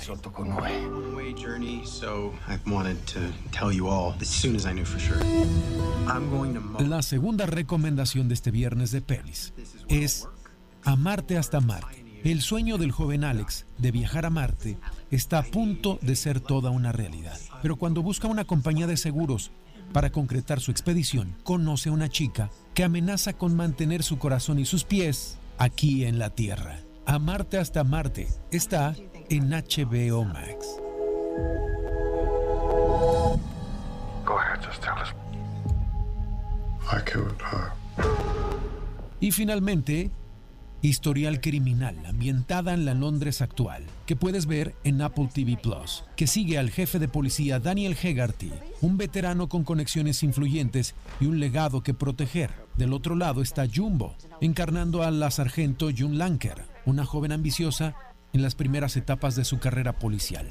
La 6.86 7.00
segunda 7.00 7.46
recomendación 7.46 8.28
de 8.28 8.34
este 8.34 8.50
viernes 8.50 8.90
de 8.90 9.00
pelis 9.00 9.54
es 9.88 10.28
Amarte 10.84 11.38
hasta 11.38 11.60
Marte. 11.60 12.09
El 12.22 12.42
sueño 12.42 12.76
del 12.76 12.92
joven 12.92 13.24
Alex 13.24 13.64
de 13.78 13.92
viajar 13.92 14.26
a 14.26 14.30
Marte 14.30 14.76
está 15.10 15.38
a 15.38 15.42
punto 15.42 15.98
de 16.02 16.14
ser 16.16 16.40
toda 16.40 16.70
una 16.70 16.92
realidad. 16.92 17.38
Pero 17.62 17.76
cuando 17.76 18.02
busca 18.02 18.28
una 18.28 18.44
compañía 18.44 18.86
de 18.86 18.98
seguros 18.98 19.52
para 19.94 20.10
concretar 20.10 20.60
su 20.60 20.70
expedición, 20.70 21.34
conoce 21.44 21.88
a 21.88 21.92
una 21.92 22.10
chica 22.10 22.50
que 22.74 22.84
amenaza 22.84 23.32
con 23.32 23.56
mantener 23.56 24.02
su 24.02 24.18
corazón 24.18 24.58
y 24.58 24.66
sus 24.66 24.84
pies 24.84 25.38
aquí 25.56 26.04
en 26.04 26.18
la 26.18 26.28
Tierra. 26.28 26.80
Amarte 27.06 27.56
hasta 27.56 27.84
Marte 27.84 28.28
está 28.52 28.94
en 29.30 29.48
HBO 29.48 30.24
Max. 30.24 30.66
Y 39.20 39.32
finalmente, 39.32 40.10
Historial 40.82 41.42
criminal 41.42 41.94
ambientada 42.06 42.72
en 42.72 42.86
la 42.86 42.94
Londres 42.94 43.42
actual, 43.42 43.84
que 44.06 44.16
puedes 44.16 44.46
ver 44.46 44.74
en 44.82 45.02
Apple 45.02 45.28
TV 45.30 45.58
Plus, 45.62 46.04
que 46.16 46.26
sigue 46.26 46.56
al 46.56 46.70
jefe 46.70 46.98
de 46.98 47.06
policía 47.06 47.60
Daniel 47.60 47.94
Hegarty, 48.00 48.50
un 48.80 48.96
veterano 48.96 49.50
con 49.50 49.62
conexiones 49.62 50.22
influyentes 50.22 50.94
y 51.20 51.26
un 51.26 51.38
legado 51.38 51.82
que 51.82 51.92
proteger. 51.92 52.50
Del 52.78 52.94
otro 52.94 53.14
lado 53.14 53.42
está 53.42 53.66
Jumbo, 53.70 54.16
encarnando 54.40 55.02
a 55.02 55.10
la 55.10 55.30
sargento 55.30 55.90
June 55.94 56.16
Lanker, 56.16 56.64
una 56.86 57.04
joven 57.04 57.32
ambiciosa 57.32 57.94
en 58.32 58.40
las 58.40 58.54
primeras 58.54 58.96
etapas 58.96 59.36
de 59.36 59.44
su 59.44 59.58
carrera 59.58 59.98
policial. 59.98 60.48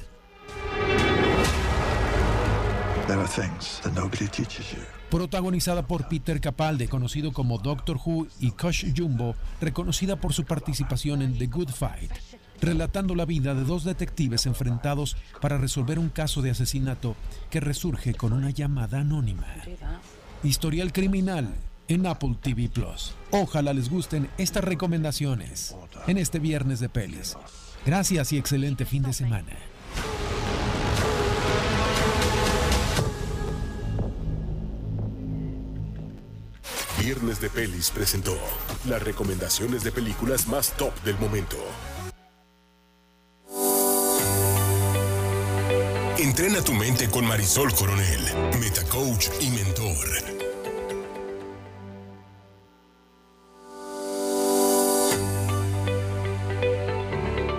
Protagonizada 5.10 5.88
por 5.88 6.08
Peter 6.08 6.40
Capaldi, 6.40 6.86
conocido 6.86 7.32
como 7.32 7.58
Doctor 7.58 7.98
Who, 8.04 8.28
y 8.38 8.52
Kosh 8.52 8.86
Jumbo, 8.96 9.34
reconocida 9.60 10.14
por 10.16 10.32
su 10.32 10.44
participación 10.44 11.20
en 11.22 11.36
The 11.36 11.46
Good 11.48 11.70
Fight, 11.70 12.12
relatando 12.60 13.16
la 13.16 13.24
vida 13.24 13.54
de 13.56 13.64
dos 13.64 13.82
detectives 13.82 14.46
enfrentados 14.46 15.16
para 15.40 15.58
resolver 15.58 15.98
un 15.98 16.10
caso 16.10 16.42
de 16.42 16.50
asesinato 16.50 17.16
que 17.50 17.58
resurge 17.58 18.14
con 18.14 18.32
una 18.32 18.50
llamada 18.50 19.00
anónima. 19.00 19.48
Historial 20.44 20.92
criminal 20.92 21.54
en 21.88 22.06
Apple 22.06 22.36
TV 22.40 22.68
Plus. 22.68 23.14
Ojalá 23.32 23.72
les 23.74 23.90
gusten 23.90 24.30
estas 24.38 24.62
recomendaciones 24.62 25.74
en 26.06 26.18
este 26.18 26.38
viernes 26.38 26.78
de 26.78 26.88
pelis. 26.88 27.36
Gracias 27.84 28.32
y 28.32 28.38
excelente 28.38 28.84
fin 28.84 29.02
de 29.02 29.12
semana. 29.12 29.56
Viernes 37.00 37.40
de 37.40 37.48
Pelis 37.48 37.90
presentó 37.90 38.36
las 38.86 39.02
recomendaciones 39.02 39.82
de 39.82 39.90
películas 39.90 40.46
más 40.48 40.76
top 40.76 40.92
del 41.02 41.18
momento. 41.18 41.56
Entrena 46.18 46.62
tu 46.62 46.74
mente 46.74 47.08
con 47.08 47.26
Marisol 47.26 47.72
Coronel, 47.72 48.20
Metacoach 48.60 49.28
y 49.40 49.48
Mentor. 49.48 50.08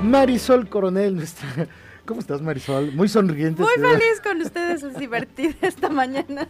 Marisol 0.04 0.70
Coronel, 0.70 1.16
nuestra... 1.16 1.68
¿Cómo 2.06 2.20
estás, 2.20 2.44
Marisol? 2.44 2.92
Muy 2.92 3.08
sonriente. 3.08 3.64
Muy 3.64 3.74
feliz 3.74 4.22
con 4.22 4.39
ustedes, 4.39 4.84
es 4.84 5.00
divertida 5.00 5.56
esta 5.62 5.89
mañana 5.89 6.48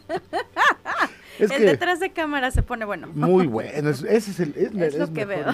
el 1.50 1.66
detrás 1.66 2.00
de 2.00 2.12
cámara 2.12 2.52
se 2.52 2.64
pone 2.64 2.86
bueno. 2.86 3.08
Muy 3.14 3.48
bueno, 3.48 3.90
ese 3.90 4.08
es, 4.10 4.40
el, 4.40 4.54
es, 4.56 4.96
lo 4.98 5.12
que 5.14 5.26
veo. 5.26 5.46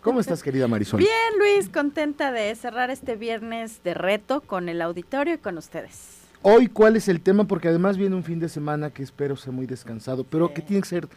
¿Cómo 0.00 0.20
estás, 0.20 0.42
querida 0.42 0.68
Marisol? 0.68 1.00
Bien, 1.00 1.10
Luis, 1.38 1.68
contenta 1.68 2.32
de 2.32 2.54
cerrar 2.54 2.90
este 2.90 3.16
viernes 3.16 3.82
de 3.82 3.94
reto 3.94 4.40
con 4.40 4.68
el 4.68 4.82
auditorio 4.82 5.34
y 5.34 5.38
con 5.38 5.58
ustedes. 5.58 6.18
Hoy, 6.42 6.66
¿cuál 6.66 6.96
es 6.96 7.08
el 7.08 7.20
tema? 7.20 7.44
Porque 7.44 7.68
además 7.68 7.96
viene 7.96 8.16
un 8.16 8.24
fin 8.24 8.40
de 8.40 8.48
semana 8.48 8.90
que 8.90 9.02
espero 9.02 9.36
sea 9.36 9.52
muy 9.52 9.66
descansado, 9.66 10.24
pero 10.24 10.52
que 10.52 10.60
tiene 10.60 10.82
que 10.82 10.88
ser, 10.88 11.08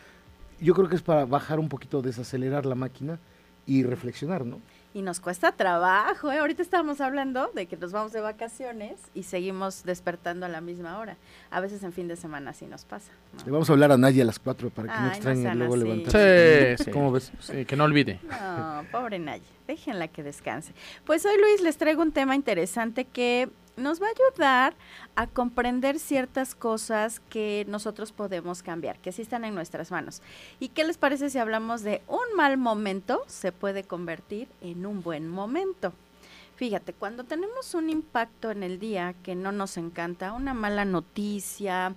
yo 0.61 0.73
creo 0.75 0.87
que 0.87 0.95
es 0.95 1.01
para 1.01 1.25
bajar 1.25 1.59
un 1.59 1.67
poquito, 1.67 2.01
desacelerar 2.01 2.65
la 2.65 2.75
máquina 2.75 3.19
y 3.65 3.83
reflexionar, 3.83 4.45
¿no? 4.45 4.59
Y 4.95 5.01
nos 5.01 5.19
cuesta 5.19 5.51
trabajo. 5.51 6.31
¿eh? 6.31 6.39
Ahorita 6.39 6.61
estábamos 6.61 7.01
hablando 7.01 7.51
de 7.53 7.65
que 7.65 7.75
nos 7.75 7.91
vamos 7.91 8.13
de 8.13 8.21
vacaciones 8.21 8.97
y 9.13 9.23
seguimos 9.23 9.83
despertando 9.83 10.45
a 10.45 10.49
la 10.49 10.61
misma 10.61 10.97
hora. 10.97 11.17
A 11.51 11.59
veces 11.59 11.83
en 11.83 11.91
fin 11.91 12.07
de 12.07 12.15
semana 12.15 12.51
así 12.51 12.65
nos 12.65 12.85
pasa. 12.85 13.11
Le 13.45 13.51
vamos 13.51 13.69
a 13.69 13.73
hablar 13.73 13.91
a 13.91 13.97
Naya 13.97 14.23
a 14.23 14.25
las 14.25 14.39
cuatro 14.39 14.69
para 14.69 14.93
que 14.93 15.01
no 15.01 15.07
extrañe 15.09 15.53
luego 15.53 15.75
levantarse. 15.75 16.77
Sí, 16.77 16.83
sí. 16.85 16.91
¿Cómo 16.91 17.11
ves? 17.11 17.29
Sí, 17.39 17.65
que 17.65 17.75
no 17.75 17.83
olvide. 17.83 18.21
No, 18.23 18.85
pobre 18.89 19.19
Naya. 19.19 19.43
Déjenla 19.67 20.07
que 20.07 20.23
descanse. 20.23 20.71
Pues 21.03 21.25
hoy, 21.25 21.35
Luis, 21.41 21.61
les 21.61 21.75
traigo 21.75 22.01
un 22.01 22.13
tema 22.13 22.33
interesante 22.33 23.03
que 23.03 23.49
nos 23.77 24.01
va 24.01 24.07
a 24.07 24.09
ayudar 24.11 24.75
a 25.15 25.27
comprender 25.27 25.99
ciertas 25.99 26.55
cosas 26.55 27.19
que 27.29 27.65
nosotros 27.67 28.11
podemos 28.11 28.63
cambiar, 28.63 28.99
que 28.99 29.11
sí 29.11 29.21
están 29.21 29.45
en 29.45 29.55
nuestras 29.55 29.91
manos. 29.91 30.21
¿Y 30.59 30.69
qué 30.69 30.83
les 30.83 30.97
parece 30.97 31.29
si 31.29 31.37
hablamos 31.37 31.81
de 31.83 32.01
un 32.07 32.35
mal 32.35 32.57
momento 32.57 33.23
se 33.27 33.51
puede 33.51 33.83
convertir 33.83 34.47
en 34.61 34.85
un 34.85 35.01
buen 35.01 35.27
momento? 35.27 35.93
Fíjate, 36.55 36.93
cuando 36.93 37.25
tenemos 37.25 37.73
un 37.73 37.89
impacto 37.89 38.49
en 38.49 38.63
el 38.63 38.79
día 38.79 39.13
que 39.23 39.35
no 39.35 39.51
nos 39.51 39.75
encanta, 39.75 40.31
una 40.31 40.53
mala 40.53 40.85
noticia, 40.85 41.95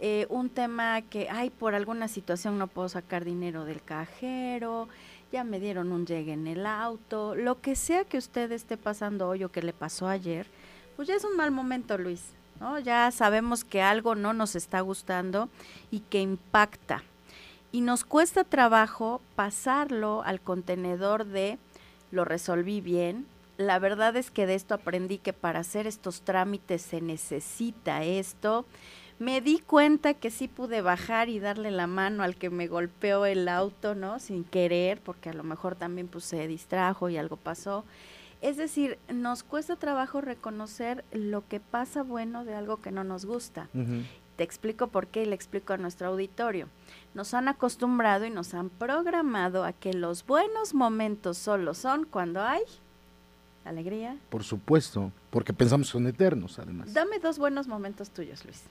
eh, 0.00 0.26
un 0.30 0.50
tema 0.50 1.00
que, 1.02 1.28
ay, 1.30 1.50
por 1.50 1.76
alguna 1.76 2.08
situación 2.08 2.58
no 2.58 2.66
puedo 2.66 2.88
sacar 2.88 3.24
dinero 3.24 3.64
del 3.64 3.82
cajero, 3.82 4.88
ya 5.30 5.44
me 5.44 5.60
dieron 5.60 5.92
un 5.92 6.06
llegue 6.06 6.32
en 6.32 6.48
el 6.48 6.66
auto, 6.66 7.36
lo 7.36 7.60
que 7.60 7.76
sea 7.76 8.04
que 8.04 8.18
usted 8.18 8.50
esté 8.50 8.76
pasando 8.76 9.28
hoy 9.28 9.44
o 9.44 9.52
que 9.52 9.62
le 9.62 9.72
pasó 9.72 10.08
ayer, 10.08 10.48
pues 11.00 11.08
ya 11.08 11.14
es 11.14 11.24
un 11.24 11.34
mal 11.34 11.50
momento, 11.50 11.96
Luis. 11.96 12.20
¿no? 12.60 12.78
Ya 12.78 13.10
sabemos 13.10 13.64
que 13.64 13.80
algo 13.80 14.14
no 14.14 14.34
nos 14.34 14.54
está 14.54 14.82
gustando 14.82 15.48
y 15.90 16.00
que 16.00 16.20
impacta. 16.20 17.02
Y 17.72 17.80
nos 17.80 18.04
cuesta 18.04 18.44
trabajo 18.44 19.22
pasarlo 19.34 20.22
al 20.26 20.42
contenedor 20.42 21.24
de 21.24 21.58
lo 22.10 22.26
resolví 22.26 22.82
bien. 22.82 23.26
La 23.56 23.78
verdad 23.78 24.14
es 24.14 24.30
que 24.30 24.44
de 24.44 24.54
esto 24.54 24.74
aprendí 24.74 25.16
que 25.16 25.32
para 25.32 25.60
hacer 25.60 25.86
estos 25.86 26.20
trámites 26.20 26.82
se 26.82 27.00
necesita 27.00 28.04
esto. 28.04 28.66
Me 29.18 29.40
di 29.40 29.58
cuenta 29.58 30.12
que 30.12 30.30
sí 30.30 30.48
pude 30.48 30.82
bajar 30.82 31.30
y 31.30 31.40
darle 31.40 31.70
la 31.70 31.86
mano 31.86 32.24
al 32.24 32.36
que 32.36 32.50
me 32.50 32.68
golpeó 32.68 33.24
el 33.24 33.48
auto, 33.48 33.94
¿no? 33.94 34.18
Sin 34.18 34.44
querer, 34.44 35.00
porque 35.00 35.30
a 35.30 35.32
lo 35.32 35.44
mejor 35.44 35.76
también 35.76 36.08
pues 36.08 36.24
se 36.24 36.46
distrajo 36.46 37.08
y 37.08 37.16
algo 37.16 37.38
pasó. 37.38 37.86
Es 38.42 38.56
decir, 38.56 38.98
nos 39.12 39.42
cuesta 39.42 39.76
trabajo 39.76 40.20
reconocer 40.20 41.04
lo 41.12 41.46
que 41.46 41.60
pasa 41.60 42.02
bueno 42.02 42.44
de 42.44 42.54
algo 42.54 42.80
que 42.80 42.90
no 42.90 43.04
nos 43.04 43.26
gusta. 43.26 43.68
Te 44.36 44.44
explico 44.44 44.86
por 44.86 45.08
qué 45.08 45.24
y 45.24 45.26
le 45.26 45.34
explico 45.34 45.74
a 45.74 45.76
nuestro 45.76 46.08
auditorio. 46.08 46.66
Nos 47.12 47.34
han 47.34 47.48
acostumbrado 47.48 48.24
y 48.24 48.30
nos 48.30 48.54
han 48.54 48.70
programado 48.70 49.64
a 49.64 49.72
que 49.72 49.92
los 49.92 50.24
buenos 50.24 50.72
momentos 50.72 51.36
solo 51.36 51.74
son 51.74 52.04
cuando 52.04 52.40
hay 52.40 52.62
alegría. 53.66 54.16
Por 54.30 54.42
supuesto, 54.42 55.12
porque 55.28 55.52
pensamos 55.52 55.88
son 55.88 56.06
eternos 56.06 56.58
además. 56.58 56.94
Dame 56.94 57.18
dos 57.18 57.38
buenos 57.38 57.68
momentos 57.68 58.10
tuyos, 58.10 58.44
Luis. 58.46 58.62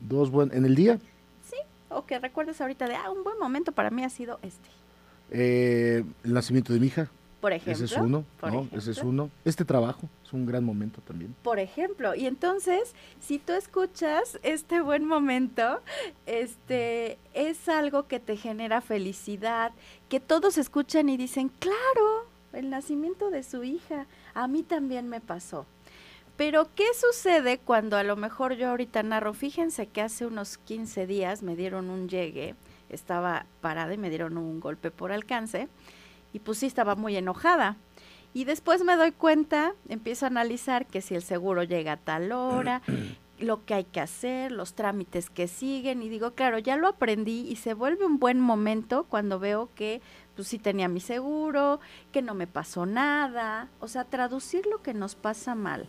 ¿Dos 0.00 0.30
buenos 0.30 0.54
en 0.54 0.66
el 0.66 0.74
día? 0.74 0.98
Sí, 1.48 1.56
o 1.88 2.04
que 2.04 2.18
recuerdes 2.18 2.60
ahorita 2.60 2.86
de, 2.86 2.96
ah, 2.96 3.10
un 3.10 3.24
buen 3.24 3.38
momento 3.38 3.72
para 3.72 3.88
mí 3.90 4.04
ha 4.04 4.10
sido 4.10 4.38
este. 4.42 4.68
Eh, 5.30 6.04
el 6.22 6.32
nacimiento 6.34 6.74
de 6.74 6.80
mi 6.80 6.88
hija. 6.88 7.08
Por 7.44 7.52
ejemplo. 7.52 7.84
Ese 7.84 7.84
es 7.84 8.00
uno, 8.00 8.24
¿no? 8.40 8.68
Ese 8.72 8.92
es 8.92 9.02
uno. 9.02 9.28
Este 9.44 9.66
trabajo 9.66 10.08
es 10.24 10.32
un 10.32 10.46
gran 10.46 10.64
momento 10.64 11.02
también. 11.02 11.36
Por 11.42 11.58
ejemplo, 11.58 12.14
y 12.14 12.24
entonces, 12.24 12.94
si 13.20 13.38
tú 13.38 13.52
escuchas 13.52 14.38
este 14.42 14.80
buen 14.80 15.04
momento, 15.04 15.82
este 16.24 17.18
es 17.34 17.68
algo 17.68 18.08
que 18.08 18.18
te 18.18 18.38
genera 18.38 18.80
felicidad, 18.80 19.72
que 20.08 20.20
todos 20.20 20.56
escuchan 20.56 21.10
y 21.10 21.18
dicen, 21.18 21.50
claro, 21.58 22.24
el 22.54 22.70
nacimiento 22.70 23.28
de 23.28 23.42
su 23.42 23.62
hija, 23.62 24.06
a 24.32 24.48
mí 24.48 24.62
también 24.62 25.10
me 25.10 25.20
pasó. 25.20 25.66
Pero, 26.38 26.70
¿qué 26.74 26.86
sucede 26.98 27.58
cuando 27.58 27.98
a 27.98 28.04
lo 28.04 28.16
mejor 28.16 28.54
yo 28.54 28.70
ahorita 28.70 29.02
narro? 29.02 29.34
Fíjense 29.34 29.86
que 29.86 30.00
hace 30.00 30.24
unos 30.24 30.56
15 30.56 31.06
días 31.06 31.42
me 31.42 31.56
dieron 31.56 31.90
un 31.90 32.08
llegue, 32.08 32.54
estaba 32.88 33.44
parada 33.60 33.92
y 33.92 33.98
me 33.98 34.08
dieron 34.08 34.38
un 34.38 34.60
golpe 34.60 34.90
por 34.90 35.12
alcance 35.12 35.68
y 36.34 36.40
pues 36.40 36.58
sí 36.58 36.66
estaba 36.66 36.96
muy 36.96 37.16
enojada. 37.16 37.78
Y 38.34 38.44
después 38.44 38.82
me 38.82 38.96
doy 38.96 39.12
cuenta, 39.12 39.74
empiezo 39.88 40.26
a 40.26 40.28
analizar 40.28 40.86
que 40.86 41.00
si 41.00 41.14
el 41.14 41.22
seguro 41.22 41.62
llega 41.62 41.92
a 41.92 41.96
tal 41.96 42.32
hora, 42.32 42.82
lo 43.38 43.64
que 43.64 43.74
hay 43.74 43.84
que 43.84 44.00
hacer, 44.00 44.52
los 44.52 44.74
trámites 44.74 45.30
que 45.30 45.48
siguen 45.48 46.02
y 46.02 46.08
digo, 46.08 46.32
claro, 46.32 46.58
ya 46.58 46.76
lo 46.76 46.88
aprendí 46.88 47.46
y 47.48 47.56
se 47.56 47.74
vuelve 47.74 48.04
un 48.04 48.18
buen 48.18 48.40
momento 48.40 49.04
cuando 49.04 49.38
veo 49.38 49.70
que 49.74 50.02
pues 50.34 50.48
sí 50.48 50.58
tenía 50.58 50.88
mi 50.88 51.00
seguro, 51.00 51.78
que 52.10 52.22
no 52.22 52.34
me 52.34 52.48
pasó 52.48 52.86
nada, 52.86 53.68
o 53.78 53.86
sea, 53.86 54.04
traducir 54.04 54.66
lo 54.66 54.82
que 54.82 54.92
nos 54.92 55.14
pasa 55.14 55.54
mal 55.54 55.88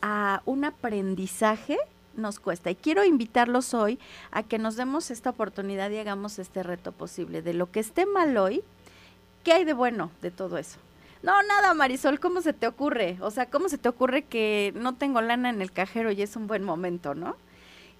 a 0.00 0.42
un 0.46 0.64
aprendizaje 0.64 1.78
nos 2.14 2.40
cuesta. 2.40 2.70
Y 2.70 2.74
quiero 2.74 3.04
invitarlos 3.04 3.72
hoy 3.72 3.98
a 4.30 4.42
que 4.42 4.58
nos 4.58 4.76
demos 4.76 5.10
esta 5.10 5.30
oportunidad 5.30 5.90
y 5.90 5.98
hagamos 5.98 6.38
este 6.38 6.62
reto 6.62 6.92
posible. 6.92 7.40
De 7.40 7.54
lo 7.54 7.70
que 7.70 7.80
esté 7.80 8.04
mal 8.04 8.36
hoy, 8.36 8.62
¿qué 9.42 9.52
hay 9.52 9.64
de 9.64 9.72
bueno 9.72 10.10
de 10.20 10.30
todo 10.30 10.58
eso? 10.58 10.78
No, 11.22 11.40
nada, 11.44 11.72
Marisol, 11.74 12.18
¿cómo 12.18 12.40
se 12.40 12.52
te 12.52 12.66
ocurre? 12.66 13.16
O 13.20 13.30
sea, 13.30 13.46
¿cómo 13.46 13.68
se 13.68 13.78
te 13.78 13.88
ocurre 13.88 14.22
que 14.22 14.72
no 14.74 14.94
tengo 14.94 15.20
lana 15.20 15.50
en 15.50 15.62
el 15.62 15.70
cajero 15.70 16.10
y 16.10 16.20
es 16.20 16.34
un 16.34 16.48
buen 16.48 16.64
momento, 16.64 17.14
no? 17.14 17.36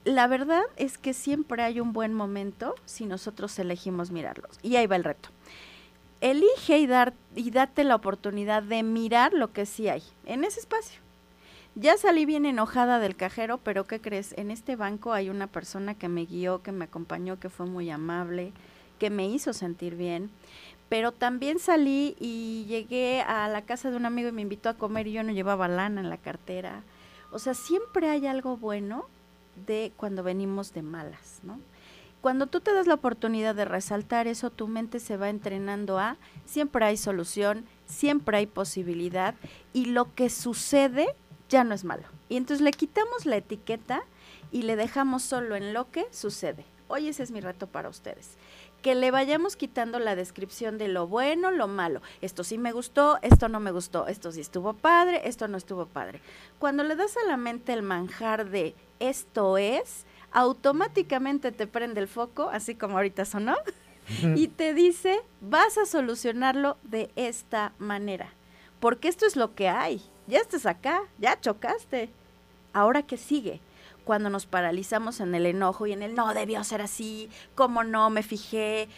La 0.04 0.26
verdad 0.26 0.64
es 0.76 0.98
que 0.98 1.14
siempre 1.14 1.62
hay 1.62 1.78
un 1.78 1.92
buen 1.92 2.12
momento 2.12 2.74
si 2.84 3.06
nosotros 3.06 3.56
elegimos 3.60 4.10
mirarlos. 4.10 4.58
Y 4.60 4.74
ahí 4.74 4.88
va 4.88 4.96
el 4.96 5.04
reto. 5.04 5.28
Elige 6.20 6.78
y, 6.78 6.88
dar, 6.88 7.14
y 7.36 7.52
date 7.52 7.84
la 7.84 7.94
oportunidad 7.94 8.64
de 8.64 8.82
mirar 8.82 9.32
lo 9.32 9.52
que 9.52 9.66
sí 9.66 9.88
hay 9.88 10.02
en 10.26 10.42
ese 10.42 10.58
espacio. 10.58 11.00
Ya 11.76 11.96
salí 11.96 12.26
bien 12.26 12.44
enojada 12.44 12.98
del 12.98 13.16
cajero, 13.16 13.58
pero 13.58 13.86
¿qué 13.86 14.00
crees? 14.00 14.34
En 14.36 14.50
este 14.50 14.74
banco 14.74 15.12
hay 15.12 15.30
una 15.30 15.46
persona 15.46 15.94
que 15.94 16.08
me 16.08 16.26
guió, 16.26 16.62
que 16.62 16.72
me 16.72 16.84
acompañó, 16.84 17.38
que 17.38 17.48
fue 17.48 17.66
muy 17.66 17.88
amable, 17.88 18.52
que 18.98 19.08
me 19.08 19.26
hizo 19.26 19.52
sentir 19.52 19.94
bien 19.94 20.30
pero 20.92 21.10
también 21.10 21.58
salí 21.58 22.16
y 22.20 22.66
llegué 22.68 23.22
a 23.22 23.48
la 23.48 23.62
casa 23.62 23.90
de 23.90 23.96
un 23.96 24.04
amigo 24.04 24.28
y 24.28 24.32
me 24.32 24.42
invitó 24.42 24.68
a 24.68 24.74
comer 24.74 25.06
y 25.06 25.12
yo 25.12 25.22
no 25.22 25.32
llevaba 25.32 25.66
lana 25.66 26.02
en 26.02 26.10
la 26.10 26.18
cartera. 26.18 26.82
O 27.30 27.38
sea, 27.38 27.54
siempre 27.54 28.10
hay 28.10 28.26
algo 28.26 28.58
bueno 28.58 29.06
de 29.64 29.94
cuando 29.96 30.22
venimos 30.22 30.74
de 30.74 30.82
malas, 30.82 31.40
¿no? 31.44 31.58
Cuando 32.20 32.46
tú 32.46 32.60
te 32.60 32.74
das 32.74 32.86
la 32.86 32.92
oportunidad 32.92 33.54
de 33.54 33.64
resaltar 33.64 34.26
eso, 34.26 34.50
tu 34.50 34.68
mente 34.68 35.00
se 35.00 35.16
va 35.16 35.30
entrenando 35.30 35.98
a 35.98 36.18
siempre 36.44 36.84
hay 36.84 36.98
solución, 36.98 37.64
siempre 37.86 38.36
hay 38.36 38.46
posibilidad 38.46 39.34
y 39.72 39.86
lo 39.86 40.14
que 40.14 40.28
sucede 40.28 41.06
ya 41.48 41.64
no 41.64 41.74
es 41.74 41.84
malo. 41.84 42.04
Y 42.28 42.36
entonces 42.36 42.62
le 42.62 42.72
quitamos 42.72 43.24
la 43.24 43.38
etiqueta 43.38 44.02
y 44.50 44.64
le 44.64 44.76
dejamos 44.76 45.22
solo 45.22 45.56
en 45.56 45.72
lo 45.72 45.90
que 45.90 46.04
sucede. 46.10 46.66
Hoy 46.88 47.08
ese 47.08 47.22
es 47.22 47.30
mi 47.30 47.40
reto 47.40 47.66
para 47.66 47.88
ustedes 47.88 48.36
que 48.82 48.94
le 48.96 49.10
vayamos 49.10 49.56
quitando 49.56 49.98
la 50.00 50.16
descripción 50.16 50.76
de 50.76 50.88
lo 50.88 51.06
bueno, 51.06 51.50
lo 51.50 51.68
malo. 51.68 52.02
Esto 52.20 52.44
sí 52.44 52.58
me 52.58 52.72
gustó, 52.72 53.18
esto 53.22 53.48
no 53.48 53.60
me 53.60 53.70
gustó, 53.70 54.08
esto 54.08 54.32
sí 54.32 54.40
estuvo 54.40 54.74
padre, 54.74 55.22
esto 55.24 55.46
no 55.48 55.56
estuvo 55.56 55.86
padre. 55.86 56.20
Cuando 56.58 56.82
le 56.82 56.96
das 56.96 57.16
a 57.16 57.28
la 57.28 57.36
mente 57.36 57.72
el 57.72 57.82
manjar 57.82 58.50
de 58.50 58.74
esto 58.98 59.56
es, 59.56 60.04
automáticamente 60.32 61.52
te 61.52 61.66
prende 61.66 62.00
el 62.00 62.08
foco, 62.08 62.50
así 62.50 62.74
como 62.74 62.96
ahorita 62.96 63.24
sonó, 63.24 63.56
y 64.34 64.48
te 64.48 64.74
dice, 64.74 65.20
vas 65.40 65.78
a 65.78 65.86
solucionarlo 65.86 66.76
de 66.82 67.10
esta 67.14 67.72
manera. 67.78 68.30
Porque 68.80 69.06
esto 69.06 69.26
es 69.26 69.36
lo 69.36 69.54
que 69.54 69.68
hay. 69.68 70.02
Ya 70.26 70.38
estás 70.38 70.66
acá, 70.66 71.02
ya 71.18 71.40
chocaste. 71.40 72.10
Ahora 72.72 73.02
qué 73.02 73.16
sigue 73.16 73.60
cuando 74.04 74.30
nos 74.30 74.46
paralizamos 74.46 75.20
en 75.20 75.34
el 75.34 75.46
enojo 75.46 75.86
y 75.86 75.92
en 75.92 76.02
el 76.02 76.14
no 76.14 76.32
debió 76.34 76.62
ser 76.64 76.82
así, 76.82 77.30
cómo 77.54 77.84
no 77.84 78.10
me 78.10 78.22
fijé, 78.22 78.88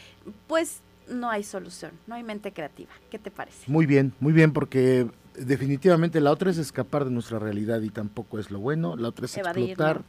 pues 0.46 0.80
no 1.08 1.30
hay 1.30 1.42
solución, 1.42 1.92
no 2.06 2.14
hay 2.14 2.22
mente 2.22 2.52
creativa. 2.52 2.90
¿Qué 3.10 3.18
te 3.18 3.30
parece? 3.30 3.70
Muy 3.70 3.86
bien, 3.86 4.14
muy 4.20 4.32
bien, 4.32 4.52
porque 4.52 5.08
definitivamente 5.36 6.20
la 6.20 6.30
otra 6.30 6.50
es 6.50 6.58
escapar 6.58 7.04
de 7.04 7.10
nuestra 7.10 7.38
realidad 7.38 7.80
y 7.82 7.90
tampoco 7.90 8.38
es 8.38 8.50
lo 8.50 8.60
bueno, 8.60 8.96
la 8.96 9.08
otra 9.08 9.26
es 9.26 9.36
explotar 9.36 10.02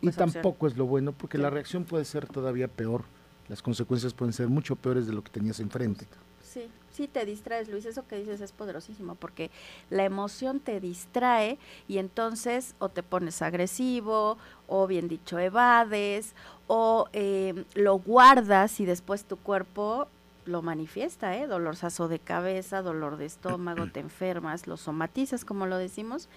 y 0.00 0.10
tampoco 0.10 0.66
es 0.66 0.76
lo 0.76 0.86
bueno, 0.86 1.12
porque 1.12 1.38
la 1.38 1.50
reacción 1.50 1.84
puede 1.84 2.04
ser 2.04 2.26
todavía 2.26 2.68
peor, 2.68 3.04
las 3.48 3.62
consecuencias 3.62 4.14
pueden 4.14 4.32
ser 4.32 4.48
mucho 4.48 4.76
peores 4.76 5.06
de 5.06 5.12
lo 5.12 5.22
que 5.22 5.30
tenías 5.30 5.60
enfrente. 5.60 6.06
Sí, 6.42 6.68
sí 6.92 7.08
te 7.08 7.24
distraes, 7.24 7.68
Luis, 7.68 7.84
eso 7.86 8.06
que 8.06 8.16
dices 8.16 8.40
es 8.40 8.52
poderosísimo, 8.52 9.14
porque 9.14 9.50
la 9.90 10.04
emoción 10.04 10.60
te 10.60 10.80
distrae 10.80 11.58
y 11.88 11.98
entonces 11.98 12.74
o 12.78 12.88
te 12.88 13.02
pones 13.02 13.42
agresivo, 13.42 14.38
o 14.68 14.86
bien 14.86 15.08
dicho, 15.08 15.38
evades, 15.38 16.34
o 16.66 17.08
eh, 17.12 17.64
lo 17.74 17.98
guardas 17.98 18.78
y 18.80 18.84
después 18.84 19.24
tu 19.24 19.36
cuerpo 19.36 20.08
lo 20.44 20.62
manifiesta, 20.62 21.36
¿eh? 21.36 21.46
Dolorzazo 21.46 22.08
de 22.08 22.18
cabeza, 22.18 22.82
dolor 22.82 23.16
de 23.16 23.26
estómago, 23.26 23.86
te 23.86 24.00
enfermas, 24.00 24.66
lo 24.66 24.76
somatizas, 24.76 25.44
como 25.44 25.66
lo 25.66 25.76
decimos, 25.78 26.28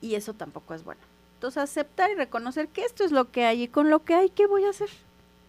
y 0.00 0.14
eso 0.14 0.32
tampoco 0.32 0.74
es 0.74 0.84
bueno. 0.84 1.00
Entonces, 1.34 1.62
aceptar 1.62 2.10
y 2.10 2.14
reconocer 2.14 2.68
que 2.68 2.82
esto 2.82 3.04
es 3.04 3.12
lo 3.12 3.30
que 3.30 3.44
hay 3.44 3.62
y 3.62 3.68
con 3.68 3.90
lo 3.90 4.04
que 4.04 4.14
hay, 4.14 4.30
¿qué 4.30 4.46
voy 4.46 4.64
a 4.64 4.70
hacer? 4.70 4.88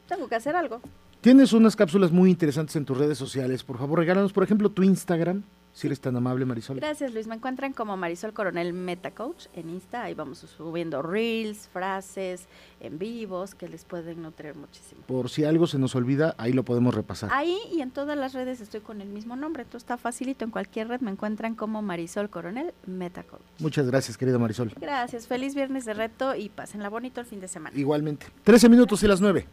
Tengo 0.07 0.27
que 0.27 0.35
hacer 0.35 0.55
algo. 0.55 0.81
Tienes 1.21 1.51
unas 1.51 1.75
cápsulas 1.75 2.13
muy 2.13 2.29
interesantes 2.29 2.77
en 2.77 2.85
tus 2.85 2.97
redes 2.97 3.17
sociales. 3.17 3.65
Por 3.65 3.77
favor, 3.77 3.99
regálanos, 3.99 4.31
por 4.31 4.41
ejemplo, 4.41 4.69
tu 4.69 4.83
Instagram, 4.83 5.43
si 5.73 5.87
eres 5.87 5.99
tan 5.99 6.15
amable, 6.15 6.45
Marisol. 6.45 6.77
Gracias, 6.77 7.13
Luis. 7.13 7.27
Me 7.27 7.35
encuentran 7.35 7.73
como 7.73 7.97
Marisol 7.97 8.31
Coronel 8.31 8.71
Meta 8.71 9.11
Coach 9.11 9.47
en 9.53 9.69
Insta. 9.69 10.03
Ahí 10.03 10.13
vamos 10.13 10.39
subiendo 10.39 11.01
reels, 11.01 11.67
frases, 11.73 12.47
en 12.79 12.99
vivos 12.99 13.53
que 13.53 13.67
les 13.67 13.83
pueden 13.83 14.21
nutrir 14.21 14.55
muchísimo. 14.55 15.01
Por 15.07 15.29
si 15.29 15.43
algo 15.43 15.67
se 15.67 15.77
nos 15.77 15.93
olvida, 15.93 16.35
ahí 16.37 16.53
lo 16.53 16.63
podemos 16.63 16.95
repasar. 16.95 17.29
Ahí 17.33 17.57
y 17.69 17.81
en 17.81 17.91
todas 17.91 18.17
las 18.17 18.31
redes 18.31 18.61
estoy 18.61 18.79
con 18.79 19.01
el 19.01 19.09
mismo 19.09 19.35
nombre. 19.35 19.63
Esto 19.63 19.75
está 19.75 19.97
facilito. 19.97 20.45
En 20.45 20.51
cualquier 20.51 20.87
red 20.87 21.01
me 21.01 21.11
encuentran 21.11 21.53
como 21.53 21.81
Marisol 21.81 22.29
Coronel 22.29 22.73
Meta 22.85 23.23
Coach. 23.23 23.41
Muchas 23.59 23.87
gracias, 23.87 24.17
querida 24.17 24.39
Marisol. 24.39 24.71
Gracias. 24.79 25.27
Feliz 25.27 25.53
viernes 25.53 25.83
de 25.83 25.95
reto 25.95 26.33
y 26.33 26.47
pásenla 26.47 26.87
bonito 26.87 27.19
el 27.19 27.27
fin 27.27 27.41
de 27.41 27.49
semana. 27.49 27.77
Igualmente. 27.77 28.27
13 28.45 28.69
minutos 28.69 29.03
y 29.03 29.07
las 29.07 29.19
9. 29.19 29.45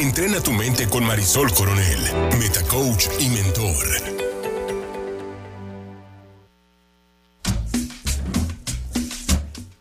Entrena 0.00 0.40
tu 0.40 0.52
mente 0.52 0.88
con 0.88 1.04
Marisol 1.04 1.52
Coronel, 1.52 1.98
Metacoach 2.38 3.08
y 3.20 3.28
mentor. 3.28 3.86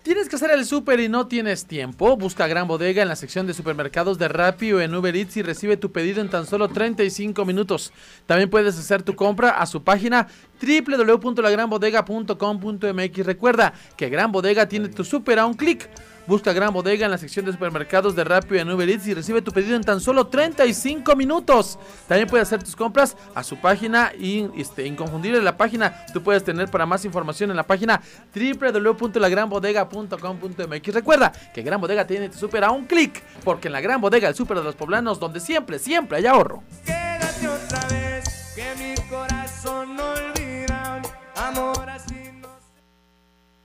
¿Tienes 0.03 0.27
que 0.27 0.35
hacer 0.35 0.51
el 0.51 0.65
súper 0.65 0.99
y 0.99 1.07
no 1.07 1.27
tienes 1.27 1.67
tiempo? 1.67 2.17
Busca 2.17 2.47
Gran 2.47 2.67
Bodega 2.67 3.01
en 3.01 3.07
la 3.07 3.15
sección 3.15 3.47
de 3.47 3.53
supermercados 3.53 4.19
de 4.19 4.27
Rappi 4.27 4.73
o 4.73 4.81
en 4.81 4.93
Uber 4.93 5.15
Eats 5.15 5.37
y 5.37 5.41
recibe 5.41 5.77
tu 5.77 5.93
pedido 5.93 6.19
en 6.19 6.29
tan 6.29 6.45
solo 6.45 6.67
35 6.67 7.45
minutos. 7.45 7.93
También 8.25 8.49
puedes 8.49 8.77
hacer 8.77 9.03
tu 9.03 9.15
compra 9.15 9.51
a 9.51 9.65
su 9.67 9.85
página 9.85 10.27
www.lagranbodega.com.mx. 10.61 13.25
Recuerda 13.25 13.73
que 13.95 14.09
Gran 14.09 14.33
Bodega 14.33 14.67
tiene 14.67 14.89
tu 14.89 15.05
súper 15.05 15.39
a 15.39 15.45
un 15.45 15.53
clic. 15.53 15.89
Busca 16.29 16.53
Gran 16.53 16.71
Bodega 16.71 17.03
en 17.05 17.11
la 17.11 17.17
sección 17.17 17.43
de 17.43 17.51
supermercados 17.51 18.15
de 18.15 18.23
Rappi 18.23 18.59
en 18.59 18.69
Uber 18.69 18.87
Eats 18.87 19.07
y 19.07 19.15
recibe 19.15 19.41
tu 19.41 19.51
pedido 19.51 19.75
en 19.75 19.83
tan 19.83 19.99
solo 19.99 20.27
35 20.27 21.15
minutos. 21.15 21.79
También 22.07 22.29
puedes 22.29 22.47
hacer 22.47 22.61
tus 22.61 22.75
compras 22.75 23.17
a 23.33 23.43
su 23.43 23.57
página 23.57 24.11
y 24.15 24.47
este, 24.55 24.85
inconfundible 24.85 25.41
la 25.41 25.57
página. 25.57 26.05
Tú 26.13 26.21
puedes 26.21 26.43
tener 26.43 26.69
para 26.69 26.85
más 26.85 27.03
información 27.03 27.49
en 27.49 27.55
la 27.55 27.65
página 27.65 27.99
www.lagranbodega.com.mx. 28.35 30.93
Recuerda 30.93 31.31
que 31.51 31.63
Gran 31.63 31.81
Bodega 31.81 32.05
tiene 32.05 32.29
tu 32.29 32.37
super 32.37 32.63
a 32.63 32.69
un 32.69 32.85
clic, 32.85 33.23
porque 33.43 33.69
en 33.69 33.73
la 33.73 33.81
Gran 33.81 33.99
Bodega, 33.99 34.27
el 34.27 34.35
super 34.35 34.59
de 34.59 34.65
los 34.65 34.75
poblanos, 34.75 35.19
donde 35.19 35.39
siempre, 35.39 35.79
siempre 35.79 36.19
hay 36.19 36.27
ahorro. 36.27 36.61
Quédate 36.85 37.47
otra 37.47 37.87
vez, 37.87 38.53
que 38.55 38.75
mi 38.77 38.93
corazón 39.09 39.95
no 39.95 40.11
olvida, 40.11 41.01
amor 41.35 41.89
así. 41.89 42.18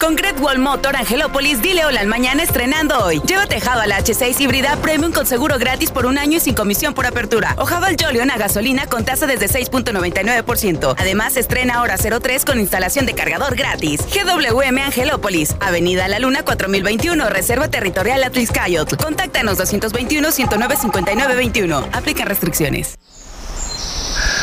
Con 0.05 0.16
Great 0.16 0.38
Wall 0.38 0.59
Motor 0.59 0.96
Angelópolis, 0.96 1.62
dile 1.62 1.86
hola 1.86 2.00
al 2.00 2.09
mañana 2.09 2.42
estrenando 2.42 2.98
hoy. 2.98 3.22
Llévate 3.26 3.59
Javal 3.59 3.90
H6 3.90 4.38
híbrida 4.38 4.76
premium 4.82 5.12
con 5.12 5.24
seguro 5.24 5.59
gratis 5.59 5.90
por 5.90 6.05
un 6.05 6.18
año 6.18 6.36
y 6.36 6.40
sin 6.40 6.55
comisión 6.55 6.92
por 6.92 7.07
apertura. 7.07 7.55
O 7.57 7.64
Javal 7.64 7.96
Jolion 7.98 8.30
a 8.30 8.36
gasolina 8.36 8.86
con 8.86 9.07
tasa 9.07 9.26
desde 9.26 9.48
6.99%. 9.48 10.94
Además, 10.98 11.38
estrena 11.38 11.80
hora 11.80 11.96
03 11.96 12.44
con 12.44 12.61
instalación 12.61 13.07
de 13.07 13.14
cargador 13.14 13.57
gratis. 13.57 14.02
GWM 14.02 14.76
Angelópolis, 14.76 15.57
Avenida 15.61 16.07
La 16.07 16.18
Luna 16.18 16.44
4021, 16.44 17.30
Reserva 17.30 17.68
Territorial 17.68 18.24
Atliscayot. 18.24 19.02
Contáctanos 19.02 19.57
221 19.57 20.32
109 20.32 20.76
5921. 20.82 21.88
Aplica 21.92 22.26
restricciones. 22.26 22.98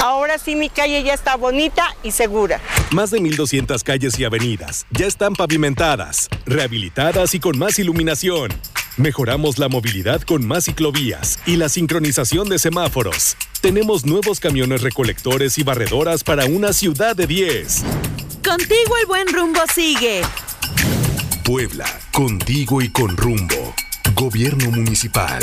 Ahora 0.02 0.40
sí 0.40 0.56
mi 0.56 0.70
calle 0.70 1.04
ya 1.04 1.14
está 1.14 1.36
bonita 1.36 1.96
y 2.02 2.10
segura. 2.10 2.60
Más 2.92 3.10
de 3.10 3.20
1.200 3.22 3.84
calles 3.84 4.20
y 4.20 4.26
avenidas 4.26 4.86
ya 4.92 5.06
están 5.08 5.34
pavimentadas, 5.34 6.28
rehabilitadas 6.46 7.34
y 7.34 7.40
con 7.40 7.58
más 7.58 7.80
iluminación. 7.80 8.52
Mejoramos 8.98 9.60
la 9.60 9.70
movilidad 9.70 10.22
con 10.24 10.46
más 10.46 10.66
ciclovías 10.66 11.40
y 11.46 11.56
la 11.56 11.70
sincronización 11.70 12.50
de 12.50 12.60
semáforos. 12.60 13.38
Tenemos 13.62 14.06
nuevos 14.06 14.42
camiones 14.42 14.82
recolectores 14.82 15.58
y 15.58 15.64
barredoras 15.64 16.26
para 16.26 16.44
una 16.48 16.74
ciudad 16.74 17.16
de 17.16 17.28
10. 17.28 17.84
Contigo 18.44 18.98
el 19.00 19.06
buen 19.08 19.28
rumbo 19.28 19.62
sigue. 19.74 20.24
Puebla, 21.46 21.86
contigo 22.12 22.82
y 22.82 22.90
con 22.90 23.16
rumbo. 23.16 23.74
Gobierno 24.16 24.70
municipal. 24.70 25.40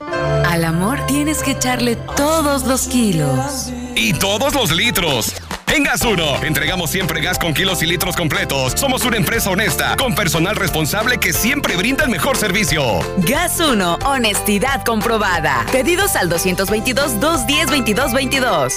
Al 0.00 0.64
amor 0.64 1.06
tienes 1.06 1.44
que 1.44 1.52
echarle 1.52 1.94
todos 2.16 2.64
los 2.66 2.88
kilos. 2.88 3.70
Y 3.96 4.12
todos 4.12 4.54
los 4.54 4.72
litros. 4.72 5.34
En 5.74 5.82
Gas 5.82 6.02
1, 6.02 6.44
entregamos 6.44 6.90
siempre 6.90 7.20
gas 7.20 7.36
con 7.38 7.52
kilos 7.52 7.82
y 7.82 7.86
litros 7.86 8.16
completos. 8.16 8.74
Somos 8.76 9.04
una 9.04 9.16
empresa 9.16 9.50
honesta, 9.50 9.96
con 9.96 10.14
personal 10.14 10.54
responsable 10.56 11.18
que 11.18 11.32
siempre 11.32 11.76
brinda 11.76 12.04
el 12.04 12.10
mejor 12.10 12.36
servicio. 12.36 13.00
Gas 13.18 13.60
1, 13.60 13.98
honestidad 14.04 14.84
comprobada. 14.84 15.66
Pedidos 15.72 16.14
al 16.16 16.30
222-210-2222. 16.30 18.72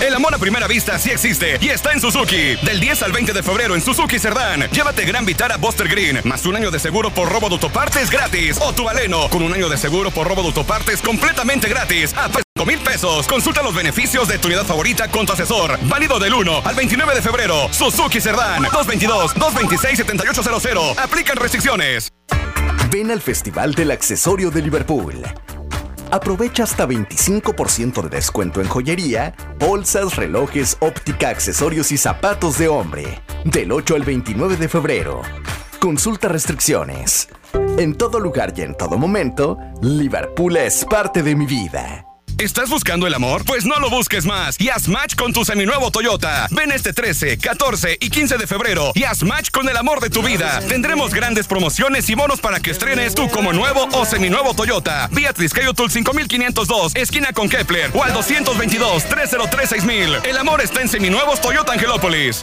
El 0.00 0.14
amor 0.14 0.34
a 0.34 0.38
primera 0.38 0.66
vista 0.66 0.98
sí 0.98 1.10
existe 1.10 1.58
y 1.60 1.68
está 1.70 1.92
en 1.92 2.00
Suzuki. 2.00 2.56
Del 2.62 2.80
10 2.80 3.02
al 3.04 3.12
20 3.12 3.32
de 3.32 3.42
febrero 3.42 3.74
en 3.74 3.80
Suzuki 3.80 4.18
Cerdán. 4.18 4.68
Llévate 4.70 5.04
Gran 5.04 5.24
Vitara 5.24 5.56
Buster 5.56 5.88
Green, 5.88 6.20
más 6.24 6.44
un 6.46 6.56
año 6.56 6.70
de 6.70 6.78
seguro 6.78 7.10
por 7.10 7.30
robo 7.30 7.48
de 7.48 7.54
autopartes 7.54 8.10
gratis. 8.10 8.58
O 8.60 8.72
tu 8.74 8.84
Valeno, 8.84 9.28
con 9.30 9.42
un 9.42 9.52
año 9.54 9.68
de 9.68 9.76
seguro 9.78 10.10
por 10.10 10.26
robo 10.28 10.42
de 10.42 10.48
autopartes 10.48 11.00
completamente 11.00 11.68
gratis. 11.68 12.12
A 12.16 12.28
5 12.28 12.42
mil 12.66 12.78
pesos. 12.80 13.26
Consulta 13.26 13.62
los 13.62 13.74
beneficios 13.74 14.28
de 14.28 14.38
tu 14.38 14.48
unidad 14.48 14.64
favorita 14.66 15.08
con 15.08 15.24
tu 15.26 15.32
asesor. 15.32 15.78
Válido 15.82 16.18
del 16.18 16.34
1 16.34 16.62
al 16.64 16.74
29 16.74 17.14
de 17.14 17.22
febrero. 17.22 17.68
Suzuki 17.72 18.20
Cerdán. 18.20 18.62
222-226-7800. 18.64 20.98
Aplican 20.98 21.36
restricciones. 21.36 22.10
Ven 22.90 23.10
al 23.10 23.22
Festival 23.22 23.74
del 23.74 23.90
Accesorio 23.90 24.50
de 24.50 24.60
Liverpool. 24.62 25.24
Aprovecha 26.14 26.62
hasta 26.62 26.86
25% 26.86 28.00
de 28.02 28.08
descuento 28.08 28.60
en 28.60 28.68
joyería, 28.68 29.34
bolsas, 29.58 30.14
relojes, 30.14 30.76
óptica, 30.78 31.30
accesorios 31.30 31.90
y 31.90 31.96
zapatos 31.96 32.56
de 32.56 32.68
hombre. 32.68 33.20
Del 33.44 33.72
8 33.72 33.96
al 33.96 34.04
29 34.04 34.56
de 34.56 34.68
febrero. 34.68 35.22
Consulta 35.80 36.28
restricciones. 36.28 37.28
En 37.78 37.96
todo 37.96 38.20
lugar 38.20 38.54
y 38.56 38.60
en 38.60 38.76
todo 38.76 38.96
momento, 38.96 39.58
Liverpool 39.82 40.56
es 40.56 40.84
parte 40.84 41.24
de 41.24 41.34
mi 41.34 41.46
vida. 41.46 42.06
¿Estás 42.38 42.68
buscando 42.68 43.06
el 43.06 43.14
amor? 43.14 43.44
Pues 43.44 43.64
no 43.64 43.78
lo 43.78 43.88
busques 43.90 44.26
más 44.26 44.60
y 44.60 44.68
haz 44.68 44.88
match 44.88 45.14
con 45.14 45.32
tu 45.32 45.44
seminuevo 45.44 45.92
Toyota. 45.92 46.48
Ven 46.50 46.72
este 46.72 46.92
13, 46.92 47.38
14 47.38 47.96
y 48.00 48.10
15 48.10 48.38
de 48.38 48.48
febrero 48.48 48.90
y 48.94 49.04
haz 49.04 49.22
match 49.22 49.52
con 49.52 49.68
el 49.68 49.76
amor 49.76 50.00
de 50.00 50.10
tu 50.10 50.20
vida. 50.20 50.58
Tendremos 50.68 51.14
grandes 51.14 51.46
promociones 51.46 52.10
y 52.10 52.16
bonos 52.16 52.40
para 52.40 52.58
que 52.58 52.72
estrenes 52.72 53.14
tú 53.14 53.28
como 53.28 53.52
nuevo 53.52 53.88
o 53.92 54.04
seminuevo 54.04 54.52
Toyota. 54.52 55.08
Vía 55.12 55.32
Triscayotul 55.32 55.92
5502, 55.92 56.96
esquina 56.96 57.32
con 57.32 57.48
Kepler 57.48 57.92
o 57.94 58.02
al 58.02 58.12
222-303-6000. 58.14 60.26
El 60.26 60.36
amor 60.36 60.60
está 60.60 60.82
en 60.82 60.88
seminuevos 60.88 61.40
Toyota 61.40 61.72
Angelópolis. 61.72 62.42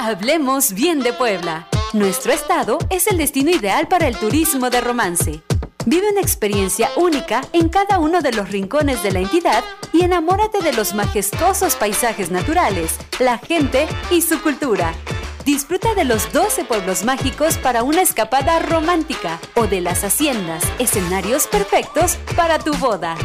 Hablemos 0.00 0.72
bien 0.72 1.00
de 1.00 1.12
Puebla. 1.12 1.68
Nuestro 1.92 2.32
estado 2.32 2.78
es 2.88 3.06
el 3.06 3.18
destino 3.18 3.50
ideal 3.50 3.86
para 3.86 4.08
el 4.08 4.16
turismo 4.16 4.70
de 4.70 4.80
romance. 4.80 5.42
Vive 5.84 6.10
una 6.10 6.20
experiencia 6.20 6.90
única 6.96 7.42
en 7.52 7.68
cada 7.68 7.98
uno 7.98 8.20
de 8.22 8.32
los 8.32 8.50
rincones 8.50 9.02
de 9.02 9.10
la 9.10 9.18
entidad 9.18 9.64
y 9.92 10.02
enamórate 10.02 10.62
de 10.62 10.72
los 10.72 10.94
majestuosos 10.94 11.74
paisajes 11.74 12.30
naturales, 12.30 12.98
la 13.18 13.38
gente 13.38 13.88
y 14.10 14.22
su 14.22 14.40
cultura. 14.40 14.94
Disfruta 15.44 15.94
de 15.94 16.04
los 16.04 16.32
12 16.32 16.64
pueblos 16.66 17.04
mágicos 17.04 17.58
para 17.58 17.82
una 17.82 18.00
escapada 18.00 18.60
romántica 18.60 19.40
o 19.56 19.66
de 19.66 19.80
las 19.80 20.04
haciendas, 20.04 20.62
escenarios 20.78 21.48
perfectos 21.48 22.16
para 22.36 22.60
tu 22.60 22.74
boda. 22.74 23.16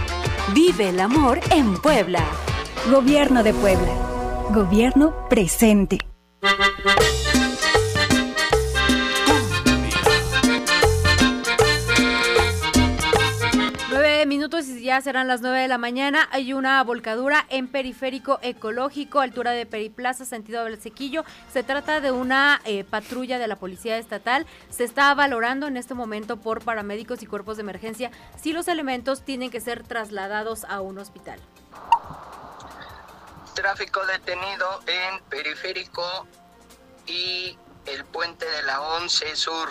Vive 0.54 0.90
el 0.90 1.00
amor 1.00 1.40
en 1.52 1.80
Puebla. 1.80 2.24
Gobierno 2.90 3.44
de 3.44 3.54
Puebla. 3.54 3.94
Gobierno 4.50 5.28
presente. 5.30 6.00
Minutos 14.28 14.68
y 14.68 14.84
ya 14.84 15.02
serán 15.02 15.28
las 15.28 15.42
nueve 15.42 15.60
de 15.60 15.68
la 15.68 15.78
mañana. 15.78 16.28
Hay 16.32 16.54
una 16.54 16.84
volcadura 16.84 17.46
en 17.50 17.68
periférico 17.68 18.40
ecológico, 18.42 19.20
altura 19.20 19.52
de 19.52 19.66
Periplaza, 19.66 20.26
sentido 20.26 20.64
del 20.66 20.80
Sequillo. 20.82 21.24
Se 21.52 21.64
trata 21.64 22.02
de 22.02 22.12
una 22.12 22.62
eh, 22.66 22.84
patrulla 22.84 23.40
de 23.40 23.48
la 23.48 23.56
Policía 23.56 23.98
Estatal. 23.98 24.46
Se 24.70 24.84
está 24.84 25.14
valorando 25.14 25.68
en 25.68 25.78
este 25.78 25.94
momento 25.94 26.38
por 26.38 26.64
paramédicos 26.64 27.24
y 27.24 27.26
cuerpos 27.26 27.58
de 27.58 27.64
emergencia 27.64 28.12
si 28.40 28.54
los 28.54 28.68
elementos 28.68 29.24
tienen 29.24 29.50
que 29.50 29.62
ser 29.62 29.84
trasladados 29.84 30.66
a 30.66 30.82
un 30.82 31.00
hospital. 31.00 31.40
Tráfico 33.56 34.06
detenido 34.06 34.82
en 34.86 35.24
periférico 35.30 36.28
y 37.08 37.58
el 37.86 38.06
puente 38.06 38.46
de 38.46 38.64
la 38.64 38.82
11 38.82 39.36
Sur. 39.36 39.70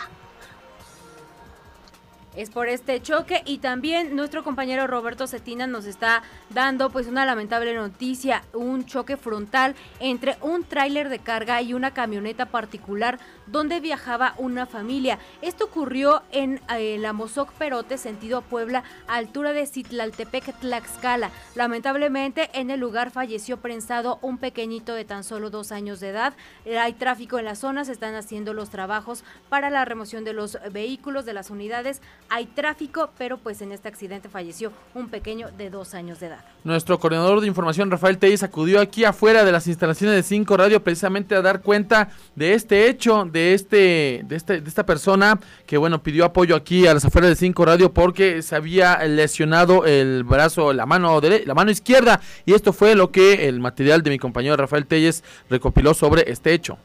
Es 2.37 2.51
por 2.51 2.68
este 2.68 3.01
choque. 3.03 3.43
Y 3.45 3.59
también 3.59 4.14
nuestro 4.14 4.45
compañero 4.45 4.87
Roberto 4.87 5.26
Cetina 5.26 5.66
nos 5.66 5.87
está 5.87 6.22
dando 6.51 6.90
pues 6.90 7.07
una 7.07 7.24
lamentable 7.24 7.74
noticia, 7.74 8.42
un 8.53 8.86
choque 8.86 9.16
frontal 9.16 9.74
entre 10.01 10.36
un 10.42 10.64
tráiler 10.64 11.09
de 11.09 11.18
carga 11.18 11.61
y 11.62 11.74
una 11.74 11.92
camioneta 11.92 12.47
particular 12.47 13.18
donde 13.47 13.80
viajaba 13.80 14.34
una 14.38 14.66
familia. 14.66 15.18
Esto 15.42 15.66
ocurrió 15.66 16.22
en 16.32 16.61
eh, 16.76 16.99
la 16.99 17.12
Mozoc 17.12 17.53
Perote, 17.53 17.99
sentido 17.99 18.42
Puebla, 18.42 18.82
a 19.07 19.16
altura 19.16 19.53
de 19.53 19.66
Citlaltepec, 19.66 20.59
Tlaxcala. 20.61 21.30
Lamentablemente 21.55 22.51
en 22.55 22.70
el 22.70 22.80
lugar 22.80 23.11
falleció 23.11 23.59
prensado 23.59 24.18
un 24.22 24.38
pequeñito 24.38 24.94
de 24.94 25.05
tan 25.05 25.24
solo 25.24 25.51
dos 25.51 25.72
años 25.72 26.01
de 26.01 26.11
edad. 26.11 26.34
Hay 26.78 26.94
tráfico 26.94 27.38
en 27.38 27.44
la 27.44 27.55
zona, 27.55 27.84
se 27.84 27.92
están 27.92 28.14
haciendo 28.14 28.53
los 28.53 28.70
trabajos 28.70 29.24
para 29.49 29.70
la 29.70 29.84
remoción 29.84 30.24
de 30.24 30.32
los 30.32 30.59
vehículos, 30.72 31.24
de 31.24 31.34
las 31.34 31.51
unidades. 31.51 32.03
Hay 32.28 32.47
tráfico, 32.47 33.11
pero 33.18 33.38
pues 33.38 33.61
en 33.62 33.72
este 33.72 33.88
accidente 33.88 34.28
falleció 34.28 34.72
un 34.94 35.09
pequeño 35.09 35.51
de 35.53 35.70
dos 35.70 35.94
años 35.94 36.20
de 36.20 36.26
edad. 36.26 36.36
Nuestro 36.66 36.99
coordinador 36.99 37.41
de 37.41 37.47
información, 37.47 37.93
Rafael 37.93 38.18
Telles, 38.18 38.43
acudió 38.43 38.80
aquí 38.80 39.05
afuera 39.05 39.45
de 39.45 39.53
las 39.53 39.68
instalaciones 39.68 40.16
de 40.16 40.24
5 40.24 40.57
Radio 40.57 40.82
precisamente 40.82 41.37
a 41.37 41.41
dar 41.41 41.62
cuenta 41.62 42.09
de 42.34 42.55
este 42.55 42.89
hecho, 42.89 43.24
de 43.24 43.55
este, 43.55 44.22
de 44.24 44.34
este, 44.34 44.61
de 44.61 44.68
esta 44.68 44.84
persona 44.84 45.39
que 45.64 45.76
bueno 45.76 46.03
pidió 46.03 46.24
apoyo 46.24 46.57
aquí 46.57 46.89
a 46.89 46.95
las 46.95 47.05
afueras 47.05 47.30
de 47.30 47.37
5 47.37 47.64
Radio 47.64 47.95
porque 47.95 48.43
se 48.43 48.57
había 48.57 48.99
lesionado 49.05 49.87
el 49.87 50.24
brazo, 50.24 50.72
la 50.72 50.87
mano 50.87 51.20
la 51.20 51.55
mano 51.55 51.70
izquierda 51.70 52.20
y 52.45 52.53
esto 52.53 52.72
fue 52.72 52.97
lo 52.97 53.12
que 53.12 53.47
el 53.47 53.61
material 53.61 54.03
de 54.03 54.11
mi 54.11 54.18
compañero 54.18 54.57
Rafael 54.57 54.87
Telles 54.87 55.22
recopiló 55.49 55.95
sobre 55.95 56.28
este 56.32 56.53
hecho. 56.53 56.78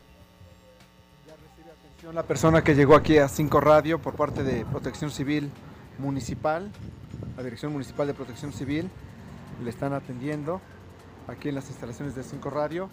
La 2.14 2.22
persona 2.22 2.64
que 2.64 2.76
llegó 2.76 2.95
aquí 2.95 3.18
a 3.18 3.28
5 3.28 3.60
Radio 3.62 3.97
por 3.97 4.14
parte 4.14 4.43
de 4.43 4.64
Protección 4.64 5.10
Civil 5.10 5.49
Municipal, 5.97 6.70
la 7.36 7.41
Dirección 7.41 7.72
Municipal 7.72 8.06
de 8.06 8.14
Protección 8.14 8.54
Civil, 8.54 8.88
le 9.64 9.70
están 9.70 9.93
atendiendo 9.93 10.62
aquí 11.28 11.49
en 11.49 11.56
las 11.56 11.70
instalaciones 11.70 12.16
de 12.16 12.24
5 12.24 12.49
Radio. 12.49 12.89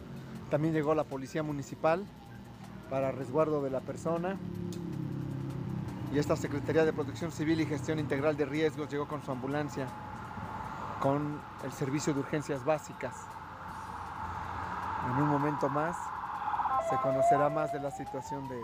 También 0.51 0.75
llegó 0.75 0.95
la 0.95 1.05
Policía 1.05 1.43
Municipal 1.43 2.05
para 2.91 3.13
resguardo 3.13 3.63
de 3.63 3.71
la 3.71 3.81
persona. 3.81 4.37
Y 6.13 6.19
esta 6.19 6.37
Secretaría 6.37 6.85
de 6.85 6.93
Protección 6.93 7.31
Civil 7.31 7.61
y 7.61 7.67
Gestión 7.67 7.99
Integral 7.99 8.37
de 8.37 8.47
Riesgos 8.47 8.89
llegó 8.91 9.07
con 9.07 9.23
su 9.23 9.31
ambulancia, 9.31 9.87
con 11.01 11.41
el 11.65 11.73
servicio 11.73 12.15
de 12.15 12.21
urgencias 12.21 12.65
básicas. 12.65 13.15
En 15.13 15.23
un 15.23 15.29
momento 15.29 15.69
más 15.69 15.97
se 16.89 16.97
conocerá 16.97 17.51
más 17.51 17.73
de 17.73 17.81
la 17.81 17.91
situación 17.91 18.49
de 18.49 18.63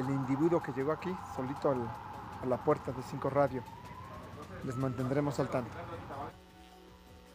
individuo 0.00 0.62
que 0.62 0.72
llegó 0.72 0.92
aquí 0.92 1.14
solito 1.36 1.70
a 1.70 2.46
la 2.46 2.56
puerta 2.56 2.92
de 2.92 3.02
5 3.02 3.30
Radio. 3.30 3.62
Les 4.64 4.76
mantendremos 4.76 5.38
al 5.40 5.48
tanto. 5.48 5.70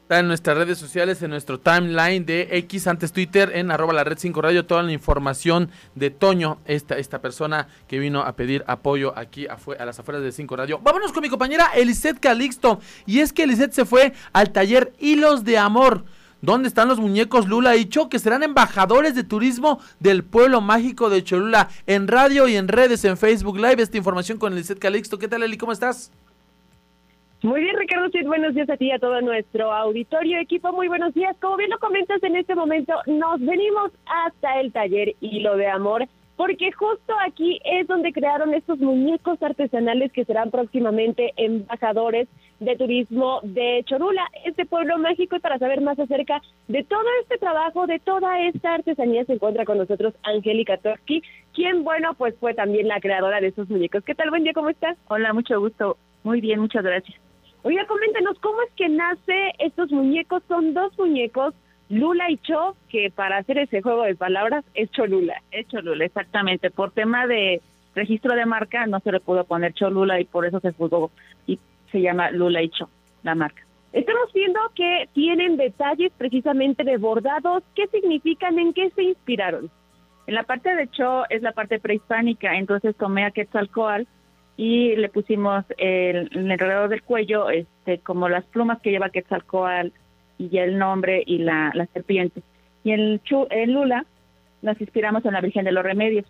Está 0.07 0.19
en 0.19 0.29
nuestras 0.29 0.57
redes 0.57 0.77
sociales, 0.77 1.21
en 1.21 1.31
nuestro 1.31 1.59
timeline 1.59 2.25
de 2.25 2.47
X 2.59 2.87
antes 2.87 3.11
Twitter, 3.11 3.51
en 3.53 3.71
arroba 3.71 3.91
la 3.91 4.05
red 4.05 4.17
5 4.17 4.41
radio, 4.41 4.65
toda 4.65 4.81
la 4.81 4.93
información 4.93 5.69
de 5.95 6.11
Toño, 6.11 6.59
esta, 6.63 6.97
esta 6.97 7.19
persona 7.19 7.67
que 7.89 7.99
vino 7.99 8.21
a 8.21 8.37
pedir 8.37 8.63
apoyo 8.67 9.11
aquí 9.17 9.47
a 9.47 9.85
las 9.85 9.99
afueras 9.99 10.23
de 10.23 10.31
5 10.31 10.55
radio. 10.55 10.79
Vámonos 10.81 11.11
con 11.11 11.23
mi 11.23 11.27
compañera 11.27 11.71
Elisette 11.75 12.21
Calixto. 12.21 12.79
Y 13.05 13.19
es 13.19 13.33
que 13.33 13.43
Elisette 13.43 13.73
se 13.73 13.83
fue 13.83 14.13
al 14.31 14.53
taller 14.53 14.93
Hilos 14.97 15.43
de 15.43 15.57
Amor. 15.57 16.05
¿Dónde 16.41 16.69
están 16.69 16.87
los 16.87 17.01
muñecos 17.01 17.49
Lula 17.49 17.75
y 17.75 17.83
Cho 17.87 18.07
que 18.07 18.19
serán 18.19 18.43
embajadores 18.43 19.13
de 19.13 19.25
turismo 19.25 19.81
del 19.99 20.23
pueblo 20.23 20.61
mágico 20.61 21.09
de 21.09 21.21
Cholula? 21.21 21.67
En 21.85 22.07
radio 22.07 22.47
y 22.47 22.55
en 22.55 22.69
redes, 22.69 23.03
en 23.03 23.17
Facebook 23.17 23.57
Live, 23.57 23.83
esta 23.83 23.97
información 23.97 24.37
con 24.37 24.53
Elisette 24.53 24.79
Calixto. 24.79 25.19
¿Qué 25.19 25.27
tal, 25.27 25.43
Eli? 25.43 25.57
¿Cómo 25.57 25.73
estás? 25.73 26.13
Muy 27.43 27.61
bien, 27.61 27.77
Ricardo, 27.77 28.09
sí, 28.09 28.23
buenos 28.23 28.55
días 28.55 28.67
a 28.67 28.77
ti 28.77 28.87
y 28.87 28.91
a 28.91 28.97
todo 28.97 29.21
nuestro 29.21 29.71
auditorio, 29.71 30.39
equipo, 30.39 30.73
muy 30.73 30.87
buenos 30.87 31.13
días. 31.13 31.37
Como 31.39 31.55
bien 31.55 31.69
lo 31.69 31.77
comentas 31.77 32.21
en 32.23 32.35
este 32.35 32.55
momento, 32.55 32.93
nos 33.05 33.39
venimos 33.39 33.91
hasta 34.07 34.59
el 34.59 34.73
taller 34.73 35.13
Hilo 35.21 35.55
de 35.55 35.67
Amor, 35.67 36.07
porque 36.35 36.71
justo 36.71 37.13
aquí 37.27 37.59
es 37.63 37.85
donde 37.85 38.11
crearon 38.11 38.55
estos 38.55 38.79
muñecos 38.79 39.41
artesanales 39.43 40.11
que 40.13 40.25
serán 40.25 40.49
próximamente 40.49 41.33
embajadores 41.37 42.27
de 42.59 42.75
turismo 42.75 43.39
de 43.43 43.83
Cholula, 43.85 44.25
este 44.43 44.65
pueblo 44.65 44.97
mágico, 44.97 45.35
y 45.35 45.39
para 45.39 45.59
saber 45.59 45.81
más 45.81 45.99
acerca 45.99 46.41
de 46.67 46.83
todo 46.85 47.05
este 47.21 47.37
trabajo, 47.37 47.85
de 47.85 47.99
toda 47.99 48.41
esta 48.47 48.73
artesanía, 48.73 49.25
se 49.25 49.33
encuentra 49.33 49.63
con 49.63 49.77
nosotros 49.77 50.15
Angélica 50.23 50.77
Toski, 50.77 51.21
quien, 51.53 51.83
bueno, 51.83 52.15
pues 52.15 52.33
fue 52.39 52.55
también 52.55 52.87
la 52.87 52.99
creadora 52.99 53.39
de 53.41 53.49
estos 53.49 53.69
muñecos. 53.69 54.03
¿Qué 54.03 54.15
tal? 54.15 54.31
Buen 54.31 54.43
día, 54.43 54.53
¿cómo 54.53 54.69
estás? 54.69 54.97
Hola, 55.07 55.33
mucho 55.33 55.59
gusto. 55.59 55.97
Muy 56.23 56.41
bien, 56.41 56.59
muchas 56.59 56.83
gracias. 56.83 57.26
Oiga, 57.67 57.85
coméntenos, 57.85 58.39
¿cómo 58.39 58.61
es 58.61 58.71
que 58.77 58.87
nace 58.87 59.51
estos 59.59 59.91
muñecos? 59.91 60.41
Son 60.47 60.73
dos 60.73 60.97
muñecos, 60.97 61.53
Lula 61.89 62.31
y 62.31 62.37
Cho, 62.37 62.77
que 62.87 63.11
para 63.11 63.39
hacer 63.39 63.57
ese 63.57 63.81
juego 63.81 64.03
de 64.03 64.15
palabras 64.15 64.63
es 64.73 64.89
Cholula. 64.91 65.43
Es 65.51 65.67
Cholula, 65.67 66.05
exactamente. 66.05 66.71
Por 66.71 66.91
tema 66.91 67.27
de 67.27 67.61
registro 67.93 68.37
de 68.37 68.45
marca 68.45 68.87
no 68.87 69.01
se 69.01 69.11
le 69.11 69.19
pudo 69.19 69.43
poner 69.43 69.73
Cholula 69.73 70.17
y 70.21 70.23
por 70.23 70.45
eso 70.45 70.61
se 70.61 70.71
jugó 70.71 71.11
y 71.45 71.59
se 71.91 71.99
llama 71.99 72.31
Lula 72.31 72.61
y 72.61 72.69
Cho, 72.69 72.87
la 73.23 73.35
marca. 73.35 73.61
Estamos 73.91 74.31
viendo 74.33 74.61
que 74.73 75.09
tienen 75.11 75.57
detalles 75.57 76.13
precisamente 76.17 76.85
de 76.85 76.95
bordados. 76.95 77.63
¿Qué 77.75 77.87
significan? 77.87 78.59
¿En 78.59 78.71
qué 78.71 78.91
se 78.91 79.03
inspiraron? 79.03 79.69
En 80.25 80.35
la 80.35 80.43
parte 80.43 80.73
de 80.73 80.87
Cho 80.87 81.25
es 81.29 81.41
la 81.41 81.51
parte 81.51 81.81
prehispánica, 81.81 82.55
entonces 82.55 82.95
tomé 82.95 83.25
a 83.25 83.31
Quetzalcoatl 83.31 84.07
y 84.57 84.95
le 84.95 85.07
pusimos 85.09 85.63
el, 85.77 86.29
el 86.35 86.51
alrededor 86.51 86.89
del 86.89 87.03
cuello 87.03 87.49
este 87.49 87.99
como 87.99 88.27
las 88.27 88.43
plumas 88.45 88.81
que 88.81 88.89
lleva 88.89 89.11
Quetzalcoatl 89.11 89.89
y 90.39 90.57
el 90.57 90.77
nombre 90.77 91.23
y 91.25 91.37
la, 91.37 91.71
la 91.73 91.85
serpiente. 91.87 92.41
Y 92.83 92.91
en, 92.91 93.19
Chu, 93.23 93.47
en 93.49 93.73
Lula 93.73 94.05
nos 94.61 94.79
inspiramos 94.81 95.23
en 95.25 95.33
la 95.33 95.41
Virgen 95.41 95.65
de 95.65 95.71
los 95.71 95.83
Remedios 95.83 96.25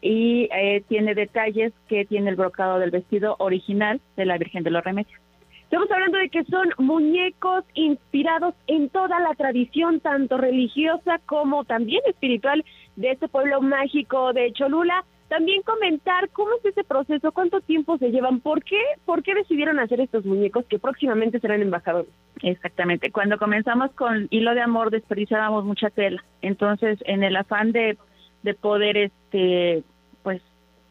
y 0.00 0.48
eh, 0.52 0.82
tiene 0.88 1.14
detalles 1.14 1.72
que 1.88 2.04
tiene 2.04 2.30
el 2.30 2.36
brocado 2.36 2.78
del 2.78 2.90
vestido 2.90 3.36
original 3.38 4.00
de 4.16 4.26
la 4.26 4.38
Virgen 4.38 4.64
de 4.64 4.70
los 4.70 4.82
Remedios. 4.82 5.20
Estamos 5.64 5.90
hablando 5.90 6.18
de 6.18 6.28
que 6.28 6.44
son 6.44 6.68
muñecos 6.78 7.64
inspirados 7.74 8.54
en 8.66 8.90
toda 8.90 9.20
la 9.20 9.34
tradición, 9.34 10.00
tanto 10.00 10.36
religiosa 10.36 11.18
como 11.24 11.64
también 11.64 12.02
espiritual, 12.06 12.62
de 12.96 13.12
este 13.12 13.28
pueblo 13.28 13.62
mágico 13.62 14.34
de 14.34 14.52
Cholula. 14.52 15.04
También 15.32 15.62
comentar 15.62 16.28
cómo 16.28 16.50
es 16.58 16.66
ese 16.66 16.84
proceso, 16.84 17.32
cuánto 17.32 17.62
tiempo 17.62 17.96
se 17.96 18.10
llevan, 18.10 18.40
por 18.40 18.62
qué, 18.62 18.78
por 19.06 19.22
qué 19.22 19.34
decidieron 19.34 19.78
hacer 19.78 19.98
estos 19.98 20.26
muñecos 20.26 20.66
que 20.66 20.78
próximamente 20.78 21.40
serán 21.40 21.62
embajadores. 21.62 22.10
Exactamente. 22.42 23.10
Cuando 23.10 23.38
comenzamos 23.38 23.90
con 23.92 24.26
Hilo 24.28 24.54
de 24.54 24.60
Amor 24.60 24.90
desperdiciábamos 24.90 25.64
mucha 25.64 25.88
tela. 25.88 26.22
Entonces, 26.42 26.98
en 27.06 27.24
el 27.24 27.34
afán 27.34 27.72
de, 27.72 27.96
de 28.42 28.52
poder, 28.52 28.98
este, 28.98 29.84
pues, 30.22 30.42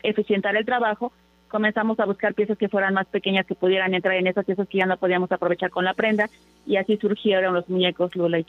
eficientar 0.01 0.55
el 0.55 0.65
trabajo, 0.65 1.13
comenzamos 1.47 1.99
a 1.99 2.07
buscar 2.07 2.33
piezas 2.33 2.57
que 2.57 2.67
fueran 2.67 2.95
más 2.95 3.05
pequeñas 3.05 3.45
que 3.45 3.53
pudieran 3.53 3.93
entrar 3.93 4.15
en 4.15 4.25
esas 4.25 4.43
piezas 4.43 4.67
que 4.67 4.79
ya 4.79 4.87
no 4.87 4.97
podíamos 4.97 5.31
aprovechar 5.31 5.69
con 5.69 5.85
la 5.85 5.93
prenda 5.93 6.31
y 6.65 6.77
así 6.77 6.97
surgieron 6.97 7.53
los 7.53 7.69
muñecos 7.69 8.15
Lula 8.15 8.39
y. 8.39 8.45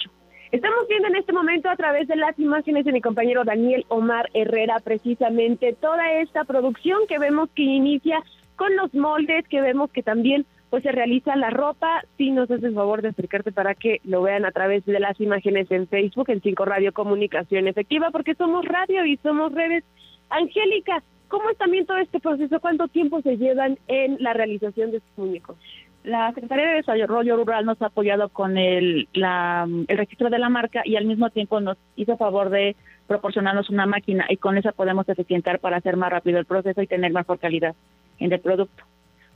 Estamos 0.53 0.87
viendo 0.87 1.09
en 1.09 1.17
este 1.17 1.33
momento 1.33 1.71
a 1.71 1.77
través 1.77 2.07
de 2.09 2.17
las 2.17 2.39
imágenes 2.39 2.85
de 2.85 2.93
mi 2.93 3.01
compañero 3.01 3.43
Daniel 3.43 3.87
Omar 3.89 4.29
Herrera 4.35 4.81
precisamente 4.85 5.73
toda 5.73 6.13
esta 6.21 6.45
producción 6.45 6.99
que 7.09 7.19
vemos 7.19 7.49
que 7.55 7.63
inicia 7.63 8.23
con 8.57 8.77
los 8.77 8.93
moldes, 8.93 9.49
que 9.49 9.63
vemos 9.63 9.91
que 9.91 10.03
también 10.03 10.45
pues 10.69 10.83
se 10.83 10.93
realiza 10.93 11.37
la 11.37 11.49
ropa. 11.49 12.05
Si 12.19 12.31
nos 12.31 12.51
haces 12.51 12.65
el 12.65 12.75
favor 12.75 13.01
de 13.01 13.09
acercarte 13.09 13.51
para 13.51 13.75
que 13.75 14.03
lo 14.05 14.21
vean 14.21 14.45
a 14.45 14.53
través 14.53 14.85
de 14.85 15.01
las 15.01 15.19
imágenes 15.23 15.71
en 15.71 15.89
Facebook, 15.89 16.29
en 16.29 16.43
Cinco 16.43 16.67
Radio 16.67 16.93
Comunicación 16.93 17.67
Efectiva, 17.67 18.11
porque 18.11 18.35
somos 18.35 18.63
radio 18.67 19.07
y 19.07 19.17
somos 19.23 19.53
redes. 19.53 19.85
Angélica, 20.29 21.03
¿cómo 21.29 21.49
es 21.49 21.57
también 21.57 21.87
todo 21.87 21.97
este 21.97 22.21
proceso? 22.21 22.61
¿Cuánto 22.61 22.89
tiempo 22.89 23.23
se 23.23 23.39
llevan 23.39 23.79
en 23.89 24.23
la 24.23 24.35
realización 24.35 24.91
de 24.91 24.99
estos 24.99 25.17
muñecos? 25.17 25.57
La 26.05 26.33
Secretaría 26.33 26.67
de 26.67 26.75
Desarrollo 26.77 27.37
Rural 27.37 27.65
nos 27.65 27.81
ha 27.81 27.87
apoyado 27.87 28.29
con 28.29 28.59
el, 28.59 29.09
la, 29.13 29.69
el 29.87 29.99
registro 29.99 30.31
de 30.31 30.39
la 30.39 30.49
marca 30.49 30.83
y 30.85 30.97
al 30.97 31.05
mismo 31.05 31.31
tiempo 31.31 31.61
nos 31.61 31.79
hizo 31.95 32.17
favor 32.17 32.51
de 32.51 32.75
proporcionarnos 33.07 33.71
una 33.71 33.87
máquina 33.87 34.27
y 34.29 34.37
con 34.37 34.59
esa 34.59 34.73
podemos 34.73 35.09
eficientar 35.09 35.61
para 35.61 35.77
hacer 35.77 35.97
más 35.97 36.11
rápido 36.11 36.39
el 36.39 36.47
proceso 36.47 36.83
y 36.83 36.89
tener 36.89 37.13
mejor 37.13 37.39
calidad 37.39 37.77
en 38.19 38.33
el 38.33 38.41
producto. 38.41 38.83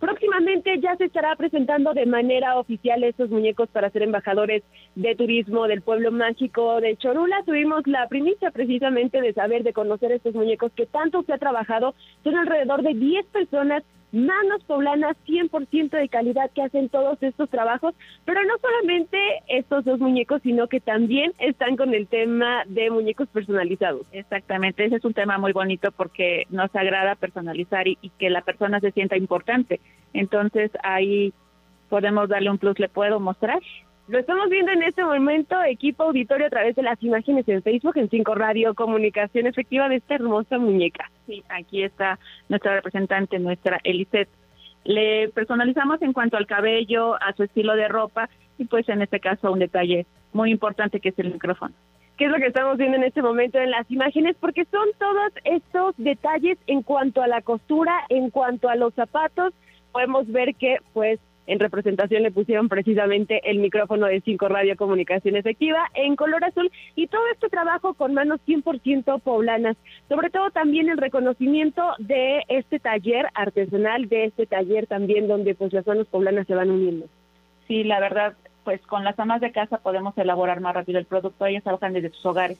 Próximamente 0.00 0.78
ya 0.78 0.94
se 0.96 1.04
estará 1.04 1.34
presentando 1.36 1.94
de 1.94 2.04
manera 2.04 2.58
oficial 2.58 3.02
estos 3.02 3.30
muñecos 3.30 3.68
para 3.70 3.88
ser 3.90 4.02
embajadores 4.02 4.62
de 4.94 5.14
turismo 5.14 5.66
del 5.68 5.80
pueblo 5.80 6.12
mágico 6.12 6.80
de 6.82 6.96
Chorula. 6.96 7.42
Tuvimos 7.46 7.86
la 7.86 8.06
primicia 8.06 8.50
precisamente 8.50 9.22
de 9.22 9.32
saber, 9.32 9.62
de 9.62 9.72
conocer 9.72 10.12
estos 10.12 10.34
muñecos 10.34 10.70
que 10.72 10.84
tanto 10.84 11.22
se 11.22 11.32
ha 11.32 11.38
trabajado. 11.38 11.94
Son 12.24 12.36
alrededor 12.36 12.82
de 12.82 12.92
10 12.92 13.24
personas 13.26 13.84
manos 14.12 14.62
poblanas 14.64 15.16
100% 15.26 15.90
de 15.90 16.08
calidad 16.08 16.50
que 16.54 16.62
hacen 16.62 16.88
todos 16.88 17.22
estos 17.22 17.50
trabajos, 17.50 17.94
pero 18.24 18.42
no 18.44 18.54
solamente 18.60 19.18
estos 19.48 19.84
dos 19.84 19.98
muñecos, 20.00 20.40
sino 20.42 20.68
que 20.68 20.80
también 20.80 21.32
están 21.38 21.76
con 21.76 21.94
el 21.94 22.06
tema 22.06 22.64
de 22.66 22.90
muñecos 22.90 23.28
personalizados. 23.28 24.06
Exactamente, 24.12 24.84
ese 24.84 24.96
es 24.96 25.04
un 25.04 25.14
tema 25.14 25.38
muy 25.38 25.52
bonito 25.52 25.92
porque 25.92 26.44
nos 26.50 26.74
agrada 26.74 27.14
personalizar 27.14 27.88
y, 27.88 27.98
y 28.00 28.10
que 28.10 28.30
la 28.30 28.42
persona 28.42 28.80
se 28.80 28.92
sienta 28.92 29.16
importante. 29.16 29.80
Entonces 30.12 30.70
ahí 30.82 31.32
podemos 31.88 32.28
darle 32.28 32.50
un 32.50 32.58
plus, 32.58 32.78
le 32.78 32.88
puedo 32.88 33.20
mostrar. 33.20 33.60
Lo 34.08 34.18
estamos 34.18 34.48
viendo 34.48 34.70
en 34.70 34.84
este 34.84 35.04
momento, 35.04 35.60
equipo 35.64 36.04
auditorio, 36.04 36.46
a 36.46 36.50
través 36.50 36.76
de 36.76 36.82
las 36.82 37.02
imágenes 37.02 37.48
en 37.48 37.62
Facebook, 37.62 37.96
en 37.96 38.08
Cinco 38.08 38.36
Radio, 38.36 38.74
comunicación 38.74 39.48
efectiva 39.48 39.88
de 39.88 39.96
esta 39.96 40.14
hermosa 40.14 40.58
muñeca. 40.58 41.10
Sí, 41.26 41.42
aquí 41.48 41.82
está 41.82 42.18
nuestra 42.48 42.76
representante, 42.76 43.38
nuestra 43.38 43.80
Elisette. 43.84 44.30
Le 44.84 45.28
personalizamos 45.30 46.00
en 46.02 46.12
cuanto 46.12 46.36
al 46.36 46.46
cabello, 46.46 47.14
a 47.16 47.32
su 47.36 47.42
estilo 47.42 47.74
de 47.74 47.88
ropa 47.88 48.28
y 48.58 48.64
pues 48.66 48.88
en 48.88 49.02
este 49.02 49.20
caso 49.20 49.52
un 49.52 49.58
detalle 49.58 50.06
muy 50.32 50.50
importante 50.50 51.00
que 51.00 51.08
es 51.08 51.18
el 51.18 51.32
micrófono. 51.32 51.74
¿Qué 52.16 52.26
es 52.26 52.30
lo 52.30 52.38
que 52.38 52.46
estamos 52.46 52.78
viendo 52.78 52.96
en 52.96 53.04
este 53.04 53.20
momento 53.20 53.58
en 53.58 53.70
las 53.70 53.90
imágenes? 53.90 54.36
Porque 54.40 54.64
son 54.66 54.88
todos 54.98 55.32
estos 55.44 55.94
detalles 55.98 56.56
en 56.66 56.82
cuanto 56.82 57.20
a 57.20 57.26
la 57.26 57.42
costura, 57.42 57.92
en 58.08 58.30
cuanto 58.30 58.68
a 58.68 58.76
los 58.76 58.94
zapatos. 58.94 59.52
Podemos 59.92 60.26
ver 60.30 60.54
que 60.54 60.78
pues 60.94 61.20
en 61.46 61.58
representación 61.58 62.22
le 62.22 62.30
pusieron 62.30 62.68
precisamente 62.68 63.40
el 63.50 63.58
micrófono 63.58 64.06
de 64.06 64.20
Cinco 64.20 64.48
Radio 64.48 64.76
Comunicación 64.76 65.36
Efectiva 65.36 65.86
en 65.94 66.16
color 66.16 66.44
azul 66.44 66.70
y 66.94 67.06
todo 67.06 67.22
este 67.32 67.48
trabajo 67.48 67.94
con 67.94 68.14
manos 68.14 68.40
100% 68.46 69.20
poblanas, 69.20 69.76
sobre 70.08 70.30
todo 70.30 70.50
también 70.50 70.88
el 70.88 70.98
reconocimiento 70.98 71.82
de 71.98 72.42
este 72.48 72.78
taller 72.78 73.26
artesanal, 73.34 74.08
de 74.08 74.24
este 74.24 74.46
taller 74.46 74.86
también 74.86 75.28
donde 75.28 75.54
pues 75.54 75.72
las 75.72 75.86
manos 75.86 76.06
poblanas 76.08 76.46
se 76.46 76.54
van 76.54 76.70
uniendo. 76.70 77.06
Sí, 77.68 77.84
la 77.84 78.00
verdad, 78.00 78.34
pues 78.64 78.80
con 78.82 79.04
las 79.04 79.18
amas 79.18 79.40
de 79.40 79.52
casa 79.52 79.78
podemos 79.78 80.16
elaborar 80.18 80.60
más 80.60 80.74
rápido 80.74 80.98
el 80.98 81.06
producto, 81.06 81.46
ellas 81.46 81.64
trabajan 81.64 81.92
desde 81.92 82.10
sus 82.10 82.26
hogares 82.26 82.58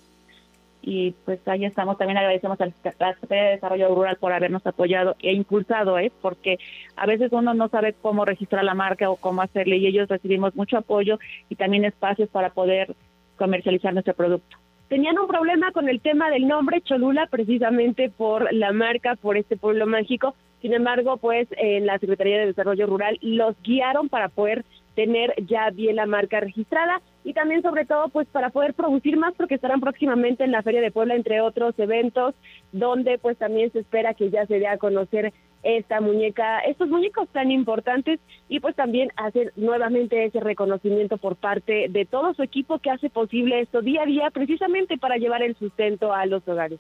y 0.87 1.11
pues 1.24 1.41
ahí 1.49 1.64
estamos. 1.64 1.99
También 1.99 2.16
agradecemos 2.16 2.59
a 2.61 2.66
la 2.66 2.72
Secretaría 2.72 3.45
de 3.45 3.51
Desarrollo 3.51 3.93
Rural 3.93 4.16
por 4.16 4.32
habernos 4.32 4.64
apoyado 4.64 5.16
e 5.18 5.32
impulsado, 5.32 5.99
¿eh? 5.99 6.12
porque 6.22 6.59
a 6.95 7.07
veces 7.07 7.32
uno 7.32 7.53
no 7.55 7.68
sabe 7.68 7.95
cómo 8.01 8.24
registrar 8.24 8.64
la 8.64 8.74
marca 8.74 9.11
o 9.11 9.16
cómo 9.16 9.43
hacerle 9.43 9.78
y 9.78 9.87
ellos 9.89 10.09
recibimos 10.09 10.55
mucho 10.55 10.78
apoyo 10.78 11.18
y 11.51 11.57
también 11.57 11.84
espacios 11.84 12.28
para 12.28 12.51
poder 12.51 12.95
comercializar 13.37 13.93
nuestro 13.93 14.14
producto. 14.14 14.57
Tenían 14.89 15.18
un 15.18 15.26
problema 15.26 15.72
con 15.72 15.89
el 15.89 16.01
tema 16.01 16.30
del 16.30 16.47
nombre 16.47 16.80
Cholula 16.80 17.26
precisamente 17.26 18.09
por 18.09 18.53
la 18.53 18.72
marca, 18.72 19.16
por 19.16 19.37
este 19.37 19.57
pueblo 19.57 19.87
mágico. 19.87 20.37
Sin 20.62 20.72
embargo, 20.72 21.16
pues 21.16 21.49
en 21.59 21.87
la 21.87 21.99
Secretaría 21.99 22.39
de 22.39 22.47
Desarrollo 22.47 22.87
Rural 22.87 23.18
los 23.20 23.61
guiaron 23.64 24.09
para 24.09 24.28
poder 24.28 24.64
tener 24.97 25.34
ya 25.47 25.70
bien 25.70 25.94
la 25.97 26.07
marca 26.07 26.40
registrada 26.40 27.01
y 27.22 27.34
también 27.34 27.62
sobre 27.62 27.84
todo 27.84 28.09
pues 28.09 28.26
para 28.28 28.51
poder 28.51 28.74
producir 28.74 29.16
más 29.16 29.34
porque 29.34 29.55
estarán 29.55 29.80
próximamente 29.80 30.42
en 30.42 30.53
la 30.53 30.62
Feria 30.62 30.80
de 30.80 30.90
Puebla 30.90 31.14
entre 31.14 31.40
otros 31.42 31.78
eventos 31.78 32.34
donde 32.72 33.18
pues 33.18 33.36
también 33.36 33.70
se 33.72 33.80
espera 33.80 34.14
que 34.14 34.30
ya 34.30 34.47
se 34.47 34.59
dé 34.59 34.66
a 34.66 34.78
conocer 34.78 35.34
esta 35.62 36.01
muñeca, 36.01 36.61
estos 36.61 36.88
muñecos 36.88 37.28
tan 37.28 37.51
importantes 37.51 38.20
y 38.49 38.61
pues 38.61 38.74
también 38.74 39.11
hacer 39.16 39.53
nuevamente 39.57 40.24
ese 40.24 40.40
reconocimiento 40.40 41.18
por 41.18 41.36
parte 41.36 41.88
de 41.90 42.07
todo 42.07 42.32
su 42.34 42.42
equipo 42.42 42.78
que 42.78 42.90
hace 42.90 43.11
posible 43.11 43.61
esto 43.61 43.82
día 43.82 44.03
a 44.03 44.07
día 44.07 44.30
precisamente 44.30 44.97
para 44.97 45.16
llevar 45.16 45.42
el 45.42 45.57
sustento 45.57 46.14
a 46.14 46.24
los 46.24 46.47
hogares. 46.49 46.78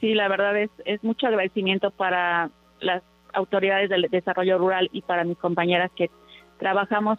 Sí, 0.00 0.14
la 0.14 0.28
verdad 0.28 0.56
es, 0.58 0.70
es 0.84 1.04
mucho 1.04 1.26
agradecimiento 1.26 1.90
para 1.90 2.50
las 2.80 3.02
autoridades 3.34 3.88
del 3.88 4.08
desarrollo 4.10 4.58
rural 4.58 4.88
y 4.92 5.02
para 5.02 5.24
mis 5.24 5.38
compañeras 5.38 5.90
que 5.94 6.10
trabajamos 6.58 7.18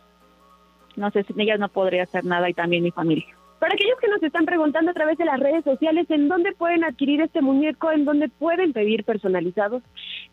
no 0.98 1.12
sé, 1.12 1.24
sin 1.24 1.39
ellas 1.39 1.60
no 1.60 1.70
podría 1.70 2.04
hacer 2.04 2.26
nada 2.26 2.50
y 2.50 2.54
también 2.54 2.84
mi 2.84 2.91
familia. 2.91 3.26
Para 3.60 3.74
aquellos 3.74 3.98
que 4.00 4.08
nos 4.08 4.22
están 4.22 4.45
preguntando 4.45 4.91
a 4.91 4.93
través 4.93 5.18
de 5.18 5.26
las 5.26 5.39
redes 5.39 5.64
sociales, 5.64 6.06
¿en 6.10 6.28
dónde 6.28 6.52
pueden 6.52 6.84
adquirir 6.84 7.22
este 7.22 7.41
muñeco? 7.41 7.91
¿En 7.91 8.06
dónde 8.06 8.30
pueden 8.30 8.74
pedir 8.74 9.04
personalizados? 9.04 9.82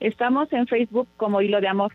Estamos 0.01 0.53
en 0.53 0.67
Facebook 0.67 1.09
como 1.17 1.41
Hilo 1.41 1.61
de 1.61 1.69
Amor. 1.69 1.93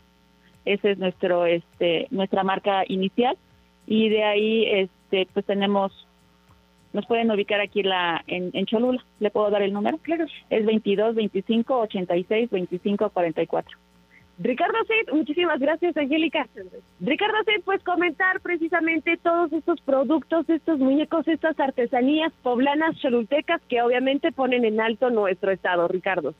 Esa 0.65 0.89
es 0.89 0.97
nuestro, 0.97 1.45
este, 1.45 2.07
nuestra 2.09 2.43
marca 2.43 2.83
inicial. 2.87 3.37
Y 3.85 4.09
de 4.09 4.23
ahí, 4.23 4.65
este, 4.65 5.27
pues 5.33 5.45
tenemos, 5.45 5.91
nos 6.93 7.05
pueden 7.05 7.29
ubicar 7.29 7.61
aquí 7.61 7.83
la, 7.83 8.23
en, 8.25 8.49
en 8.53 8.65
Cholula. 8.65 9.03
¿Le 9.19 9.29
puedo 9.29 9.51
dar 9.51 9.61
el 9.61 9.73
número? 9.73 9.99
Claro. 9.99 10.25
Es 10.49 10.65
22 10.65 11.13
25 11.13 11.79
86 11.79 12.49
25 12.49 13.09
44. 13.09 13.77
Ricardo 14.39 14.77
Cid, 14.87 15.13
muchísimas 15.13 15.59
gracias, 15.59 15.95
Angélica. 15.97 16.47
Ricardo 17.01 17.37
Cid, 17.45 17.61
pues 17.65 17.83
comentar 17.83 18.39
precisamente 18.39 19.17
todos 19.21 19.51
estos 19.51 19.81
productos, 19.81 20.49
estos 20.49 20.79
muñecos, 20.79 21.27
estas 21.27 21.59
artesanías 21.59 22.31
poblanas 22.41 22.97
cholultecas 23.01 23.61
que 23.67 23.81
obviamente 23.81 24.31
ponen 24.31 24.63
en 24.63 24.79
alto 24.79 25.09
nuestro 25.09 25.51
estado, 25.51 25.89
Ricardo. 25.89 26.33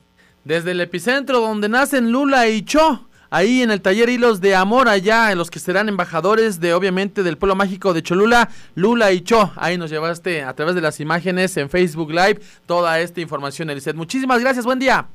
Desde 0.44 0.70
el 0.70 0.80
epicentro 0.80 1.40
donde 1.40 1.68
nacen 1.68 2.10
Lula 2.10 2.48
y 2.48 2.62
Cho 2.62 3.06
ahí 3.28 3.60
en 3.60 3.70
el 3.70 3.82
taller 3.82 4.08
Hilos 4.08 4.40
de 4.40 4.54
Amor, 4.54 4.88
allá 4.88 5.30
en 5.30 5.36
los 5.36 5.50
que 5.50 5.58
serán 5.58 5.90
embajadores 5.90 6.58
de, 6.58 6.72
obviamente, 6.72 7.22
del 7.22 7.36
pueblo 7.36 7.54
mágico 7.54 7.92
de 7.92 8.02
Cholula, 8.02 8.48
Lula 8.74 9.12
y 9.12 9.20
Cho. 9.20 9.52
Ahí 9.56 9.76
nos 9.76 9.90
llevaste 9.90 10.42
a 10.42 10.54
través 10.54 10.74
de 10.74 10.80
las 10.80 11.00
imágenes 11.00 11.54
en 11.58 11.68
Facebook 11.68 12.10
Live 12.10 12.40
toda 12.64 12.98
esta 12.98 13.20
información, 13.20 13.68
Eliseth. 13.68 13.94
Muchísimas 13.94 14.40
gracias, 14.40 14.64
buen 14.64 14.78
día. 14.78 15.06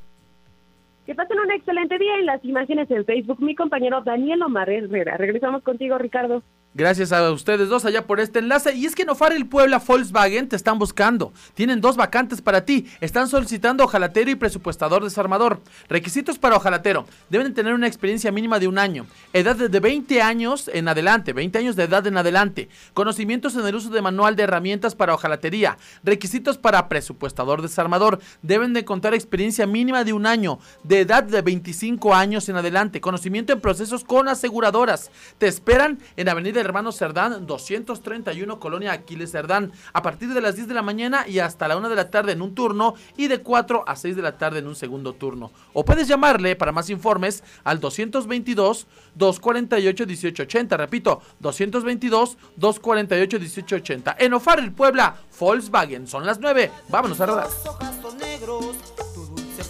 Que 1.05 1.13
pasen 1.13 1.39
un 1.39 1.51
excelente 1.51 1.99
día 1.99 2.17
en 2.17 2.25
las 2.25 2.43
imágenes 2.43 2.89
en 2.89 3.05
Facebook. 3.05 3.39
Mi 3.39 3.53
compañero 3.53 4.01
Daniel 4.01 4.41
Omar 4.41 4.69
Herrera. 4.69 5.17
Regresamos 5.17 5.61
contigo, 5.61 5.97
Ricardo. 5.97 6.41
Gracias 6.77 7.13
a 7.13 7.31
ustedes 7.31 7.69
dos 7.69 7.85
allá 7.85 8.05
por 8.05 8.19
este 8.19 8.39
enlace. 8.39 8.75
Y 8.75 8.85
es 8.85 8.95
que 8.95 9.03
en 9.03 9.47
Puebla 9.47 9.79
Volkswagen 9.79 10.49
te 10.49 10.57
están 10.57 10.77
buscando. 10.77 11.31
Tienen 11.53 11.79
dos 11.79 11.95
vacantes 11.95 12.41
para 12.41 12.65
ti. 12.65 12.85
Están 12.99 13.29
solicitando 13.29 13.85
ojalatero 13.85 14.29
y 14.29 14.35
presupuestador 14.35 15.01
desarmador. 15.01 15.61
Requisitos 15.87 16.37
para 16.37 16.57
ojalatero. 16.57 17.07
Deben 17.29 17.53
tener 17.53 17.73
una 17.73 17.87
experiencia 17.87 18.29
mínima 18.29 18.59
de 18.59 18.67
un 18.67 18.77
año. 18.77 19.07
Edad 19.31 19.55
de 19.55 19.79
20 19.79 20.21
años 20.21 20.69
en 20.73 20.89
adelante. 20.89 21.31
20 21.31 21.59
años 21.59 21.77
de 21.77 21.83
edad 21.83 22.05
en 22.07 22.17
adelante. 22.17 22.67
Conocimientos 22.93 23.55
en 23.55 23.65
el 23.65 23.75
uso 23.75 23.89
de 23.89 24.01
manual 24.01 24.35
de 24.35 24.43
herramientas 24.43 24.95
para 24.95 25.13
ojalatería. 25.13 25.77
Requisitos 26.03 26.57
para 26.57 26.89
presupuestador 26.89 27.61
desarmador. 27.61 28.19
Deben 28.41 28.73
de 28.73 28.83
contar 28.83 29.13
experiencia 29.13 29.65
mínima 29.65 30.03
de 30.03 30.11
un 30.11 30.25
año. 30.25 30.59
De 30.83 30.99
edad 30.99 31.23
de 31.23 31.41
25 31.41 32.13
años 32.13 32.49
en 32.49 32.57
adelante. 32.57 32.99
Conocimiento 32.99 33.53
en 33.53 33.61
procesos 33.61 34.03
con 34.03 34.27
aseguradoras. 34.27 35.09
Te 35.37 35.47
esperan 35.47 35.99
en 36.17 36.27
Avenida 36.27 36.64
Hermano 36.65 36.91
Cerdán, 36.91 37.45
231, 37.45 38.59
Colonia 38.59 38.91
Aquiles 38.91 39.31
Cerdán, 39.31 39.71
a 39.93 40.01
partir 40.01 40.33
de 40.33 40.41
las 40.41 40.55
10 40.55 40.67
de 40.67 40.73
la 40.73 40.81
mañana 40.81 41.27
y 41.27 41.37
hasta 41.39 41.67
la 41.67 41.77
1 41.77 41.89
de 41.89 41.95
la 41.95 42.09
tarde 42.09 42.31
en 42.33 42.41
un 42.41 42.55
turno 42.55 42.95
y 43.17 43.27
de 43.27 43.41
4 43.41 43.83
a 43.87 43.95
6 43.95 44.15
de 44.15 44.21
la 44.21 44.37
tarde 44.37 44.59
en 44.59 44.67
un 44.67 44.75
segundo 44.75 45.13
turno. 45.13 45.51
O 45.73 45.83
puedes 45.85 46.07
llamarle 46.07 46.55
para 46.55 46.71
más 46.71 46.89
informes 46.89 47.43
al 47.63 47.79
222-248-1880. 47.81 50.77
Repito, 50.77 51.21
222-248-1880. 51.41 54.15
En 54.19 54.33
Ofar 54.33 54.59
el 54.59 54.71
Puebla, 54.71 55.15
Volkswagen. 55.39 56.07
Son 56.07 56.25
las 56.25 56.39
9. 56.39 56.71
Vámonos 56.89 57.21
a 57.21 57.25
rodar. 57.25 57.47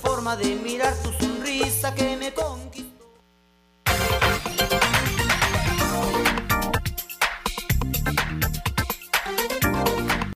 forma 0.01 0.35
de 0.35 0.55
mirar 0.55 0.93
tu 1.01 1.13
sonrisa 1.13 1.95
que 1.95 2.17
me 2.17 2.33
con 2.33 2.64